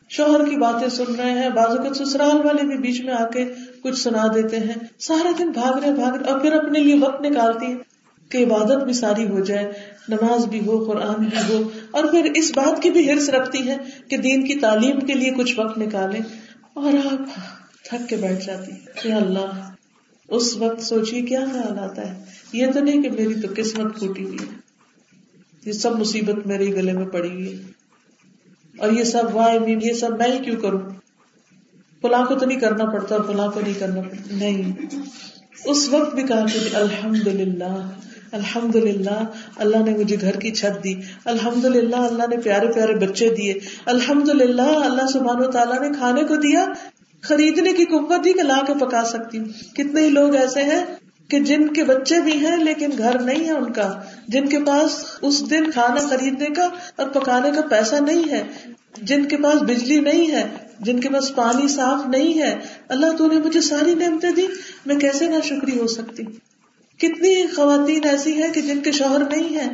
شوہر 0.10 0.50
کی 0.50 0.56
باتیں 0.56 0.90
سن 0.90 1.16
رہے 1.16 1.32
ہیں، 1.32 1.50
بازو 1.50 1.84
کے 1.84 2.06
سسرال 2.06 2.46
والے 2.46 2.64
بھی 2.64 2.78
بیچ 2.78 3.02
میں 3.02 3.14
آ 3.14 3.28
کے 3.28 3.46
کچھ 3.84 4.00
سنا 4.00 4.28
دیتے 4.36 4.60
ہیں۔ 4.60 4.76
سارا 5.00 5.32
دن 5.40 5.52
بھاگ 5.52 5.80
رہے 5.80 5.92
بھاگ 5.92 6.16
رہے، 6.16 6.32
اور 6.32 6.40
پھر 6.40 6.52
اپنے 6.52 6.80
لیے 6.80 6.96
وقت 7.00 7.22
نکالتی 7.22 7.66
ہے 7.66 7.76
کہ 8.30 8.46
عبادت 8.46 8.84
بھی 8.84 8.94
ساری 8.94 9.28
ہو 9.28 9.40
جائے، 9.40 9.74
نماز 10.10 10.46
بھی 10.46 10.66
ہو، 10.66 10.86
قرآن 10.86 11.24
بھی 11.24 11.54
ہو، 11.54 11.70
اور 11.92 12.04
پھر 12.04 12.32
اس 12.36 12.52
بات 12.56 12.82
کی 12.82 12.90
بھی 12.90 13.12
ہرس 13.12 13.30
رکھتی 13.30 13.68
ہے 13.68 13.78
کہ 14.10 14.18
دین 14.18 14.48
کی 14.48 14.56
تعلیم 14.56 15.00
کے 15.00 15.14
لیے 15.14 15.32
کچھ 15.32 15.60
وقت 15.60 15.78
نکالے۔ 15.78 16.20
اور 16.74 16.94
آپ 16.94 17.22
تھک 17.84 18.10
کے 18.10 18.16
بیٹھ 18.16 18.46
جاتی 18.46 18.72
اللہ، 19.12 19.70
اس 20.30 20.58
وقت 20.58 20.82
سوچیے 20.82 21.22
کیا 21.22 21.46
خیال 21.54 21.80
آتا 21.80 22.10
ہے۔ 22.10 22.24
یہ 22.54 22.68
تو 22.74 22.80
نہیں 22.80 23.02
کہ 23.02 23.12
میری 23.12 23.34
تو 23.34 23.48
قسمت 23.58 24.00
پھوٹی 24.00 24.24
ہوئی 24.24 24.38
ہے۔ 24.42 24.56
یہ 25.66 25.72
سب 25.72 26.00
مصیبت 26.00 26.48
میرے 26.48 26.68
گلے 26.68 26.94
میں 26.94 27.06
پڑی 27.06 27.32
ہوئی 27.32 27.58
ہے۔ 27.58 27.64
اور 28.78 28.92
یہ 28.92 29.04
سب 29.04 29.24
وائی 29.34 29.76
یہ 29.82 29.94
سب 29.94 30.18
میں 30.18 30.32
ہی 30.32 30.44
کیوں 30.46 30.56
کروں؟ 30.56 30.80
فلاں 32.08 32.26
کو 32.26 32.36
تو 32.36 32.46
نہیں 32.46 32.60
کرنا 32.60 32.86
پڑتا 32.86 33.16
اور 33.16 33.24
فلاں 33.24 33.48
کو 33.48 33.60
نہیں 33.60 33.74
کرنا 33.80 34.02
پڑتا۔ 34.02 34.36
نہیں۔ 34.36 34.86
اس 35.66 35.90
وقت 35.90 36.16
بھی 36.16 36.24
کہا 36.24 36.46
کہ 36.54 36.76
الحمد 36.76 37.28
للہ 37.28 37.90
الحمد 38.32 38.76
للہ 38.76 39.24
اللہ 39.56 39.78
نے 39.78 39.98
مجھے 39.98 40.18
گھر 40.22 40.36
کی 40.36 40.52
چھت 40.52 40.84
دی۔ 40.84 40.96
الحمد 41.26 41.66
للہ 41.66 41.96
اللہ 41.96 42.24
نے 42.30 42.38
پیارے 42.38 42.68
پیارے 42.68 42.96
بچے 42.96 43.30
دیے۔ 43.30 43.54
الحمد 43.86 44.30
للہ 44.30 44.62
اللہ 44.62 45.08
سبحان 45.14 45.40
و 45.40 45.52
تعالیٰ 45.52 45.80
نے 45.80 45.90
کھانے 45.98 46.24
کو 46.24 46.36
دیا، 46.36 46.66
خریدنے 47.22 47.74
کی 47.74 47.86
قوت 47.86 48.26
دی 48.26 48.34
کہ 48.34 48.44
لا 48.44 48.60
کے 48.68 48.74
پکا 48.74 49.04
سکتی 49.04 49.40
ہوں۔ 49.40 49.76
کتنے 49.76 50.02
ہی 50.02 50.10
لوگ 50.10 50.36
ایسے 50.36 50.64
ہیں 50.64 50.86
کہ 51.28 51.40
جن 51.40 51.74
کے 51.74 51.84
بچے 51.84 52.22
بھی 52.22 52.46
ہیں 52.46 52.58
لیکن 52.58 52.90
گھر 52.98 53.20
نہیں 53.20 53.46
ہے 53.46 53.52
ان 53.52 53.74
کا، 53.74 54.02
جن 54.28 54.50
کے 54.50 54.60
پاس 54.60 55.04
اس 55.22 55.50
دن 55.50 55.72
کھانا 55.72 56.08
خریدنے 56.08 56.46
کا 56.46 56.70
اور 56.96 57.10
پکانے 57.10 57.52
کا 57.52 57.62
پیسہ 57.62 57.96
نہیں 57.96 58.32
ہے، 58.32 58.44
جن 59.02 59.26
کے 59.26 59.38
پاس 59.38 59.62
بجلی 59.62 60.00
نہیں 60.00 60.32
ہے، 60.32 60.44
جن 60.80 61.00
کے 61.00 61.10
پاس 61.10 61.36
پانی 61.36 61.68
صاف 61.68 62.08
نہیں 62.08 62.40
ہے، 62.40 62.60
اللہ 62.90 63.18
تو 63.18 63.28
نے 63.28 63.40
مجھے 63.40 63.62
ساری 63.62 63.96
نعمتیں 63.96 64.32
دی، 64.32 64.48
میں 64.86 64.96
کیسے 64.96 65.28
نہ 65.28 65.36
شکری 65.44 65.80
ہو 65.80 65.88
سکتی؟ 65.88 66.24
کتنی 67.00 67.48
خواتین 67.48 68.08
ایسی 68.08 68.44
ہیں 68.44 68.54
کہ 68.54 68.62
جن 68.62 68.80
کے 68.80 68.92
شوہر 68.92 69.20
نہیں 69.20 69.56
ہے 69.56 69.68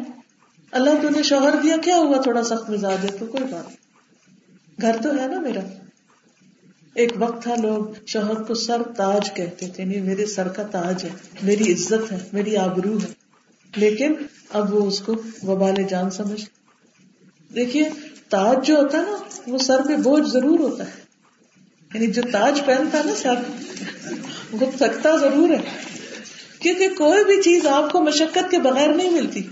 اللہ 0.71 0.89
تو 1.01 1.09
نے 1.09 1.23
شوہر 1.23 1.55
دیا، 1.63 1.77
کیا 1.77 1.97
ہوا 1.97 2.21
تھوڑا 2.21 2.43
سخت 2.43 2.69
مزاج 2.69 2.97
ہے؟ 3.03 3.17
تو 3.19 3.25
کوئی 3.25 3.43
بات 3.43 4.81
گھر 4.81 4.95
تو 5.03 5.09
ہے 5.09 5.27
نا 5.27 5.39
میرا۔ 5.39 5.59
ایک 6.95 7.11
وقت 7.15 7.43
تھا، 7.43 7.55
لوگ 7.55 8.05
شوہر 8.05 8.43
کو 8.43 8.53
سر 8.53 8.81
تاج 8.97 9.33
کہتے 9.33 9.67
تھے، 9.67 9.85
نہیں، 9.85 10.01
میرے 10.01 10.25
سر 10.25 10.47
کا 10.47 10.63
تاج 10.63 11.03
ہے، 11.03 11.09
میری 11.43 11.73
عزت 11.73 12.11
ہے، 12.11 12.17
میری 12.33 12.57
آبرو 12.57 12.97
ہے۔ 12.97 13.13
لیکن 13.75 14.13
اب 14.49 14.73
وہ 14.73 14.87
اس 14.87 14.99
کو 14.99 15.13
وبال 15.43 15.75
جان 15.89 16.09
سمجھ۔ 16.09 16.45
دیکھیے، 17.55 17.89
تاج 18.29 18.67
جو 18.67 18.75
ہوتا 18.75 18.97
ہے 18.97 19.03
نا، 19.03 19.17
وہ 19.47 19.57
سر 19.57 19.81
پہ 19.87 19.95
بوجھ 19.95 20.29
ضرور 20.29 20.59
ہوتا 20.59 20.85
ہے۔ 20.85 21.03
یعنی 21.93 22.07
جو 22.07 22.21
تاج 22.31 22.61
پہنتا 22.65 22.97
ہے 22.97 23.03
نا 23.03 23.13
سر، 23.15 23.33
وہ 24.51 24.71
تھکتا 24.77 25.17
ضرور 25.17 25.49
ہے۔ 25.49 25.61
کیونکہ 26.59 26.87
کوئی 26.97 27.25
بھی 27.25 27.41
چیز 27.41 27.67
آپ 27.67 27.91
کو 27.91 28.01
مشقت 28.01 28.51
کے 28.51 28.59
بغیر 28.59 28.89
نہیں 28.89 29.09
ملتی۔ 29.09 29.47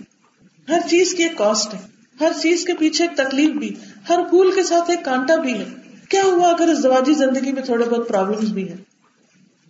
ہر 0.69 0.79
چیز 0.89 1.13
کی 1.13 1.23
ایک 1.23 1.37
کاسٹ 1.37 1.73
ہے۔ 1.73 1.79
ہر 2.19 2.31
چیز 2.41 2.65
کے 2.65 2.73
پیچھے 2.73 3.07
ایک 3.07 3.17
تکلیف 3.17 3.49
بھی۔ 3.49 3.73
ہر 4.09 4.19
پھول 4.29 4.51
کے 4.55 4.63
ساتھ 4.63 4.89
ایک 4.89 5.05
کانٹا 5.05 5.35
بھی 5.35 5.53
ہے۔ 5.53 5.80
کیا 6.11 6.23
ہوا 6.23 6.49
اگر 6.49 6.67
اس 6.67 6.79
زواجی 6.79 7.13
زندگی 7.13 7.51
میں 7.51 7.61
تھوڑے 7.61 7.83
بہت 7.83 8.07
پرابلم 8.07 8.51
بھی 8.51 8.69
ہیں؟ 8.69 8.77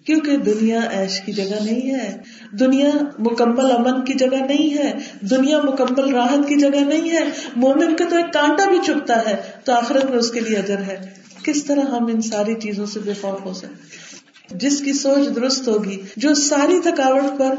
کیونکہ 0.06 0.38
دنیا 0.38 0.80
ایش 0.80 1.22
کی 1.22 1.32
جگہ 1.32 1.64
نہیں 1.64 1.92
ہے، 1.92 2.18
دنیا 2.52 2.90
مکمل 3.20 3.72
امن 3.72 4.06
کی 4.06 4.14
جگہ 4.14 4.36
نہیں 4.36 4.78
ہے، 4.78 4.94
دنیا 5.22 5.62
مکمل 5.62 6.14
راحت 6.16 6.48
کی 6.48 6.56
جگہ 6.56 6.80
نہیں 6.80 7.10
ہے۔ 7.10 7.24
مومن 7.56 7.96
کا 7.96 8.06
تو 8.10 8.16
ایک 8.16 8.34
کانٹا 8.34 8.70
بھی 8.70 8.78
چپتا 8.86 9.30
ہے، 9.30 9.36
تو 9.64 9.74
آخرت 9.74 10.06
میں 10.06 10.18
اس 10.18 10.32
کے 10.32 10.40
لیے 10.40 10.58
اجر 10.58 10.78
ہے۔ 10.78 11.10
کس 11.44 11.64
طرح 11.64 11.82
ہم 11.82 12.06
ان 12.06 12.22
ساری 12.22 12.56
چیزوں 12.56 12.86
سے 12.86 13.00
بے 13.00 13.14
خوف 13.22 13.46
ہو 13.46 13.54
سکتے 13.54 14.58
جس 14.58 14.80
کی 14.80 14.94
سوچ 14.94 15.36
درست 15.36 15.68
ہوگی، 15.68 16.02
جو 16.18 16.34
ساری 16.34 16.80
تھکاوٹ 16.80 17.40
پر 17.40 17.56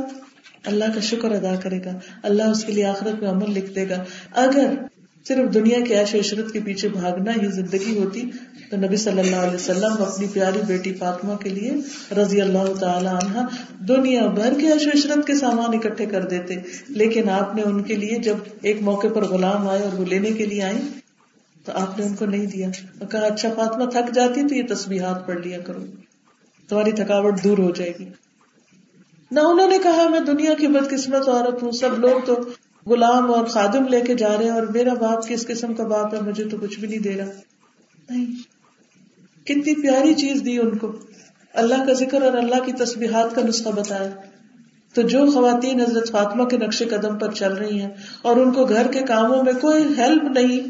اللہ 0.66 0.84
کا 0.94 1.00
شکر 1.00 1.30
ادا 1.30 1.54
کرے 1.54 1.78
گا، 1.84 1.98
اللہ 2.22 2.42
اس 2.42 2.64
کے 2.64 2.72
لیے 2.72 2.84
آخرت 2.84 3.22
میں 3.22 3.30
عمل 3.30 3.54
لکھ 3.54 3.72
دے 3.74 3.88
گا۔ 3.88 4.04
اگر 4.32 4.66
صرف 5.28 5.54
دنیا 5.54 5.78
کے 5.80 5.98
عیش 6.00 6.14
و 6.14 6.18
عشرت 6.18 6.52
کے 6.52 6.60
پیچھے 6.64 6.88
بھاگنا 6.88 7.32
ہی 7.32 7.50
زندگی 7.50 7.98
ہوتی 7.98 8.22
تو 8.70 8.76
نبی 8.76 8.96
صلی 8.96 9.20
اللہ 9.20 9.36
علیہ 9.36 9.54
وسلم 9.54 10.02
اپنی 10.02 10.26
پیاری 10.32 10.58
بیٹی 10.66 10.92
فاطمہ 10.92 11.36
کے 11.36 11.48
لیے 11.48 11.72
رضی 12.14 12.40
اللہ 12.40 12.72
تعالی 12.80 13.08
عنہ 13.08 13.46
دنیا 13.88 14.26
بھر 14.26 14.52
کے 14.60 14.72
عیش 14.72 14.86
و 14.86 14.90
عشرت 14.94 15.26
کے 15.26 15.34
سامان 15.34 15.74
اکٹھے 15.74 16.06
کر 16.06 16.24
دیتے۔ 16.24 16.54
لیکن 16.88 17.30
آپ 17.30 17.54
نے 17.54 17.62
ان 17.62 17.82
کے 17.82 17.96
لیے 17.96 18.18
جب 18.18 18.36
ایک 18.62 18.82
موقع 18.82 19.06
پر 19.14 19.24
غلام 19.24 19.68
آئے 19.68 19.82
اور 19.82 19.98
وہ 19.98 20.04
لینے 20.04 20.32
کے 20.32 20.46
لیے 20.46 20.62
آئے 20.62 20.80
تو 21.64 21.72
آپ 21.74 21.98
نے 21.98 22.06
ان 22.06 22.14
کو 22.14 22.26
نہیں 22.26 22.46
دیا۔ 22.46 22.68
اور 22.98 23.08
کہا 23.08 23.26
اچھا 23.26 23.48
فاطمہ، 23.56 23.90
تھک 23.90 24.14
جاتی 24.14 24.48
تو 24.48 24.54
یہ 24.54 24.62
تصویرات 24.68 25.26
پڑھ 25.26 25.40
لیا 25.46 25.58
کرو، 25.58 25.84
تمہاری 26.68 26.92
تھکاوٹ 26.92 27.44
دور 27.44 27.58
ہو 27.58 27.70
جائے 27.70 27.92
گی۔ 27.98 28.04
نہ 29.30 29.40
انہوں 29.40 29.68
نے 29.68 29.78
کہا، 29.82 30.08
میں 30.08 30.20
دنیا 30.20 30.54
کی 30.54 30.66
بدقسمت 30.66 31.28
عورت 31.28 31.62
ہوں، 31.62 31.70
سب 31.70 31.98
لوگ 31.98 32.24
تو 32.24 32.36
غلام 32.86 33.34
اور 33.34 33.44
خادم 33.44 33.88
لے 33.88 34.00
کے 34.00 34.14
جا 34.14 34.36
رہے 34.38 34.44
ہیں 34.44 34.52
اور 34.52 34.62
میرا 34.62 34.94
باپ 34.94 35.28
کس 35.28 35.46
قسم 35.46 35.74
کا 35.74 35.84
باپ 35.84 36.14
ہے؟ 36.14 36.20
مجھے 36.20 36.44
تو 36.44 36.56
کچھ 36.60 36.80
بھی 36.80 36.88
نہیں 36.88 36.98
دے 36.98 37.16
رہا۔ 37.16 37.30
نہیں۔ 38.10 38.26
کتنی 39.44 39.82
پیاری 39.82 40.14
چیز 40.14 40.42
دی 40.44 40.58
ان 40.58 40.78
کو۔ 40.78 40.92
اللہ 41.54 41.86
کا 41.86 41.92
ذکر 41.92 42.22
اور 42.22 42.32
اللہ 42.32 42.64
کی 42.64 42.72
تصبیحات 42.72 43.34
کا 43.34 43.42
نسخہ 43.42 43.68
بتایا۔ 43.68 44.10
تو 44.94 45.02
جو 45.02 45.26
خواتین 45.26 45.80
حضرت 45.80 46.10
فاطمہ 46.10 46.44
کے 46.44 46.56
نقش 46.56 46.82
قدم 46.90 47.18
پر 47.18 47.30
چل 47.30 47.52
رہی 47.52 47.80
ہیں 47.80 47.90
اور 48.22 48.36
ان 48.36 48.52
کو 48.52 48.64
گھر 48.64 48.92
کے 48.92 49.00
کاموں 49.00 49.42
میں 49.42 49.52
کوئی 49.52 49.84
ہیلپ 49.98 50.24
نہیں، 50.24 50.60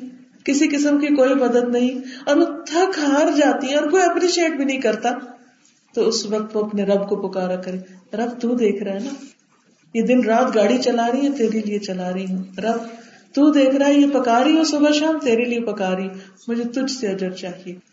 کسی 0.44 0.68
قسم 0.68 1.00
کی 1.00 1.06
کوئی 1.06 1.34
مدد 1.34 1.68
نہیں، 1.68 1.98
اور 2.26 2.36
وہ 2.36 2.44
تھک 2.44 2.98
ہار 2.98 3.36
جاتی 3.36 3.66
ہیں 3.66 3.76
اور 3.76 3.90
کوئی 3.90 4.02
اپریشیٹ 4.02 4.56
بھی 4.56 4.64
نہیں 4.64 4.80
کرتا، 4.80 5.10
تو 5.94 6.08
اس 6.08 6.26
وقت 6.26 6.56
وہ 6.56 6.64
اپنے 6.64 6.84
رب 6.84 7.08
کو 7.08 7.28
پکارا 7.28 7.56
کرے۔ 7.56 7.78
رب 8.16 8.40
تو 8.40 8.54
دیکھ 8.54 8.82
رہا 8.82 8.92
ہے 8.92 8.98
نا۔ 8.98 9.24
یہ 9.94 10.02
دن 10.02 10.24
رات 10.24 10.54
گاڑی 10.54 10.78
چلا 10.78 11.10
رہی 11.12 11.26
ہے، 11.26 11.32
تیرے 11.36 11.60
لیے 11.60 11.78
چلا 11.78 12.12
رہی 12.12 12.24
ہوں۔ 12.24 12.60
رب، 12.60 12.80
تو 13.34 13.50
دیکھ 13.50 13.76
رہا 13.76 13.86
ہے، 13.86 13.94
یہ 13.94 14.06
پکا 14.12 14.44
رہی 14.44 14.56
ہوں 14.56 14.64
صبح 14.64 14.90
شام 14.90 15.18
تیرے 15.22 15.44
لیے 15.44 15.60
پکا 15.60 15.96
رہی 15.96 16.08
مجھے 16.48 16.64
تجھ 16.64 16.92
سے 16.92 17.06
اجر 17.08 17.30
چاہیے۔ 17.30 17.91